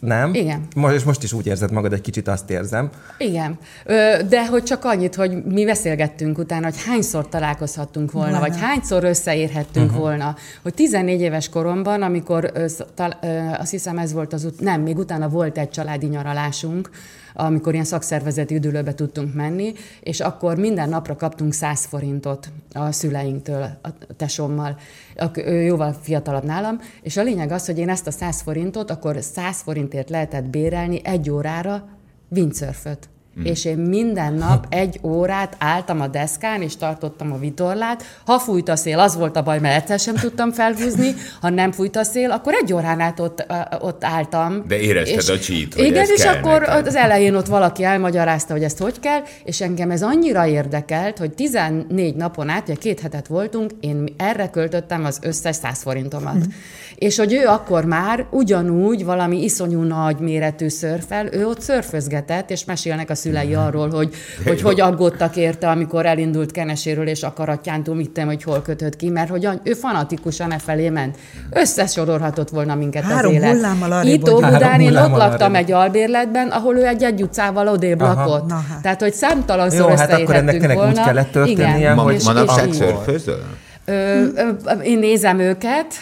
Nem? 0.00 0.34
Igen. 0.34 0.66
Most, 0.76 0.94
és 0.94 1.02
most 1.02 1.22
is 1.22 1.32
úgy 1.32 1.46
érzed 1.46 1.72
magad, 1.72 1.92
egy 1.92 2.00
kicsit 2.00 2.28
azt 2.28 2.50
érzem. 2.50 2.90
Igen, 3.18 3.58
Ö, 3.84 4.16
de 4.28 4.46
hogy 4.46 4.62
csak 4.62 4.84
annyit, 4.84 5.14
hogy 5.14 5.44
mi 5.44 5.64
beszélgettünk 5.64 6.38
utána, 6.38 6.64
hogy 6.64 6.82
hányszor 6.86 7.28
találkozhattunk 7.28 8.12
volna, 8.12 8.30
Volna. 8.30 8.46
vagy 8.46 8.60
hányszor 8.60 9.04
összeérhettünk 9.04 9.86
uh-huh. 9.86 10.00
volna. 10.00 10.36
Hogy 10.62 10.74
14 10.74 11.20
éves 11.20 11.48
koromban, 11.48 12.02
amikor 12.02 12.50
ö, 12.54 12.66
tal, 12.94 13.18
ö, 13.22 13.38
azt 13.58 13.70
hiszem 13.70 13.98
ez 13.98 14.12
volt 14.12 14.32
az 14.32 14.44
ut- 14.44 14.60
nem, 14.60 14.80
még 14.80 14.98
utána 14.98 15.28
volt 15.28 15.58
egy 15.58 15.70
családi 15.70 16.06
nyaralásunk, 16.06 16.90
amikor 17.40 17.72
ilyen 17.72 17.84
szakszervezeti 17.84 18.54
üdülőbe 18.54 18.94
tudtunk 18.94 19.34
menni, 19.34 19.72
és 20.00 20.20
akkor 20.20 20.56
minden 20.56 20.88
napra 20.88 21.16
kaptunk 21.16 21.52
100 21.52 21.84
forintot 21.84 22.48
a 22.72 22.92
szüleinktől, 22.92 23.62
a 23.82 23.88
tesommal. 24.16 24.76
Ő 25.34 25.62
jóval 25.62 25.92
fiatalabb 26.00 26.44
nálam, 26.44 26.80
és 27.02 27.16
a 27.16 27.22
lényeg 27.22 27.50
az, 27.50 27.66
hogy 27.66 27.78
én 27.78 27.88
ezt 27.88 28.06
a 28.06 28.10
100 28.10 28.40
forintot, 28.40 28.90
akkor 28.90 29.16
100 29.20 29.60
forintért 29.60 30.10
lehetett 30.10 30.44
bérelni 30.44 31.00
egy 31.04 31.30
órára 31.30 31.88
windsurföt. 32.30 33.08
Mm. 33.40 33.44
És 33.44 33.64
én 33.64 33.76
minden 33.76 34.34
nap 34.34 34.66
egy 34.68 35.00
órát 35.02 35.56
álltam 35.58 36.00
a 36.00 36.06
deszkán, 36.06 36.62
és 36.62 36.76
tartottam 36.76 37.32
a 37.32 37.38
vitorlát. 37.38 38.04
Ha 38.24 38.38
fújt 38.38 38.68
a 38.68 38.76
szél, 38.76 38.98
az 38.98 39.16
volt 39.16 39.36
a 39.36 39.42
baj, 39.42 39.58
mert 39.58 39.76
egyszer 39.82 39.98
sem 39.98 40.14
tudtam 40.14 40.52
felhúzni. 40.52 41.14
Ha 41.40 41.50
nem 41.50 41.72
fújt 41.72 41.96
a 41.96 42.04
szél, 42.04 42.30
akkor 42.30 42.54
egy 42.54 42.72
órán 42.72 43.00
át 43.00 43.20
ott, 43.20 43.46
ott 43.80 44.04
álltam. 44.04 44.64
De 44.68 44.78
érezted 44.80 45.36
a 45.36 45.38
cheat, 45.38 45.74
hogy 45.74 45.84
Igen, 45.84 46.06
és 46.16 46.24
akkor 46.24 46.60
neked. 46.60 46.86
az 46.86 46.94
elején 46.94 47.34
ott 47.34 47.46
valaki 47.46 47.84
elmagyarázta, 47.84 48.52
hogy 48.52 48.62
ezt 48.62 48.78
hogy 48.78 49.00
kell, 49.00 49.20
és 49.44 49.60
engem 49.60 49.90
ez 49.90 50.02
annyira 50.02 50.46
érdekelt, 50.46 51.18
hogy 51.18 51.32
14 51.32 52.14
napon 52.14 52.48
át, 52.48 52.68
ugye 52.68 52.74
két 52.74 53.00
hetet 53.00 53.26
voltunk, 53.26 53.70
én 53.80 54.14
erre 54.16 54.50
költöttem 54.50 55.04
az 55.04 55.18
összes 55.22 55.56
100 55.56 55.82
forintomat. 55.82 56.34
Mhm. 56.34 56.48
És 56.94 57.18
hogy 57.18 57.32
ő 57.32 57.46
akkor 57.46 57.84
már 57.84 58.26
ugyanúgy 58.30 59.04
valami 59.04 59.42
iszonyú 59.42 59.80
nagy 59.80 60.18
méretű 60.18 60.68
szörfel, 60.68 61.32
ő 61.32 61.46
ott 61.46 61.60
szörfözgetett, 61.60 62.50
és 62.50 62.64
mesélnek 62.64 63.10
a 63.10 63.14
szüleim, 63.14 63.27
szülei 63.28 63.54
arról, 63.54 63.90
hogy 63.90 64.14
hogy, 64.46 64.60
hogy 64.60 64.80
aggódtak 64.80 65.36
érte, 65.36 65.68
amikor 65.68 66.06
elindult 66.06 66.50
Keneséről, 66.50 67.06
és 67.06 67.22
akaratjántól 67.22 67.94
mit 67.94 68.10
hogy 68.26 68.42
hol 68.42 68.62
kötött 68.62 68.96
ki, 68.96 69.08
mert 69.10 69.28
hogy 69.28 69.48
ő 69.62 69.72
fanatikusan 69.72 70.52
e 70.52 70.58
felé 70.58 70.88
ment. 70.88 71.16
Összesorolhatott 71.50 72.48
volna 72.48 72.74
minket 72.74 73.02
Három 73.02 73.30
az 73.30 73.36
élet. 73.36 73.52
hullámmal 73.52 74.04
Itt. 74.04 74.28
Óbudán 74.30 74.80
én 74.80 74.96
ott 74.96 75.16
laktam 75.16 75.54
egy 75.54 75.72
albérletben, 75.72 76.48
ahol 76.48 76.76
ő 76.76 76.86
egy 76.86 77.02
egy 77.02 77.22
utcával 77.22 77.68
odébb 77.68 78.00
Aha. 78.00 78.14
lakott. 78.14 78.50
Hát. 78.50 78.82
Tehát, 78.82 79.00
hogy 79.00 79.12
számtalanszor 79.12 79.90
Jó, 79.90 79.96
hát 79.96 80.12
akkor 80.12 80.34
ennek 80.34 80.58
tényleg 80.58 80.76
úgy 80.76 80.82
volna. 80.82 81.04
kellett 81.04 81.30
történnie, 81.32 81.76
Igen, 81.76 81.98
hogy- 81.98 82.22
manapság 82.24 82.72
szörfözöl? 82.72 83.42
Ö, 83.88 84.26
ö, 84.34 84.70
én 84.82 84.98
nézem 84.98 85.38
őket, 85.38 85.94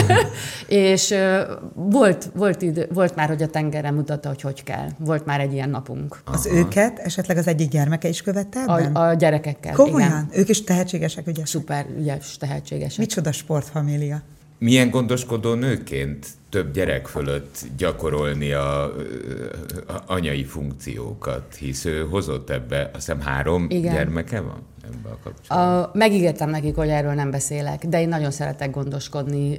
és 0.66 1.10
ö, 1.10 1.40
volt, 1.74 2.30
volt, 2.34 2.62
idő, 2.62 2.88
volt 2.92 3.14
már, 3.14 3.28
hogy 3.28 3.42
a 3.42 3.46
tengerre 3.46 3.90
mutatta, 3.90 4.28
hogy 4.28 4.40
hogy 4.40 4.62
kell. 4.62 4.88
Volt 4.98 5.26
már 5.26 5.40
egy 5.40 5.52
ilyen 5.52 5.70
napunk. 5.70 6.18
Az 6.24 6.46
őket 6.46 6.98
esetleg 6.98 7.36
az 7.36 7.46
egyik 7.46 7.68
gyermeke 7.68 8.08
is 8.08 8.22
követte 8.22 8.60
ebben? 8.60 8.94
A, 8.94 9.08
a 9.08 9.14
gyerekekkel. 9.14 9.74
Komolyan? 9.74 10.08
Igen. 10.08 10.28
Ők 10.32 10.48
is 10.48 10.64
tehetségesek, 10.64 11.26
ugye? 11.26 11.46
Szuper, 11.46 11.86
ügyes, 11.98 12.36
tehetségesek. 12.36 12.98
Micsoda 12.98 13.32
sportfamília. 13.32 14.22
Milyen 14.58 14.90
gondoskodó 14.90 15.54
nőként 15.54 16.26
több 16.52 16.72
gyerek 16.72 17.06
fölött 17.06 17.64
gyakorolni 17.76 18.52
a, 18.52 18.84
a 18.84 20.02
anyai 20.06 20.44
funkciókat, 20.44 21.54
hisz 21.54 21.84
ő 21.84 22.06
hozott 22.10 22.50
ebbe, 22.50 22.80
azt 22.80 22.94
hiszem 22.94 23.20
három 23.20 23.66
Igen. 23.68 23.94
gyermeke 23.94 24.40
van 24.40 24.62
ebbe 24.84 25.08
a 25.08 25.18
kapcsolatban. 25.22 25.82
A, 25.82 25.90
megígértem 25.92 26.50
nekik, 26.50 26.74
hogy 26.74 26.88
erről 26.88 27.12
nem 27.12 27.30
beszélek, 27.30 27.86
de 27.86 28.00
én 28.00 28.08
nagyon 28.08 28.30
szeretek 28.30 28.70
gondoskodni 28.70 29.58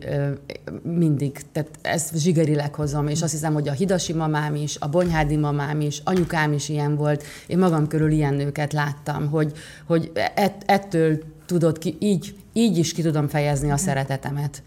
mindig. 0.82 1.40
Tehát 1.52 1.70
ezt 1.82 2.18
zsigerileg 2.18 2.76
hozom, 2.76 3.08
és 3.08 3.22
azt 3.22 3.32
hiszem, 3.32 3.54
hogy 3.54 3.68
a 3.68 3.72
hidasi 3.72 4.14
mamám 4.14 4.56
is, 4.56 4.78
a 4.80 4.90
bonyhádi 4.90 5.36
mamám 5.36 5.82
is, 5.82 6.02
anyukám 6.04 6.54
is 6.54 6.70
ilyen 6.70 6.96
volt. 6.96 7.24
Én 7.48 7.58
magam 7.58 7.88
körül 7.88 8.12
ilyen 8.12 8.34
nőket 8.34 8.74
láttam, 8.74 9.30
hogy, 9.30 9.52
hogy 9.86 10.12
ett, 10.36 10.64
ettől 10.66 11.24
tudod 11.46 11.78
ki, 11.78 11.96
így, 12.00 12.36
így 12.54 12.78
is 12.78 12.94
ki 12.94 13.02
tudom 13.02 13.28
fejezni 13.28 13.72
a 13.72 13.78
szeretetemet. 13.78 14.64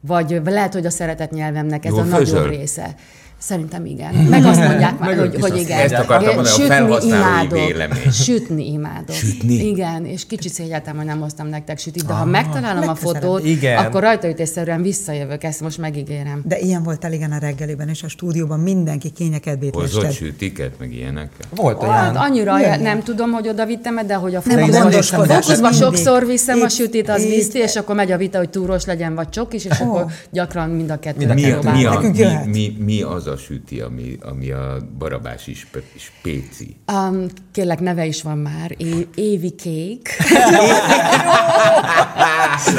Vagy 0.00 0.40
lehet, 0.44 0.72
hogy 0.72 0.86
a 0.86 0.90
szeretet 0.90 1.30
nyelvemnek 1.30 1.84
ez 1.84 1.92
Jó, 1.92 1.98
a 1.98 2.02
nagyobb 2.02 2.18
fözöl. 2.18 2.48
része. 2.48 2.94
Szerintem 3.40 3.84
igen. 3.86 4.14
Meg 4.14 4.44
azt 4.44 4.58
mondják 4.60 4.98
már, 4.98 5.18
hogy, 5.18 5.36
hogy 5.40 5.56
igen. 5.56 5.78
Ezt 5.78 5.92
akartam 5.94 6.34
mondani, 6.34 6.48
a 6.48 6.50
Sütni 6.50 6.66
felhasználói 6.68 7.18
imádok. 7.48 7.66
vélemény. 7.66 8.10
Sütni 8.10 8.72
imádok. 8.72 9.14
Sütni? 9.16 9.54
Igen, 9.54 10.04
és 10.04 10.26
kicsit 10.26 10.52
szégyeltem, 10.52 10.96
hogy 10.96 11.04
nem 11.04 11.20
hoztam 11.20 11.46
nektek 11.46 11.78
sütit, 11.78 12.06
de 12.06 12.12
ha 12.12 12.24
megtalálom 12.24 12.88
a 12.88 12.94
fotót, 12.94 13.44
Igen. 13.44 13.84
akkor 13.84 14.00
rajtaütésszerűen 14.00 14.82
visszajövök, 14.82 15.44
ezt 15.44 15.60
most 15.60 15.78
megígérem. 15.78 16.42
De 16.44 16.58
ilyen 16.58 16.82
voltál 16.82 17.12
igen 17.12 17.32
a 17.32 17.38
reggeliben, 17.38 17.88
és 17.88 18.02
a 18.02 18.08
stúdióban 18.08 18.60
mindenki 18.60 19.10
kényekedvét 19.10 19.74
Hozott 19.74 20.02
lested. 20.02 20.26
sütiket, 20.26 20.72
meg 20.78 20.92
ilyenekkel? 20.92 21.46
Volt 21.54 21.82
Hát 21.82 22.02
olyan. 22.12 22.16
annyira 22.16 22.60
Jaj. 22.60 22.78
nem 22.78 23.02
tudom, 23.02 23.30
hogy 23.30 23.48
oda 23.48 23.66
vittem 23.66 24.06
de 24.06 24.14
hogy 24.14 24.34
a 24.34 24.42
Nem, 24.44 24.62
a 24.62 25.02
fókuszba, 25.02 25.72
sokszor 25.72 26.26
viszem 26.26 26.60
a 26.60 26.64
Itt- 26.64 26.70
sütit, 26.70 27.08
az 27.08 27.22
viszti, 27.22 27.58
és 27.58 27.76
akkor 27.76 27.94
megy 27.94 28.12
a 28.12 28.16
vita, 28.16 28.38
hogy 28.38 28.50
túros 28.50 28.84
legyen, 28.84 29.14
vagy 29.14 29.28
csokis, 29.28 29.64
és 29.64 29.80
akkor 29.80 30.06
gyakran 30.30 30.70
mind 30.70 30.90
a 30.90 30.98
kettő 30.98 31.26
Mind 31.26 31.56
a 31.64 31.70
Mi, 31.70 31.78
mi, 31.78 31.84
a, 32.24 32.42
mi, 32.46 32.76
mi 32.84 33.02
az 33.02 33.26
a 33.28 33.36
süti, 33.36 33.80
ami, 33.80 34.16
ami 34.22 34.50
a 34.50 34.76
barabás 34.98 35.46
is 35.46 35.66
spéci? 35.96 36.76
Um, 36.92 37.26
kérlek, 37.52 37.80
neve 37.80 38.04
is 38.06 38.22
van 38.22 38.38
már, 38.38 38.74
É- 38.76 39.08
Évi 39.14 39.54
Cake. 39.54 40.10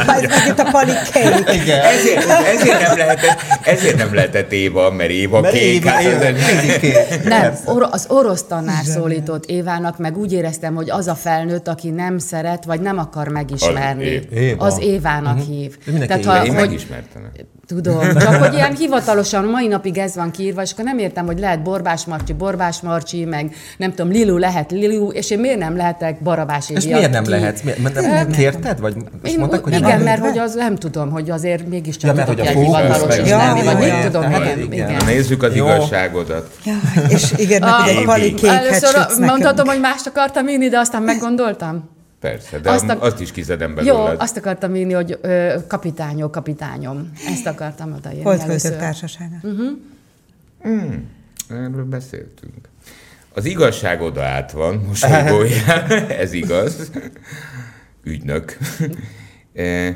Ez 0.07 0.47
itt 0.47 0.59
a 0.59 0.69
pali 0.71 0.91
cake. 1.11 1.53
Igen. 1.53 1.81
Ezért, 1.81 2.25
ezért, 2.29 2.81
nem 2.87 2.97
lehetett, 2.97 3.39
ezért 3.63 3.97
nem 3.97 4.13
lehetett 4.13 4.51
Éva, 4.51 4.91
mert 4.91 5.09
Éva 5.09 5.41
Mert 5.41 5.53
kék. 5.53 5.63
Évi, 5.63 5.87
hát 5.87 6.01
Évi 6.03 6.79
kék. 6.79 7.23
Nem, 7.23 7.53
or- 7.65 7.87
az 7.91 8.05
orosz 8.09 8.43
tanár 8.43 8.83
szólított 8.85 9.45
Évának, 9.45 9.97
meg 9.97 10.17
úgy 10.17 10.33
éreztem, 10.33 10.75
hogy 10.75 10.89
az 10.89 11.07
a 11.07 11.15
felnőtt, 11.15 11.67
aki 11.67 11.89
nem 11.89 12.17
szeret, 12.17 12.65
vagy 12.65 12.81
nem 12.81 12.97
akar 12.97 13.27
megismerni. 13.27 14.15
Az 14.15 14.37
Éva. 14.37 14.65
Az 14.65 14.79
Évának 14.81 15.39
hív. 15.39 15.77
Mindenki 15.85 16.07
Tehát, 16.07 16.45
Én 16.45 16.51
ha, 16.53 16.59
hogy, 16.59 16.67
megismertem. 16.67 17.31
tudom, 17.67 18.17
csak 18.17 18.33
hogy 18.35 18.53
ilyen 18.53 18.75
hivatalosan 18.75 19.45
mai 19.45 19.67
napig 19.67 19.97
ez 19.97 20.15
van 20.15 20.31
kiírva, 20.39 20.61
és 20.61 20.71
akkor 20.71 20.83
nem 20.85 20.97
értem, 20.97 21.25
hogy 21.25 21.39
lehet 21.39 21.63
Borbás 21.63 22.05
Marcsi, 22.05 22.33
Borbás 22.33 22.81
Marcsi, 22.81 23.25
meg 23.25 23.55
nem 23.77 23.89
tudom, 23.93 24.11
Lilu 24.11 24.37
lehet 24.37 24.71
Lilu, 24.71 25.09
és 25.11 25.29
én 25.31 25.39
miért 25.39 25.59
nem 25.59 25.75
lehetek 25.77 26.21
Barabás 26.23 26.69
És 26.69 26.85
miért 26.85 27.11
nem 27.11 27.21
aki- 27.21 27.31
lehet? 27.31 27.63
Miért- 27.63 27.79
mert 27.79 27.95
nem 28.01 28.31
Kérted? 28.31 28.79
Vagy 28.79 28.95
Én, 29.23 29.39
mondták, 29.39 29.63
hogy 29.63 29.73
igen, 29.73 29.89
nem? 29.89 30.01
mert 30.01 30.21
hogy 30.21 30.37
az 30.37 30.53
nem 30.55 30.75
tudom, 30.75 31.09
hogy 31.09 31.29
azért 31.29 31.67
mégiscsak 31.67 32.09
Ja, 32.09 32.13
mert 32.15 32.27
tudok 32.29 32.45
hogy 32.45 32.55
a 32.55 32.59
ilyen 32.59 32.65
fókusz, 32.65 32.81
hivatalos 32.81 33.15
meg 33.17 33.25
ismerni, 33.25 33.53
minden, 33.61 33.77
vagy 33.77 33.87
jó, 33.87 33.93
mit 33.95 34.05
tudom, 34.05 34.31
igen, 34.31 34.59
igen. 34.59 34.89
igen. 34.89 35.05
Nézzük 35.05 35.43
az 35.43 35.55
Jó. 35.55 35.65
igazságodat. 35.65 36.57
És 37.09 37.33
ígérnek, 37.39 37.69
hogy 37.69 37.89
egy 37.95 38.03
pali 38.05 38.21
Évi. 38.23 38.33
kéket 38.33 38.55
Először 38.55 38.89
sütsz 38.89 39.07
nekünk. 39.09 39.25
mondhatom, 39.29 39.67
hogy 39.67 39.79
mást 39.79 40.07
akartam 40.07 40.47
írni, 40.47 40.67
de 40.67 40.77
aztán 40.79 41.01
meggondoltam. 41.03 41.89
Persze, 42.19 42.57
de 42.59 42.69
Azt 42.71 42.89
a- 42.89 42.97
azt 43.01 43.19
is 43.21 43.31
kizedem 43.31 43.75
Jó, 43.83 43.95
belőled. 43.95 44.15
azt 44.21 44.37
akartam 44.37 44.75
írni, 44.75 44.93
hogy 44.93 45.17
ö, 45.21 45.53
kapitányok, 45.67 46.31
kapitányom. 46.31 47.11
Ezt 47.33 47.47
akartam 47.47 47.93
odaírni 47.97 48.23
Holdköltők 48.23 48.49
először. 48.49 48.75
társasága. 48.75 49.35
Erről 51.49 51.85
beszéltünk. 51.85 52.69
Az 53.33 53.45
igazság 53.45 54.01
oda 54.01 54.23
át 54.23 54.51
van, 54.51 54.75
mosolygójál, 54.87 55.91
ez 56.23 56.33
igaz. 56.33 56.91
Ügynök. 58.03 58.57
Eh, 59.53 59.95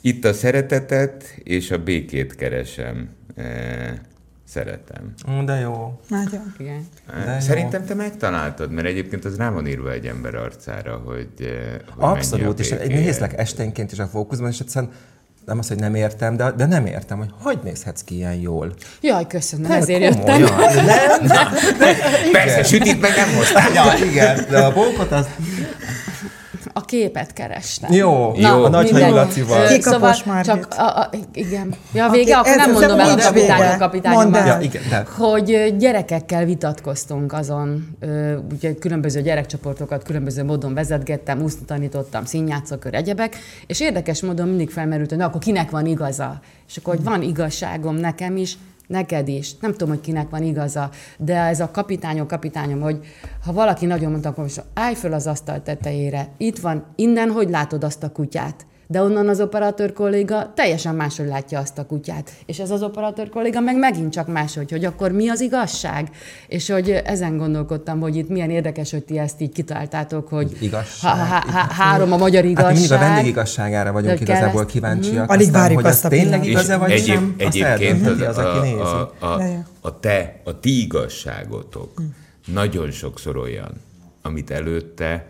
Itt 0.00 0.24
a 0.24 0.32
szeretetet 0.32 1.24
és 1.42 1.70
a 1.70 1.82
békét 1.82 2.34
keresem. 2.34 3.08
Eh, 3.36 3.92
Szeretem. 4.44 5.12
De 5.44 5.54
jó. 5.54 6.00
Nagyon. 6.08 6.54
Igen. 6.58 6.86
De 7.24 7.32
jó. 7.32 7.40
Szerintem 7.40 7.84
te 7.84 7.94
megtaláltad, 7.94 8.70
mert 8.70 8.86
egyébként 8.86 9.24
az 9.24 9.36
rá 9.36 9.50
van 9.50 9.66
írva 9.66 9.92
egy 9.92 10.06
ember 10.06 10.34
arcára, 10.34 10.96
hogy, 10.96 11.28
hogy 11.38 11.82
Abszolút, 11.96 12.58
a 12.58 12.62
és 12.62 12.70
békéje. 12.70 13.00
nézlek 13.00 13.38
esténként 13.38 13.92
is 13.92 13.98
a 13.98 14.06
fókuszban, 14.06 14.50
és 14.50 14.60
egyszerűen 14.60 14.92
nem 15.44 15.58
az, 15.58 15.68
hogy 15.68 15.78
nem 15.78 15.94
értem, 15.94 16.36
de, 16.36 16.50
de 16.50 16.66
nem 16.66 16.86
értem, 16.86 17.18
hogy 17.18 17.30
hogy 17.42 17.58
nézhetsz 17.62 18.02
ki 18.04 18.14
ilyen 18.14 18.34
jól. 18.34 18.74
Jaj, 19.00 19.26
köszönöm, 19.26 19.70
Nem, 19.70 19.80
ezért 19.80 20.00
jöttem. 20.02 20.44
komolyan. 20.44 20.74
Nem, 20.84 21.26
nem, 21.26 21.48
Persze, 22.32 22.62
sütit 22.62 23.00
meg 23.00 23.10
nem 23.16 23.34
hoztál. 23.36 23.72
ja, 23.72 24.06
igen, 24.06 24.46
de 24.50 24.58
a 24.58 24.72
bókot 24.72 25.12
az... 25.12 25.26
A 26.72 26.80
képet 26.80 27.32
kerestem. 27.32 27.92
Jó, 27.92 28.32
Jó. 28.36 28.64
a 28.64 28.68
nagy 28.68 28.84
mindegy. 28.92 29.10
Lacival. 29.12 29.66
Szóval 29.80 30.14
Margit. 30.24 30.44
csak, 30.44 30.66
a, 30.76 30.82
a, 30.82 31.10
igen. 31.32 31.74
Ja, 31.92 32.06
a 32.06 32.10
vége, 32.10 32.36
Aki- 32.36 32.50
akkor 32.50 32.50
ez- 32.50 32.56
nem 32.56 32.70
ez 32.70 32.80
mondom 32.80 33.00
el 33.00 33.72
a 33.74 33.76
kapitányom. 33.78 34.20
Mondd 34.22 34.34
el. 34.34 34.46
Ja, 34.46 34.60
igen, 34.60 34.82
de 34.90 35.04
hogy 35.16 35.76
gyerekekkel 35.78 36.44
vitatkoztunk 36.44 37.32
azon, 37.32 37.96
ugye 38.52 38.74
különböző 38.74 39.20
gyerekcsoportokat 39.20 40.02
különböző 40.02 40.44
módon 40.44 40.74
vezetgettem, 40.74 41.42
úszni 41.42 41.64
tanítottam, 41.64 42.24
színjátszókör, 42.24 42.94
egyebek, 42.94 43.36
és 43.66 43.80
érdekes 43.80 44.22
módon 44.22 44.48
mindig 44.48 44.70
felmerült, 44.70 45.08
hogy 45.08 45.18
na, 45.18 45.24
akkor 45.24 45.40
kinek 45.40 45.70
van 45.70 45.86
igaza. 45.86 46.40
És 46.68 46.76
akkor, 46.76 46.94
hogy 46.94 47.04
van 47.04 47.22
igazságom 47.22 47.94
nekem 47.96 48.36
is, 48.36 48.58
neked 48.90 49.28
is. 49.28 49.56
Nem 49.60 49.70
tudom, 49.72 49.88
hogy 49.88 50.00
kinek 50.00 50.30
van 50.30 50.42
igaza, 50.42 50.90
de 51.18 51.36
ez 51.36 51.60
a 51.60 51.70
kapitányom, 51.70 52.26
kapitányom, 52.26 52.80
hogy 52.80 52.98
ha 53.44 53.52
valaki 53.52 53.86
nagyon 53.86 54.10
mondta, 54.10 54.28
akkor 54.28 54.44
most 54.44 54.64
állj 54.74 54.94
föl 54.94 55.12
az 55.12 55.26
asztal 55.26 55.62
tetejére, 55.62 56.28
itt 56.36 56.58
van, 56.58 56.84
innen 56.96 57.30
hogy 57.30 57.50
látod 57.50 57.84
azt 57.84 58.02
a 58.02 58.12
kutyát? 58.12 58.66
De 58.90 59.02
onnan 59.02 59.28
az 59.28 59.40
operatőr 59.40 59.92
kolléga 59.92 60.52
teljesen 60.54 60.94
máshogy 60.94 61.26
látja 61.26 61.58
azt 61.58 61.78
a 61.78 61.86
kutyát. 61.86 62.30
És 62.46 62.58
ez 62.58 62.70
az 62.70 62.82
operatőr 62.82 63.28
kolléga 63.28 63.60
meg 63.60 63.76
megint 63.78 64.12
csak 64.12 64.26
máshogy, 64.26 64.70
hogy 64.70 64.84
akkor 64.84 65.12
mi 65.12 65.28
az 65.28 65.40
igazság? 65.40 66.10
És 66.48 66.70
hogy 66.70 66.90
ezen 66.90 67.36
gondolkodtam, 67.36 68.00
hogy 68.00 68.16
itt 68.16 68.28
milyen 68.28 68.50
érdekes, 68.50 68.90
hogy 68.90 69.04
ti 69.04 69.18
ezt 69.18 69.40
így 69.40 69.52
kitaláltátok, 69.52 70.28
hogy 70.28 70.56
Igazság. 70.60 71.12
Ha, 71.12 71.24
ha, 71.24 71.50
ha, 71.50 71.72
három 71.72 72.12
a 72.12 72.16
magyar 72.16 72.44
igazság. 72.44 72.64
Hát 72.64 72.74
mi 72.74 72.78
mindig 72.80 72.96
a 72.96 73.00
vendég 73.00 73.26
igazságára 73.26 73.92
vagyunk 73.92 74.20
igazából 74.20 74.60
ezt- 74.60 74.70
kíváncsiak. 74.70 75.30
Alig 75.30 75.50
várjuk 75.50 75.80
hogy 75.80 75.90
azt 75.90 76.04
az 76.04 76.12
a 76.12 76.14
tényleg 76.14 76.46
igaza 76.46 76.78
vagy 76.78 76.90
egyéb, 76.90 77.04
sem, 77.06 77.34
azt 77.38 77.46
egyébként 77.46 78.06
az, 78.06 78.20
az, 78.20 78.38
aki 78.38 78.58
a, 78.58 78.60
nézi. 78.60 78.76
a, 78.80 79.14
a, 79.18 79.40
Jaj. 79.40 79.58
a, 79.80 80.00
te, 80.00 80.40
a 80.44 80.60
ti 80.60 80.82
igazságotok 80.82 82.02
nagyon 82.46 82.90
sokszor 82.90 83.36
olyan, 83.36 83.80
amit 84.22 84.50
előtte 84.50 85.26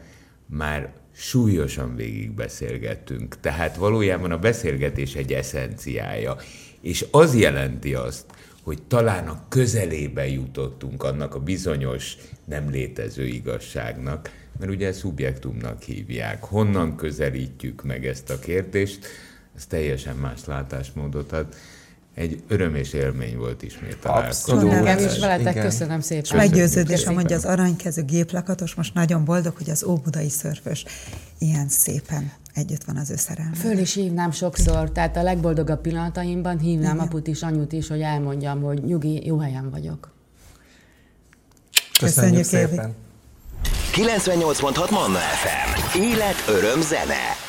már 0.46 0.88
súlyosan 1.20 1.96
végigbeszélgettünk. 1.96 3.40
Tehát 3.40 3.76
valójában 3.76 4.30
a 4.30 4.38
beszélgetés 4.38 5.14
egy 5.14 5.32
eszenciája. 5.32 6.36
És 6.80 7.06
az 7.10 7.34
jelenti 7.34 7.94
azt, 7.94 8.24
hogy 8.62 8.82
talán 8.82 9.28
a 9.28 9.44
közelébe 9.48 10.28
jutottunk 10.28 11.02
annak 11.02 11.34
a 11.34 11.40
bizonyos 11.40 12.16
nem 12.44 12.70
létező 12.70 13.26
igazságnak, 13.26 14.30
mert 14.58 14.72
ugye 14.72 14.92
szubjektumnak 14.92 15.82
hívják. 15.82 16.44
Honnan 16.44 16.96
közelítjük 16.96 17.84
meg 17.84 18.06
ezt 18.06 18.30
a 18.30 18.38
kérdést, 18.38 19.06
ez 19.56 19.66
teljesen 19.66 20.16
más 20.16 20.44
látásmódot 20.44 21.32
ad. 21.32 21.54
Egy 22.14 22.42
öröm 22.48 22.74
és 22.74 22.92
élmény 22.92 23.36
volt 23.36 23.62
ismét 23.62 23.98
találkozni. 23.98 24.52
Abszolút. 24.52 24.72
Nekem 24.72 25.04
is 25.04 25.18
veletek 25.18 25.52
Igen. 25.52 25.64
köszönöm 25.64 26.00
szépen. 26.00 26.24
És 26.24 26.32
meggyőződésem, 26.32 26.96
Köszönöm. 26.96 27.20
hogy 27.20 27.32
az 27.32 27.44
aranykezű 27.44 28.02
géplakatos 28.02 28.74
most 28.74 28.94
nagyon 28.94 29.24
boldog, 29.24 29.56
hogy 29.56 29.70
az 29.70 29.84
óbudai 29.84 30.28
szörfös 30.28 30.84
ilyen 31.38 31.68
szépen 31.68 32.32
együtt 32.54 32.84
van 32.84 32.96
az 32.96 33.10
ő 33.10 33.16
szerelme. 33.16 33.56
Föl 33.56 33.78
is 33.78 33.94
hívnám 33.94 34.30
sokszor, 34.30 34.92
tehát 34.92 35.16
a 35.16 35.22
legboldogabb 35.22 35.80
pillanataimban 35.80 36.58
hívnám 36.58 36.98
aput 36.98 37.26
is, 37.26 37.42
anyut 37.42 37.72
is, 37.72 37.88
hogy 37.88 38.00
elmondjam, 38.00 38.62
hogy 38.62 38.84
nyugi, 38.84 39.26
jó 39.26 39.38
helyen 39.38 39.70
vagyok. 39.70 40.12
Köszönjük, 41.98 42.44
Köszönjük 42.44 42.70
szépen. 42.70 42.94
98.6 43.92 44.90
Manna 44.90 45.18
FM. 45.18 45.98
Élet, 46.00 46.44
öröm, 46.48 46.80
zene. 46.80 47.48